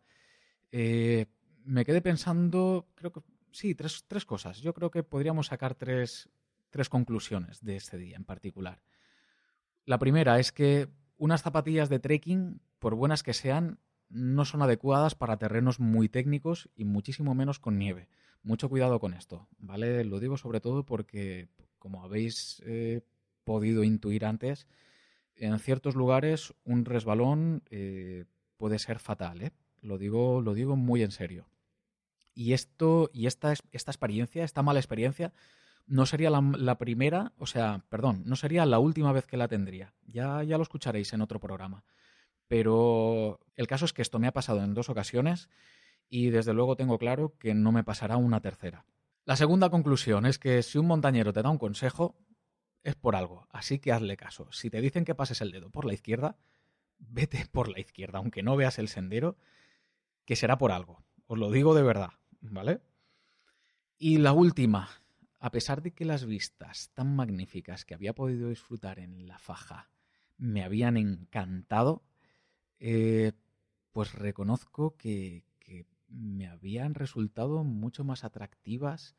Eh, 0.71 1.25
me 1.65 1.85
quedé 1.85 2.01
pensando, 2.01 2.87
creo 2.95 3.11
que 3.11 3.21
sí, 3.51 3.75
tres, 3.75 4.05
tres, 4.07 4.25
cosas. 4.25 4.59
Yo 4.61 4.73
creo 4.73 4.91
que 4.91 5.03
podríamos 5.03 5.47
sacar 5.47 5.75
tres, 5.75 6.29
tres 6.69 6.89
conclusiones 6.89 7.61
de 7.61 7.75
este 7.75 7.97
día 7.97 8.15
en 8.15 8.25
particular. 8.25 8.81
La 9.85 9.99
primera 9.99 10.39
es 10.39 10.51
que 10.51 10.89
unas 11.17 11.41
zapatillas 11.41 11.89
de 11.89 11.99
trekking, 11.99 12.61
por 12.79 12.95
buenas 12.95 13.23
que 13.23 13.33
sean, 13.33 13.79
no 14.09 14.45
son 14.45 14.61
adecuadas 14.61 15.15
para 15.15 15.37
terrenos 15.37 15.79
muy 15.79 16.09
técnicos 16.09 16.69
y 16.75 16.85
muchísimo 16.85 17.33
menos 17.33 17.59
con 17.59 17.77
nieve. 17.77 18.07
Mucho 18.43 18.69
cuidado 18.69 18.99
con 18.99 19.13
esto, 19.13 19.47
¿vale? 19.57 20.03
Lo 20.03 20.19
digo 20.19 20.37
sobre 20.37 20.59
todo 20.59 20.85
porque, 20.85 21.47
como 21.79 22.03
habéis 22.03 22.61
eh, 22.65 23.01
podido 23.43 23.83
intuir 23.83 24.25
antes, 24.25 24.67
en 25.35 25.57
ciertos 25.59 25.95
lugares 25.95 26.53
un 26.63 26.85
resbalón 26.85 27.63
eh, 27.69 28.25
puede 28.57 28.79
ser 28.79 28.99
fatal, 28.99 29.41
¿eh? 29.41 29.51
Lo 29.81 29.97
digo, 29.97 30.41
lo 30.41 30.53
digo 30.53 30.75
muy 30.75 31.03
en 31.03 31.11
serio. 31.11 31.45
Y 32.33 32.53
esto, 32.53 33.09
y 33.13 33.27
esta, 33.27 33.53
esta 33.71 33.91
experiencia, 33.91 34.43
esta 34.43 34.63
mala 34.63 34.79
experiencia, 34.79 35.33
no 35.85 36.05
sería 36.05 36.29
la, 36.29 36.77
primera, 36.77 37.33
o 37.37 37.45
sea, 37.45 37.83
perdón, 37.89 38.23
no 38.25 38.35
sería 38.35 38.65
la 38.65 38.79
última 38.79 39.11
vez 39.11 39.25
que 39.25 39.37
la 39.37 39.47
tendría. 39.47 39.93
Ya, 40.05 40.43
ya 40.43 40.57
lo 40.57 40.63
escucharéis 40.63 41.13
en 41.13 41.21
otro 41.21 41.39
programa. 41.39 41.83
Pero 42.47 43.39
el 43.55 43.67
caso 43.67 43.85
es 43.85 43.93
que 43.93 44.01
esto 44.01 44.19
me 44.19 44.27
ha 44.27 44.33
pasado 44.33 44.63
en 44.63 44.73
dos 44.73 44.89
ocasiones 44.89 45.49
y 46.09 46.29
desde 46.29 46.53
luego 46.53 46.75
tengo 46.75 46.97
claro 46.97 47.35
que 47.37 47.53
no 47.53 47.71
me 47.71 47.83
pasará 47.83 48.17
una 48.17 48.41
tercera. 48.41 48.85
La 49.25 49.35
segunda 49.35 49.69
conclusión 49.69 50.25
es 50.25 50.37
que 50.37 50.61
si 50.63 50.77
un 50.77 50.87
montañero 50.87 51.33
te 51.33 51.41
da 51.41 51.49
un 51.49 51.57
consejo, 51.57 52.17
es 52.83 52.95
por 52.95 53.15
algo, 53.15 53.47
así 53.51 53.79
que 53.79 53.91
hazle 53.91 54.17
caso. 54.17 54.51
Si 54.51 54.69
te 54.69 54.81
dicen 54.81 55.05
que 55.05 55.15
pases 55.15 55.41
el 55.41 55.51
dedo 55.51 55.71
por 55.71 55.85
la 55.85 55.93
izquierda, 55.93 56.37
vete 56.97 57.45
por 57.51 57.69
la 57.69 57.79
izquierda, 57.79 58.19
aunque 58.19 58.43
no 58.43 58.55
veas 58.55 58.79
el 58.79 58.89
sendero, 58.89 59.37
que 60.25 60.35
será 60.35 60.57
por 60.57 60.71
algo. 60.71 61.03
Os 61.27 61.39
lo 61.39 61.51
digo 61.51 61.73
de 61.73 61.83
verdad, 61.83 62.11
¿vale? 62.49 62.81
Y 63.97 64.17
la 64.17 64.33
última, 64.33 64.89
a 65.39 65.51
pesar 65.51 65.81
de 65.81 65.91
que 65.91 66.05
las 66.05 66.25
vistas 66.25 66.91
tan 66.93 67.15
magníficas 67.15 67.85
que 67.85 67.93
había 67.93 68.13
podido 68.13 68.49
disfrutar 68.49 68.99
en 68.99 69.27
la 69.27 69.39
faja 69.39 69.89
me 70.37 70.63
habían 70.63 70.97
encantado, 70.97 72.03
eh, 72.79 73.31
pues 73.91 74.13
reconozco 74.13 74.97
que, 74.97 75.45
me 76.15 76.45
habían 76.45 76.93
resultado 76.93 77.63
mucho 77.63 78.03
más 78.03 78.23
atractivas 78.23 79.15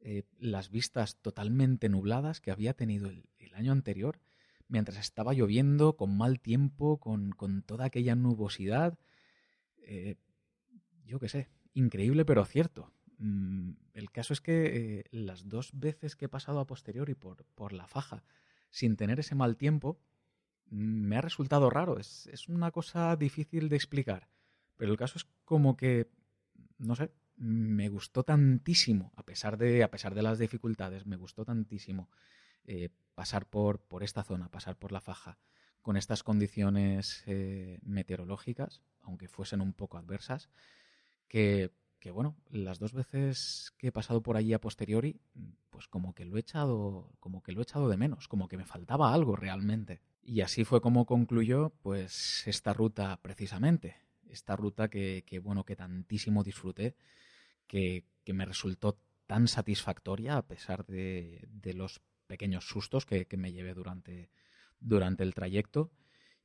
eh, 0.00 0.24
las 0.40 0.70
vistas 0.70 1.16
totalmente 1.18 1.88
nubladas 1.88 2.40
que 2.40 2.50
había 2.50 2.74
tenido 2.74 3.10
el, 3.10 3.54
año 3.54 3.70
anterior, 3.70 4.18
mientras 4.66 4.98
estaba 4.98 5.34
lloviendo, 5.34 5.96
con 5.96 6.16
mal 6.16 6.40
tiempo, 6.40 6.98
con, 6.98 7.62
toda 7.64 7.84
aquella 7.84 8.16
nubosidad. 8.16 8.98
Eh, 9.76 10.16
yo 11.04 11.20
qué 11.20 11.28
sé, 11.28 11.48
increíble 11.74 12.24
pero 12.24 12.44
cierto. 12.44 12.92
Mm, 13.18 13.72
el 13.94 14.10
caso 14.10 14.32
es 14.32 14.40
que 14.40 14.98
eh, 15.00 15.04
las 15.10 15.48
dos 15.48 15.70
veces 15.74 16.16
que 16.16 16.26
he 16.26 16.28
pasado 16.28 16.60
a 16.60 16.66
posteriori 16.66 17.14
por, 17.14 17.44
por 17.54 17.72
la 17.72 17.86
faja 17.86 18.24
sin 18.70 18.96
tener 18.96 19.20
ese 19.20 19.34
mal 19.34 19.56
tiempo, 19.56 20.00
mm, 20.70 20.76
me 20.76 21.16
ha 21.16 21.20
resultado 21.20 21.70
raro. 21.70 21.98
Es, 21.98 22.26
es, 22.28 22.48
una 22.48 22.70
cosa 22.70 23.14
difícil 23.16 23.68
de 23.68 23.76
explicar. 23.76 24.28
Pero 24.76 24.90
el 24.90 24.98
caso 24.98 25.18
es 25.18 25.26
como 25.44 25.76
que, 25.76 26.10
no 26.78 26.96
sé, 26.96 27.12
me 27.36 27.88
gustó 27.88 28.24
tantísimo, 28.24 29.12
a 29.16 29.24
pesar 29.24 29.58
de, 29.58 29.82
a 29.82 29.90
pesar 29.90 30.14
de 30.14 30.22
las 30.22 30.38
dificultades, 30.38 31.06
me 31.06 31.16
gustó 31.16 31.44
tantísimo 31.44 32.08
eh, 32.64 32.90
pasar 33.14 33.46
por, 33.46 33.80
por 33.80 34.02
esta 34.02 34.22
zona, 34.22 34.48
pasar 34.48 34.76
por 34.78 34.92
la 34.92 35.00
faja, 35.00 35.38
con 35.82 35.96
estas 35.96 36.22
condiciones 36.22 37.24
eh, 37.26 37.78
meteorológicas, 37.82 38.82
aunque 39.00 39.28
fuesen 39.28 39.60
un 39.60 39.72
poco 39.72 39.98
adversas, 39.98 40.48
que 41.28 41.72
que 42.02 42.10
bueno, 42.10 42.36
las 42.50 42.80
dos 42.80 42.94
veces 42.94 43.72
que 43.78 43.86
he 43.86 43.92
pasado 43.92 44.24
por 44.24 44.36
allí 44.36 44.52
a 44.54 44.60
posteriori, 44.60 45.20
pues 45.70 45.86
como 45.86 46.14
que 46.14 46.24
lo 46.24 46.36
he 46.36 46.40
echado, 46.40 47.14
como 47.20 47.44
que 47.44 47.52
lo 47.52 47.60
he 47.60 47.62
echado 47.62 47.88
de 47.88 47.96
menos, 47.96 48.26
como 48.26 48.48
que 48.48 48.56
me 48.56 48.64
faltaba 48.64 49.14
algo 49.14 49.36
realmente. 49.36 50.02
Y 50.20 50.40
así 50.40 50.64
fue 50.64 50.80
como 50.80 51.06
concluyó, 51.06 51.70
pues, 51.80 52.42
esta 52.48 52.72
ruta 52.72 53.20
precisamente. 53.22 53.98
Esta 54.28 54.56
ruta 54.56 54.88
que, 54.90 55.40
bueno, 55.44 55.64
que 55.64 55.76
tantísimo 55.76 56.42
disfruté, 56.42 56.96
que, 57.68 58.04
me 58.26 58.46
resultó 58.46 58.98
tan 59.28 59.46
satisfactoria 59.46 60.38
a 60.38 60.46
pesar 60.48 60.84
de, 60.84 61.46
los 61.72 62.00
pequeños 62.26 62.66
sustos 62.66 63.06
que, 63.06 63.28
me 63.36 63.52
llevé 63.52 63.74
durante, 63.74 64.28
durante 64.80 65.22
el 65.22 65.34
trayecto 65.34 65.92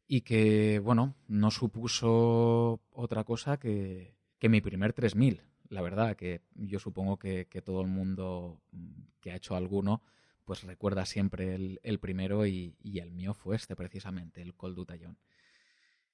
y 0.05 0.21
que, 0.21 0.77
bueno, 0.77 1.15
no 1.27 1.49
supuso 1.49 2.79
otra 2.91 3.23
cosa 3.23 3.57
que, 3.57 4.16
que 4.39 4.49
mi 4.49 4.61
primer 4.61 4.93
3000. 4.93 5.41
La 5.69 5.81
verdad 5.81 6.15
que 6.15 6.41
yo 6.55 6.79
supongo 6.79 7.17
que, 7.17 7.45
todo 7.63 7.81
el 7.81 7.87
mundo 7.87 8.61
mm, 8.71 9.01
que 9.19 9.31
ha 9.31 9.35
hecho 9.35 9.55
alguno 9.55 10.01
pues 10.45 10.63
recuerda 10.63 11.05
siempre 11.05 11.55
el, 11.83 11.99
primero 11.99 12.45
y, 12.45 12.77
el 12.81 13.11
mío 13.11 13.33
fue 13.33 13.57
este 13.57 13.75
precisamente, 13.75 14.41
el 14.41 14.55
Col 14.55 14.75
d'Utallón. 14.75 15.17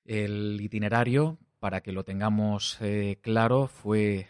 El 0.05 0.59
itinerario, 0.59 1.37
para 1.59 1.81
que 1.81 1.91
lo 1.91 2.03
tengamos 2.03 2.79
eh, 2.81 3.19
claro, 3.21 3.67
fue 3.67 4.27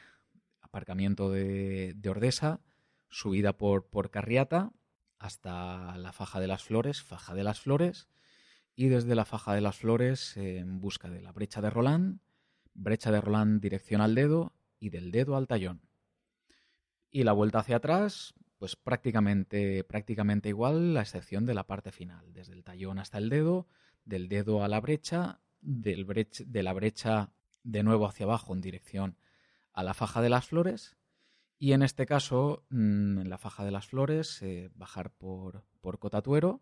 aparcamiento 0.60 1.32
de, 1.32 1.96
Ordesa, 2.06 2.60
subida 3.08 3.54
por, 3.54 3.86
por 3.86 4.12
Carriata 4.12 4.74
hasta 5.20 5.96
la 5.96 6.12
Faja 6.12 6.42
de 6.42 6.48
las 6.48 6.64
Flores, 6.64 7.02
Faja 7.02 7.34
de 7.34 7.46
las 7.46 7.62
Flores, 7.62 8.10
y 8.76 8.90
desde 8.90 9.16
la 9.16 9.24
Faja 9.24 9.54
de 9.54 9.62
las 9.62 9.78
Flores 9.78 10.36
en 10.36 10.82
busca 10.82 11.10
de 11.10 11.22
la 11.22 11.32
brecha 11.32 11.62
de 11.62 11.70
Roland, 11.70 12.20
brecha 12.74 13.12
de 13.12 13.22
Roland 13.22 13.62
dirección 13.62 14.02
al 14.02 14.16
dedo 14.16 14.54
y 14.80 14.90
del 14.90 15.12
dedo 15.12 15.36
al 15.36 15.48
tallón. 15.48 15.82
Y 17.10 17.24
la 17.24 17.32
vuelta 17.32 17.60
hacia 17.60 17.78
atrás, 17.78 18.34
pues 18.58 18.76
prácticamente, 18.76 19.84
prácticamente 19.84 20.50
igual, 20.50 20.94
la 20.94 21.02
excepción 21.02 21.46
de 21.46 21.54
la 21.54 21.66
parte 21.66 21.92
final, 21.92 22.34
desde 22.34 22.54
el 22.54 22.64
tallón 22.64 23.00
hasta 23.00 23.18
el 23.18 23.30
dedo, 23.30 23.68
del 24.06 24.28
dedo 24.30 24.64
a 24.64 24.68
la 24.68 24.80
brecha, 24.80 25.40
del 25.62 26.06
de 26.06 26.64
la 26.64 26.74
brecha 26.74 27.32
de 27.64 27.84
nuevo 27.84 28.08
hacia 28.08 28.26
abajo 28.26 28.54
en 28.54 28.62
dirección 28.62 29.18
a 29.74 29.84
la 29.84 29.94
faja 29.94 30.22
de 30.22 30.30
las 30.30 30.48
flores. 30.48 30.98
Y 31.58 31.72
en 31.72 31.82
este 31.82 32.06
caso, 32.06 32.66
mm, 32.70 33.20
en 33.20 33.30
la 33.30 33.38
faja 33.38 33.64
de 33.64 33.72
las 33.72 33.88
flores, 33.88 34.42
eh, 34.42 34.70
bajar 34.76 35.12
por, 35.12 35.64
por 35.82 36.00
Cotatuero 36.00 36.62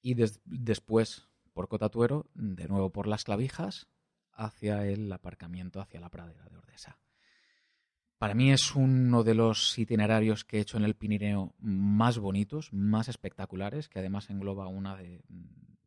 y 0.00 0.14
después 0.44 1.28
por 1.52 1.68
Cotatuero, 1.68 2.26
de 2.34 2.68
nuevo 2.68 2.90
por 2.90 3.06
las 3.06 3.24
clavijas, 3.24 3.88
hacia 4.40 4.86
el 4.86 5.12
aparcamiento, 5.12 5.80
hacia 5.80 6.00
la 6.00 6.08
pradera 6.08 6.48
de 6.48 6.56
Ordesa. 6.56 6.98
Para 8.18 8.34
mí 8.34 8.50
es 8.52 8.74
uno 8.74 9.22
de 9.22 9.34
los 9.34 9.78
itinerarios 9.78 10.44
que 10.44 10.58
he 10.58 10.60
hecho 10.60 10.76
en 10.76 10.84
el 10.84 10.94
Pirineo 10.94 11.54
más 11.58 12.18
bonitos, 12.18 12.72
más 12.72 13.08
espectaculares, 13.08 13.88
que 13.88 13.98
además 13.98 14.28
engloba 14.30 14.66
una 14.66 14.96
de, 14.96 15.22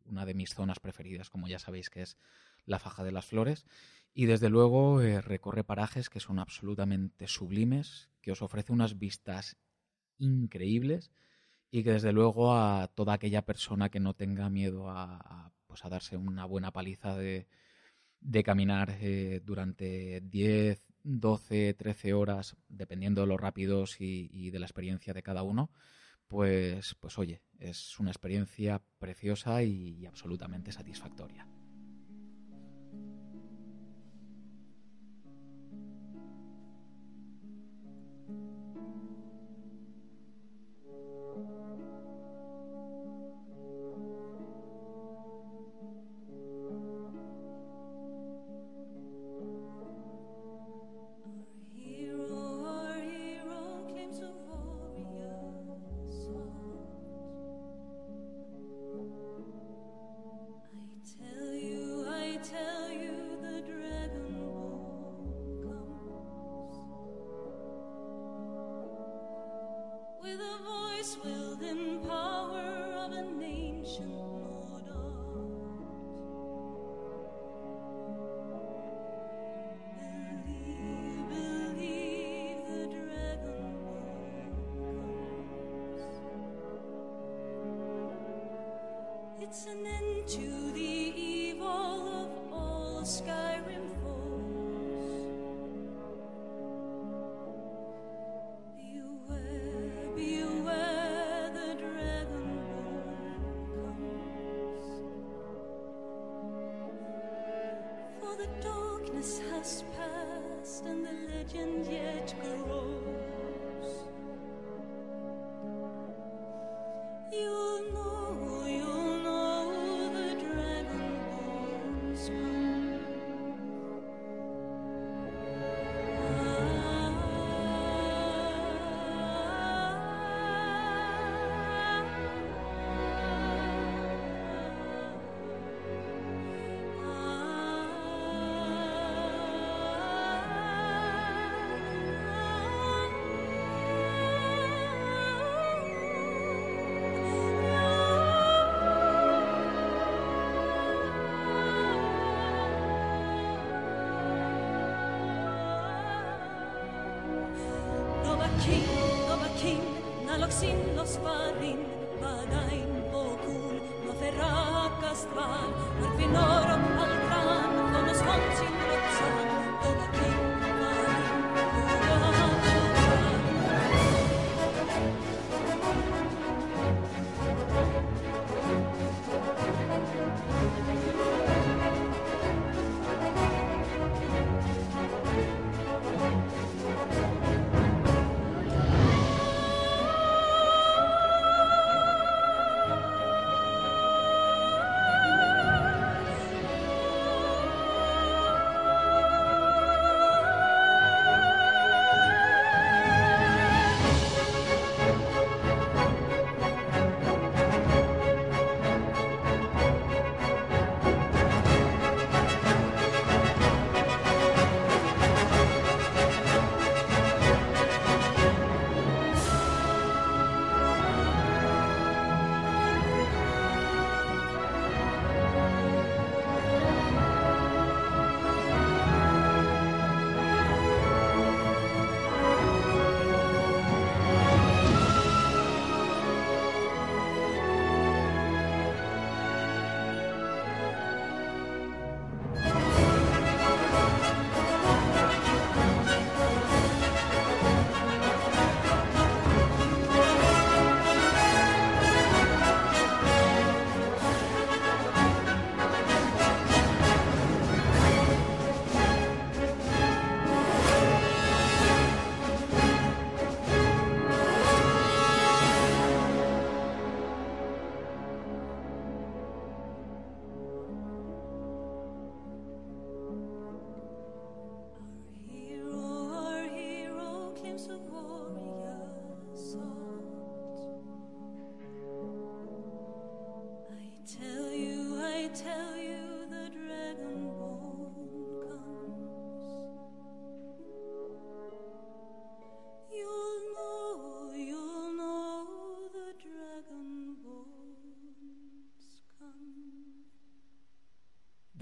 una 0.06 0.26
de 0.26 0.34
mis 0.34 0.52
zonas 0.52 0.80
preferidas, 0.80 1.30
como 1.30 1.48
ya 1.48 1.60
sabéis, 1.60 1.90
que 1.90 2.02
es 2.02 2.18
la 2.66 2.80
Faja 2.80 3.04
de 3.04 3.12
las 3.12 3.26
Flores. 3.26 3.66
Y 4.14 4.26
desde 4.26 4.50
luego 4.50 5.02
eh, 5.02 5.22
recorre 5.22 5.64
parajes 5.64 6.10
que 6.10 6.20
son 6.20 6.40
absolutamente 6.40 7.28
sublimes, 7.28 8.10
que 8.22 8.32
os 8.32 8.42
ofrece 8.42 8.72
unas 8.72 8.98
vistas 8.98 9.58
increíbles 10.18 11.12
y 11.72 11.84
que 11.84 11.94
desde 11.94 12.14
luego 12.14 12.56
a 12.56 12.88
toda 12.94 13.14
aquella 13.14 13.46
persona 13.46 13.90
que 13.90 14.00
no 14.00 14.14
tenga 14.14 14.50
miedo 14.50 14.90
a, 14.90 15.52
pues 15.66 15.84
a 15.86 15.90
darse 15.90 16.18
una 16.18 16.46
buena 16.46 16.72
paliza 16.72 17.18
de, 17.18 17.48
de 18.24 18.44
caminar 18.44 18.98
eh, 19.02 19.42
durante 19.44 20.22
10, 20.22 20.94
12, 21.04 21.74
13 21.74 22.14
horas, 22.14 22.56
dependiendo 22.70 23.22
de 23.22 23.28
los 23.28 23.40
rápidos 23.40 24.00
y, 24.00 24.50
de 24.50 24.60
la 24.60 24.66
experiencia 24.66 25.14
de 25.14 25.24
cada 25.24 25.44
uno, 25.44 25.70
pues, 26.28 26.96
pues 27.00 27.18
oye, 27.20 27.42
es 27.60 28.00
una 28.00 28.12
experiencia 28.12 28.82
preciosa 29.00 29.62
y 29.64 30.06
absolutamente 30.06 30.72
satisfactoria. 30.72 31.48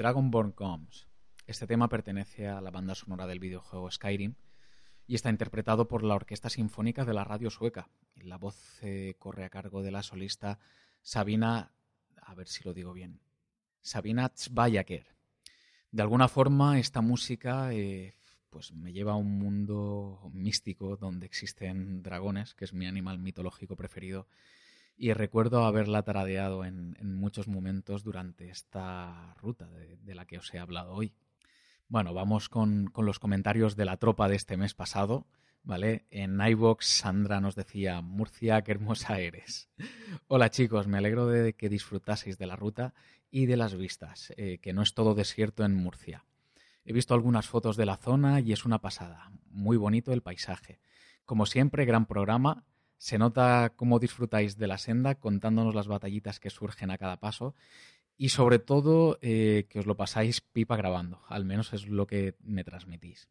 Dragonborn 0.02 0.54
Comes. 0.54 1.06
Este 1.45 1.68
tema 1.68 1.88
pertenece 1.88 2.47
a 2.47 2.60
la 2.60 2.72
banda 2.72 2.95
sonora 2.95 3.28
del 3.28 3.38
videojuego 3.38 3.91
Skyrim 3.91 4.34
y 5.06 5.14
está 5.14 5.30
interpretado 5.30 5.88
por 5.88 6.02
la 6.02 6.16
Orquesta 6.16 6.49
Sinfónica 6.49 7.06
de 7.06 7.14
la 7.14 7.24
Radio 7.24 7.52
Sueca. 7.52 7.88
La 8.16 8.39
voz 8.39 8.80
eh, 8.82 9.14
corre 9.20 9.45
a 9.45 9.52
cargo 9.52 9.84
de 9.84 9.91
la 9.91 10.02
solista 10.02 10.58
Sabina, 11.04 11.74
a 12.20 12.34
ver 12.34 12.47
si 12.47 12.64
lo 12.64 12.74
digo 12.74 12.93
bien, 12.93 13.20
Sabina 13.82 14.30
Tzbayaker. 14.30 15.06
De 15.91 16.02
alguna 16.02 16.28
forma, 16.28 16.80
esta 16.80 17.02
música 17.02 17.72
eh, 17.72 18.16
pues 18.49 18.74
me 18.74 18.93
lleva 18.93 19.12
a 19.12 19.18
un 19.18 19.38
mundo 19.38 20.32
místico 20.34 20.97
donde 20.97 21.28
existen 21.28 22.02
dragones, 22.02 22.56
que 22.56 22.66
es 22.66 22.74
mi 22.74 22.88
animal 22.88 23.20
mitológico 23.20 23.76
preferido, 23.76 24.28
y 25.02 25.14
recuerdo 25.14 25.66
haberla 25.66 26.04
taradeado 26.04 26.64
en, 26.64 26.95
muchos 27.02 27.47
momentos 27.47 28.04
durante 28.04 28.49
esta 28.49 29.34
ruta 29.41 29.68
de, 29.68 30.14
la 30.14 30.26
que 30.28 30.38
os 30.38 30.54
he 30.54 30.60
hablado 30.60 30.93
hoy. 30.93 31.16
Bueno, 31.88 32.14
vamos 32.14 32.49
con, 32.49 32.93
los 32.95 33.18
comentarios 33.18 33.76
de 33.76 33.86
la 33.86 33.97
tropa 33.97 34.30
de 34.30 34.36
este 34.36 34.58
mes 34.58 34.76
pasado. 34.76 35.26
¿Vale? 35.64 36.06
En 36.12 36.39
iVox 36.39 36.86
Sandra 36.86 37.41
nos 37.41 37.56
decía, 37.56 38.02
Murcia, 38.02 38.62
qué 38.62 38.72
hermosa 38.72 39.20
eres. 39.20 39.70
Hola 40.28 40.52
chicos, 40.52 40.88
me 40.88 40.99
alegro 40.99 41.26
de 41.26 41.54
que 41.54 41.70
disfrutaseis 41.70 42.38
de 42.38 42.45
la 42.45 42.56
ruta 42.56 42.93
y 43.32 43.47
de 43.47 43.58
las 43.58 43.76
vistas, 43.76 44.34
eh, 44.38 44.60
que 44.60 44.74
no 44.74 44.84
es 44.84 44.93
todo 44.93 45.16
desierto 45.16 45.66
en 45.66 45.74
Murcia. 45.74 46.26
He 46.86 46.93
visto 46.93 47.16
algunas 47.16 47.47
fotos 47.47 47.76
de 47.76 47.88
la 47.88 47.97
zona 47.97 48.39
y 48.39 48.54
es 48.54 48.66
una 48.66 48.82
pasada. 48.82 49.32
Muy 49.49 49.78
bonito 49.78 50.14
el 50.14 50.22
paisaje. 50.22 50.80
Como 51.26 51.47
siempre, 51.47 51.86
gran 51.86 52.06
programa 52.06 52.66
se 53.02 53.18
nota 53.18 53.74
cómo 53.76 53.97
disfrutáis 53.97 54.58
de 54.58 54.68
la 54.68 54.78
senda 54.78 55.16
contándonos 55.16 55.74
las 55.74 55.88
batallitas 55.88 56.39
que 56.39 56.52
surgen 56.52 56.91
a 56.91 56.99
cada 56.99 57.20
paso 57.20 57.56
y 58.16 58.30
sobre 58.30 58.60
todo 58.60 59.18
eh, 59.24 59.66
que 59.70 59.80
os 59.80 59.88
lo 59.88 59.97
pasáis 59.97 60.41
pipa 60.41 60.76
grabando, 60.76 61.24
al 61.28 61.43
menos 61.43 61.74
es 61.74 61.88
lo 61.88 62.06
que 62.06 62.36
me 62.43 62.64
transmitís. 62.64 63.28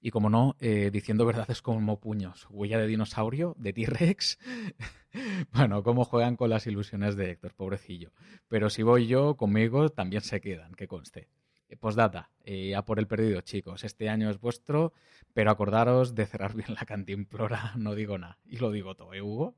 Y 0.00 0.10
como 0.10 0.28
no, 0.28 0.56
eh, 0.58 0.90
diciendo 0.92 1.24
verdades 1.24 1.62
como 1.62 2.00
puños, 2.00 2.48
huella 2.50 2.78
de 2.78 2.88
dinosaurio, 2.88 3.54
de 3.60 3.72
T-Rex. 3.72 4.40
bueno, 5.52 5.84
cómo 5.84 6.04
juegan 6.04 6.34
con 6.34 6.50
las 6.50 6.66
ilusiones 6.66 7.14
de 7.14 7.30
Héctor, 7.30 7.54
pobrecillo. 7.54 8.10
Pero 8.48 8.70
si 8.70 8.82
voy 8.82 9.06
yo, 9.06 9.36
conmigo 9.36 9.90
también 9.90 10.22
se 10.22 10.40
quedan, 10.40 10.74
que 10.74 10.88
conste. 10.88 11.28
Eh, 11.72 11.76
postdata, 11.76 12.30
eh, 12.44 12.74
a 12.76 12.84
por 12.84 12.98
el 12.98 13.06
perdido, 13.06 13.40
chicos. 13.40 13.82
Este 13.84 14.10
año 14.10 14.28
es 14.28 14.38
vuestro, 14.38 14.92
pero 15.32 15.50
acordaros 15.50 16.14
de 16.14 16.26
cerrar 16.26 16.54
bien 16.54 16.74
la 16.74 16.84
cantimplora, 16.84 17.72
no 17.76 17.94
digo 17.94 18.18
nada. 18.18 18.38
Y 18.44 18.58
lo 18.58 18.70
digo 18.70 18.94
todo, 18.94 19.14
¿eh, 19.14 19.22
Hugo? 19.22 19.56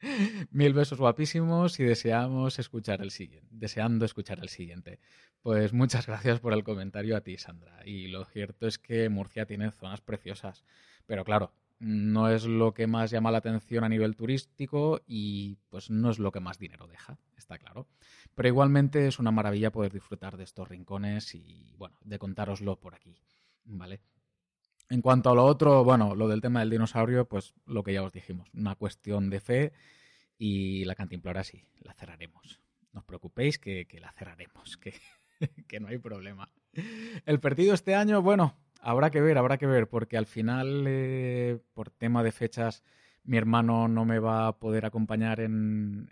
Mil 0.50 0.72
besos 0.72 0.98
guapísimos 0.98 1.78
y 1.78 1.84
deseamos 1.84 2.58
escuchar 2.58 3.02
el 3.02 3.10
siguiente, 3.10 3.48
deseando 3.50 4.06
escuchar 4.06 4.38
el 4.40 4.48
siguiente. 4.48 5.00
Pues 5.42 5.74
muchas 5.74 6.06
gracias 6.06 6.40
por 6.40 6.54
el 6.54 6.64
comentario 6.64 7.14
a 7.14 7.20
ti, 7.20 7.36
Sandra. 7.36 7.82
Y 7.84 8.08
lo 8.08 8.24
cierto 8.24 8.66
es 8.66 8.78
que 8.78 9.10
Murcia 9.10 9.44
tiene 9.44 9.70
zonas 9.70 10.00
preciosas. 10.00 10.64
Pero 11.04 11.24
claro, 11.24 11.52
no 11.80 12.28
es 12.28 12.44
lo 12.44 12.72
que 12.72 12.86
más 12.86 13.10
llama 13.10 13.30
la 13.30 13.38
atención 13.38 13.84
a 13.84 13.88
nivel 13.88 14.14
turístico 14.14 15.00
y 15.06 15.56
pues 15.68 15.90
no 15.90 16.10
es 16.10 16.18
lo 16.18 16.30
que 16.30 16.40
más 16.40 16.58
dinero 16.58 16.86
deja, 16.86 17.18
está 17.36 17.58
claro. 17.58 17.86
Pero 18.40 18.48
igualmente 18.48 19.06
es 19.06 19.18
una 19.18 19.30
maravilla 19.30 19.70
poder 19.70 19.92
disfrutar 19.92 20.38
de 20.38 20.44
estos 20.44 20.66
rincones 20.66 21.34
y 21.34 21.74
bueno, 21.76 21.98
de 22.00 22.18
contároslo 22.18 22.80
por 22.80 22.94
aquí, 22.94 23.14
¿vale? 23.64 24.00
En 24.88 25.02
cuanto 25.02 25.28
a 25.28 25.34
lo 25.34 25.44
otro, 25.44 25.84
bueno, 25.84 26.14
lo 26.14 26.26
del 26.26 26.40
tema 26.40 26.60
del 26.60 26.70
dinosaurio, 26.70 27.28
pues 27.28 27.52
lo 27.66 27.82
que 27.82 27.92
ya 27.92 28.02
os 28.02 28.10
dijimos, 28.14 28.48
una 28.54 28.76
cuestión 28.76 29.28
de 29.28 29.40
fe 29.40 29.72
y 30.38 30.86
la 30.86 30.94
cantimplora 30.94 31.44
sí, 31.44 31.66
la 31.80 31.92
cerraremos. 31.92 32.62
No 32.94 33.00
os 33.00 33.04
preocupéis 33.04 33.58
que, 33.58 33.86
la 34.00 34.10
cerraremos, 34.12 34.78
que, 34.78 34.94
que 35.68 35.78
no 35.78 35.88
hay 35.88 35.98
problema. 35.98 36.48
El 37.26 37.40
partido 37.40 37.74
este 37.74 37.94
año, 37.94 38.22
bueno, 38.22 38.56
habrá 38.80 39.10
que 39.10 39.20
ver, 39.20 39.36
habrá 39.36 39.58
que 39.58 39.66
ver, 39.66 39.86
porque 39.86 40.16
al 40.16 40.24
final, 40.24 40.86
eh, 40.88 41.58
por 41.74 41.90
tema 41.90 42.22
de 42.22 42.32
fechas, 42.32 42.84
mi 43.24 43.36
hermano 43.36 43.88
no 43.88 44.04
me 44.04 44.18
va 44.18 44.46
a 44.46 44.58
poder 44.58 44.86
acompañar 44.86 45.40
en, 45.40 46.08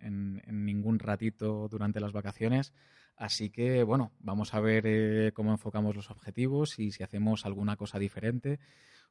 ningún 0.50 0.98
ratito 0.98 1.68
durante 1.68 2.00
las 2.00 2.12
vacaciones. 2.12 2.72
Así 3.16 3.50
que, 3.50 3.82
bueno, 3.82 4.12
vamos 4.20 4.54
a 4.54 4.60
ver 4.60 4.84
eh, 4.86 5.32
cómo 5.32 5.50
enfocamos 5.50 5.96
los 5.96 6.10
objetivos 6.10 6.78
y 6.78 6.92
si 6.92 7.02
hacemos 7.02 7.46
alguna 7.46 7.76
cosa 7.76 7.98
diferente 7.98 8.60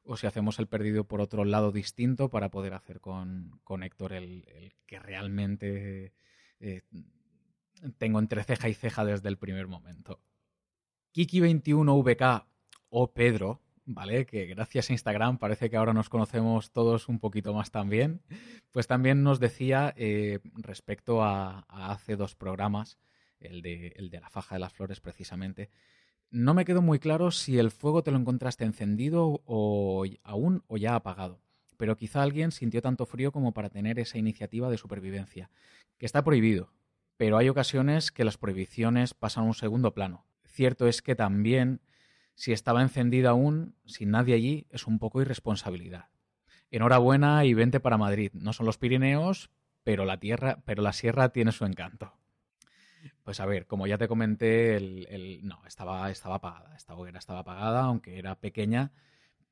o 0.02 0.16
si 0.16 0.26
hacemos 0.26 0.58
el 0.58 0.66
perdido 0.66 1.04
por 1.04 1.20
otro 1.20 1.44
lado 1.44 1.72
distinto 1.72 2.30
para 2.30 2.50
poder 2.50 2.72
hacer 2.72 3.00
con, 3.00 3.60
con 3.64 3.82
Héctor 3.82 4.14
el, 4.14 4.74
que 4.86 4.98
realmente 4.98 6.14
eh, 6.60 6.82
tengo 7.98 8.18
entre 8.18 8.44
ceja 8.44 8.68
y 8.68 8.74
ceja 8.74 9.04
desde 9.04 9.28
el 9.28 9.36
primer 9.36 9.66
momento. 9.66 10.20
Kiki21VK 11.14 12.46
o 12.88 13.12
Pedro 13.12 13.60
¿vale? 13.88 14.26
Que 14.26 14.44
gracias 14.46 14.90
a 14.90 14.92
Instagram 14.92 15.38
parece 15.38 15.70
que 15.70 15.76
ahora 15.76 15.94
nos 15.94 16.10
conocemos 16.10 16.70
todos 16.72 17.08
un 17.08 17.18
poquito 17.18 17.54
más 17.54 17.70
también. 17.70 18.20
Pues 18.70 18.86
también 18.86 19.22
nos 19.22 19.40
decía 19.40 19.94
eh, 19.96 20.40
respecto 20.54 21.22
a, 21.22 21.60
hace 21.68 22.16
dos 22.16 22.36
programas, 22.36 22.98
el 23.40 23.62
de, 23.62 23.94
el 23.96 24.10
de 24.10 24.20
la 24.20 24.28
faja 24.28 24.56
de 24.56 24.60
las 24.60 24.72
flores 24.72 25.00
precisamente, 25.00 25.70
no 26.30 26.52
me 26.52 26.66
quedó 26.66 26.82
muy 26.82 26.98
claro 26.98 27.30
si 27.30 27.58
el 27.58 27.70
fuego 27.70 28.02
te 28.02 28.10
lo 28.10 28.18
encontraste 28.18 28.64
encendido 28.64 29.42
o 29.46 30.04
aún 30.22 30.62
o 30.66 30.76
ya 30.76 30.94
apagado, 30.94 31.40
pero 31.78 31.96
quizá 31.96 32.22
alguien 32.22 32.52
sintió 32.52 32.82
tanto 32.82 33.06
frío 33.06 33.32
como 33.32 33.54
para 33.54 33.70
tener 33.70 33.98
esa 33.98 34.18
iniciativa 34.18 34.68
de 34.68 34.76
supervivencia, 34.76 35.50
que 35.96 36.04
está 36.04 36.22
prohibido, 36.22 36.74
pero 37.16 37.38
hay 37.38 37.48
ocasiones 37.48 38.12
que 38.12 38.24
las 38.24 38.36
prohibiciones 38.36 39.14
pasan 39.14 39.44
a 39.44 39.46
un 39.46 39.54
segundo 39.54 39.94
plano. 39.94 40.26
Cierto 40.44 40.86
es 40.86 41.00
que 41.00 41.14
también 41.14 41.80
si 42.38 42.52
estaba 42.52 42.82
encendida 42.82 43.30
aún, 43.30 43.74
sin 43.84 44.12
nadie 44.12 44.36
allí, 44.36 44.68
es 44.70 44.86
un 44.86 45.00
poco 45.00 45.20
irresponsabilidad. 45.20 46.04
Enhorabuena 46.70 47.44
y 47.44 47.52
vente 47.52 47.80
para 47.80 47.98
Madrid. 47.98 48.30
No 48.32 48.52
son 48.52 48.64
los 48.64 48.78
Pirineos, 48.78 49.50
pero 49.82 50.04
la 50.04 50.20
tierra, 50.20 50.62
pero 50.64 50.80
la 50.80 50.92
sierra 50.92 51.30
tiene 51.30 51.50
su 51.50 51.64
encanto. 51.64 52.12
Pues 53.24 53.40
a 53.40 53.46
ver, 53.46 53.66
como 53.66 53.88
ya 53.88 53.98
te 53.98 54.06
comenté, 54.06 54.76
el, 54.76 55.40
no, 55.42 55.66
estaba, 55.66 56.12
estaba 56.12 56.36
apagada. 56.36 56.76
Esta 56.76 56.94
hoguera 56.94 57.18
estaba 57.18 57.40
apagada, 57.40 57.80
aunque 57.80 58.20
era 58.20 58.38
pequeña. 58.38 58.92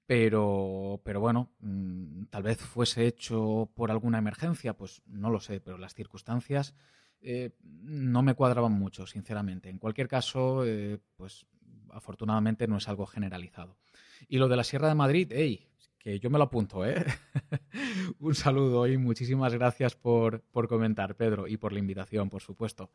Pero, 0.07 1.01
pero 1.05 1.19
bueno, 1.19 1.51
mm, 1.59 2.27
tal 2.27 2.45
vez 2.45 2.59
fuese 2.59 3.09
hecho 3.09 3.69
por 3.75 3.91
alguna 3.91 4.19
emergencia, 4.19 4.75
pues 4.75 5.03
no 5.07 5.31
lo 5.31 5.41
sé, 5.41 5.59
pero 5.59 5.77
las 5.77 5.95
circunstancias 5.95 6.77
eh, 7.21 7.51
no 7.65 8.23
me 8.23 8.35
cuadraban 8.35 8.75
mucho, 8.75 9.09
sinceramente. 9.09 9.71
En 9.71 9.81
cualquier 9.81 10.07
caso, 10.07 10.65
eh, 10.65 11.01
pues 11.17 11.47
afortunadamente 11.91 12.67
no 12.67 12.77
es 12.77 12.89
algo 12.89 13.07
generalizado. 13.07 13.77
Y 14.29 14.39
lo 14.39 14.49
de 14.49 14.57
la 14.57 14.65
Sierra 14.65 14.89
de 14.89 14.95
Madrid, 14.95 15.33
hey, 15.35 15.67
que 15.99 16.21
yo 16.21 16.31
me 16.31 16.39
lo 16.39 16.45
apunto, 16.45 16.87
¿eh? 16.87 17.05
Un 18.21 18.35
saludo 18.35 18.87
y 18.87 18.97
muchísimas 18.97 19.53
gracias 19.55 19.97
por, 19.97 20.45
comentar, 20.69 21.17
Pedro, 21.17 21.49
y 21.49 21.57
por 21.57 21.73
la 21.73 21.81
invitación, 21.81 22.31
por 22.31 22.43
supuesto. 22.43 22.91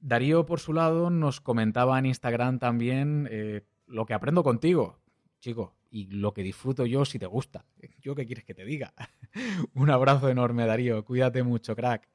Darío, 0.00 0.46
por 0.46 0.58
su 0.58 0.72
lado, 0.72 1.10
nos 1.10 1.40
comentaba 1.40 1.98
en 1.98 2.06
Instagram 2.06 2.58
también 2.58 3.28
eh, 3.30 3.66
lo 3.86 4.06
que 4.06 4.14
aprendo 4.14 4.42
contigo, 4.42 4.98
chico, 5.40 5.76
y 5.90 6.06
lo 6.06 6.32
que 6.32 6.42
disfruto 6.42 6.86
yo 6.86 7.04
si 7.04 7.18
te 7.18 7.26
gusta. 7.26 7.66
¿Yo 8.00 8.14
qué 8.14 8.24
quieres 8.24 8.44
que 8.44 8.54
te 8.54 8.64
diga? 8.64 8.94
Un 9.74 9.90
abrazo 9.90 10.30
enorme, 10.30 10.64
Darío. 10.64 11.04
Cuídate 11.04 11.42
mucho, 11.42 11.76
crack. 11.76 12.08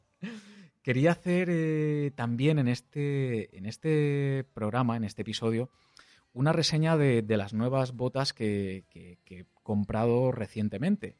Quería 0.87 1.11
hacer 1.11 1.49
eh, 1.51 2.13
también 2.15 2.59
en 2.59 2.69
este, 2.69 3.57
en 3.57 3.65
este 3.65 4.45
programa, 4.53 4.95
en 4.95 5.03
este 5.03 5.23
episodio, 5.23 5.69
una 6.31 6.53
reseña 6.53 6.95
de, 6.95 7.25
las 7.27 7.53
nuevas 7.53 7.91
botas 7.91 8.31
que, 8.31 8.85
he 8.95 9.45
comprado 9.63 10.31
recientemente. 10.31 11.17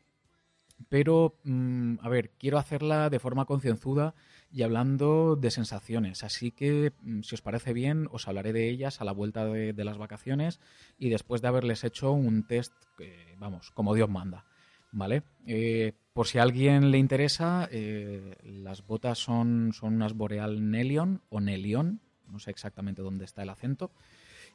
Pero, 0.88 1.38
mm, 1.44 1.96
a 2.02 2.08
ver, 2.08 2.30
quiero 2.40 2.60
hacerla 2.60 3.10
de 3.10 3.20
forma 3.20 3.44
concienzuda 3.44 4.16
y 4.54 4.62
hablando 4.62 5.36
de 5.36 5.52
sensaciones. 5.52 6.24
Así 6.24 6.52
que, 6.52 6.94
mm, 7.02 7.24
si 7.24 7.36
os 7.36 7.42
parece 7.42 7.74
bien, 7.74 8.08
os 8.14 8.26
hablaré 8.30 8.54
de 8.54 8.70
ellas 8.70 9.02
a 9.02 9.04
la 9.04 9.12
vuelta 9.12 9.44
de, 9.44 9.84
las 9.84 9.98
vacaciones 9.98 10.62
y 10.98 11.10
después 11.10 11.42
de 11.42 11.50
haberles 11.50 11.84
hecho 11.84 12.14
un 12.14 12.48
test, 12.48 12.72
vamos, 13.38 13.72
como 13.72 13.96
Dios 13.96 14.10
manda. 14.10 14.46
¿Vale? 14.98 15.22
Eh, 15.46 15.94
por 16.12 16.26
si 16.26 16.40
a 16.40 16.42
alguien 16.42 16.90
le 16.90 16.98
interesa, 16.98 17.70
eh, 17.72 18.36
las 18.42 18.84
botas 18.88 19.20
son, 19.20 19.72
son 19.72 19.94
unas 19.94 20.14
Boreal 20.14 20.72
Nelion 20.72 21.22
o 21.30 21.40
Nelion, 21.40 22.02
no 22.28 22.40
sé 22.40 22.50
exactamente 22.50 23.04
dónde 23.04 23.26
está 23.26 23.44
el 23.44 23.50
acento. 23.50 23.92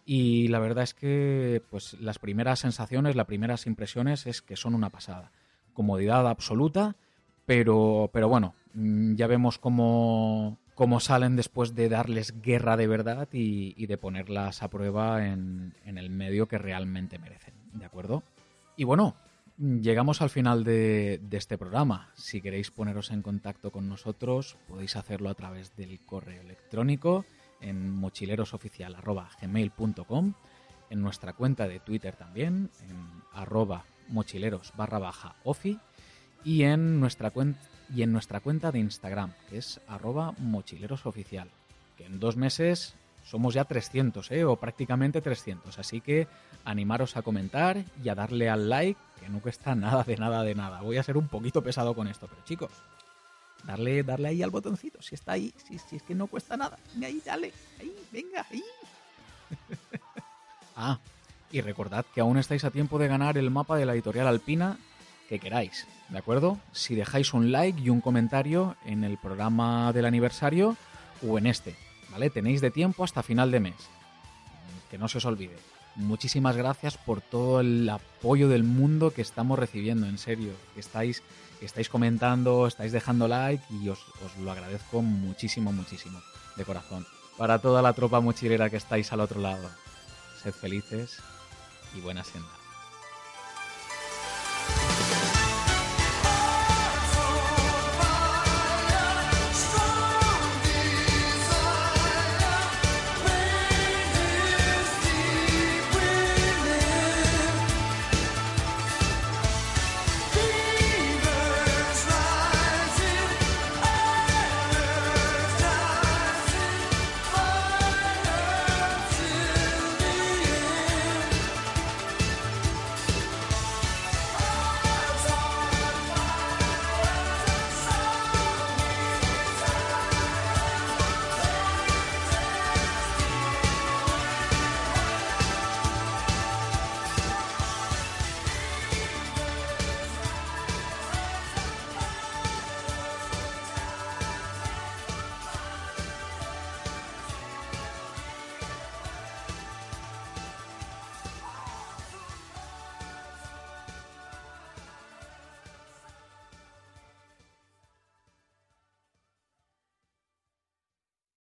Y 0.04 0.48
la 0.48 0.58
verdad 0.58 0.82
es 0.82 0.94
que 0.94 1.62
pues 1.70 1.94
las 2.00 2.18
primeras 2.18 2.58
sensaciones, 2.58 3.14
las 3.14 3.26
primeras 3.26 3.68
impresiones 3.68 4.26
es 4.26 4.42
que 4.42 4.56
son 4.56 4.74
una 4.74 4.90
pasada. 4.90 5.30
Comodidad 5.74 6.26
absoluta, 6.26 6.96
pero, 7.46 8.10
pero 8.12 8.28
bueno, 8.28 8.56
mm, 8.74 9.14
ya 9.14 9.28
vemos 9.28 9.58
cómo, 9.58 10.58
cómo 10.74 10.98
salen 10.98 11.36
después 11.36 11.76
de 11.76 11.88
darles 11.88 12.42
guerra 12.42 12.76
de 12.76 12.88
verdad 12.88 13.28
y, 13.30 13.86
de 13.86 13.96
ponerlas 13.96 14.64
a 14.64 14.70
prueba 14.70 15.24
en, 15.24 15.76
en, 15.84 15.98
el 15.98 16.10
medio 16.10 16.48
que 16.48 16.58
realmente 16.58 17.20
merecen. 17.20 17.54
¿De 17.74 17.84
acuerdo? 17.84 18.24
Y 18.76 18.82
bueno, 18.82 19.14
llegamos 19.58 20.22
al 20.22 20.30
final 20.30 20.64
de, 20.64 21.20
este 21.30 21.58
programa. 21.58 22.10
Si 22.14 22.40
queréis 22.40 22.70
poneros 22.70 23.10
en 23.10 23.20
contacto 23.22 23.70
con 23.70 23.86
nosotros, 23.88 24.56
podéis 24.68 24.96
hacerlo 24.96 25.28
a 25.30 25.34
través 25.34 25.76
del 25.76 26.00
correo 26.04 26.42
electrónico 26.42 27.24
en 27.60 27.90
mochilerosoficial.gmail.com, 27.90 30.34
en 30.90 31.00
nuestra 31.00 31.32
cuenta 31.32 31.66
de 31.68 31.78
Twitter 31.80 32.14
también, 32.16 32.70
en 32.88 32.96
arroba 33.32 33.84
mochileros 34.08 34.72
barra 34.76 34.98
baja 34.98 35.36
ofi, 35.44 35.78
y 36.44 36.64
en 36.64 36.98
nuestra 36.98 37.30
cuenta 37.30 37.60
y 37.94 38.02
en 38.02 38.12
nuestra 38.12 38.40
cuenta 38.40 38.72
de 38.72 38.78
Instagram, 38.78 39.32
que 39.50 39.58
es 39.58 39.78
arroba 39.86 40.32
mochilerosoficial, 40.38 41.50
que 41.96 42.06
en 42.06 42.18
dos 42.18 42.36
meses 42.36 42.96
somos 43.24 43.54
ya 43.54 43.64
300, 43.64 44.30
¿eh? 44.30 44.44
o 44.44 44.56
prácticamente 44.56 45.20
300, 45.20 45.78
así 45.78 46.00
que 46.00 46.26
animaros 46.64 47.16
a 47.16 47.22
comentar 47.22 47.84
y 48.02 48.08
a 48.08 48.14
darle 48.14 48.48
al 48.48 48.68
like, 48.68 49.00
que 49.20 49.28
no 49.28 49.40
cuesta 49.40 49.74
nada 49.74 50.04
de 50.04 50.16
nada 50.16 50.42
de 50.42 50.54
nada. 50.54 50.80
Voy 50.82 50.98
a 50.98 51.02
ser 51.02 51.16
un 51.16 51.28
poquito 51.28 51.62
pesado 51.62 51.94
con 51.94 52.08
esto, 52.08 52.26
pero 52.28 52.42
chicos, 52.44 52.70
darle, 53.64 54.02
darle 54.02 54.28
ahí 54.28 54.42
al 54.42 54.50
botoncito, 54.50 55.00
si 55.02 55.14
está 55.14 55.32
ahí, 55.32 55.52
si, 55.66 55.78
si 55.78 55.96
es 55.96 56.02
que 56.02 56.14
no 56.14 56.26
cuesta 56.26 56.56
nada. 56.56 56.78
Ahí, 57.02 57.22
dale, 57.24 57.52
ahí, 57.80 57.94
venga, 58.10 58.46
ahí. 58.50 58.62
ah, 60.76 60.98
y 61.50 61.60
recordad 61.60 62.04
que 62.14 62.20
aún 62.20 62.38
estáis 62.38 62.64
a 62.64 62.70
tiempo 62.70 62.98
de 62.98 63.08
ganar 63.08 63.36
el 63.38 63.50
mapa 63.50 63.76
de 63.76 63.86
la 63.86 63.92
editorial 63.92 64.26
Alpina 64.26 64.78
que 65.28 65.38
queráis, 65.38 65.86
¿de 66.08 66.18
acuerdo? 66.18 66.58
Si 66.72 66.94
dejáis 66.94 67.32
un 67.32 67.52
like 67.52 67.80
y 67.80 67.88
un 67.88 68.00
comentario 68.00 68.76
en 68.84 69.04
el 69.04 69.16
programa 69.16 69.92
del 69.92 70.04
aniversario 70.04 70.76
o 71.26 71.38
en 71.38 71.46
este, 71.46 71.74
Tenéis 72.32 72.60
de 72.60 72.70
tiempo 72.70 73.04
hasta 73.04 73.22
final 73.22 73.50
de 73.50 73.60
mes. 73.60 73.76
Que 74.90 74.98
no 74.98 75.08
se 75.08 75.18
os 75.18 75.24
olvide. 75.24 75.56
Muchísimas 75.96 76.56
gracias 76.56 76.96
por 76.96 77.20
todo 77.20 77.60
el 77.60 77.88
apoyo 77.88 78.48
del 78.48 78.64
mundo 78.64 79.10
que 79.10 79.22
estamos 79.22 79.58
recibiendo, 79.58 80.06
en 80.06 80.18
serio. 80.18 80.52
Estáis 80.76 81.22
estáis 81.64 81.88
comentando, 81.88 82.66
estáis 82.66 82.92
dejando 82.92 83.28
like 83.28 83.64
y 83.70 83.88
os, 83.88 84.00
os 84.24 84.36
lo 84.38 84.50
agradezco 84.50 85.02
muchísimo, 85.02 85.72
muchísimo, 85.72 86.20
de 86.56 86.64
corazón. 86.64 87.06
Para 87.38 87.60
toda 87.60 87.82
la 87.82 87.92
tropa 87.92 88.20
mochilera 88.20 88.70
que 88.70 88.76
estáis 88.76 89.12
al 89.12 89.20
otro 89.20 89.40
lado, 89.40 89.70
sed 90.42 90.52
felices 90.52 91.18
y 91.96 92.00
buena 92.00 92.24
senda. 92.24 92.61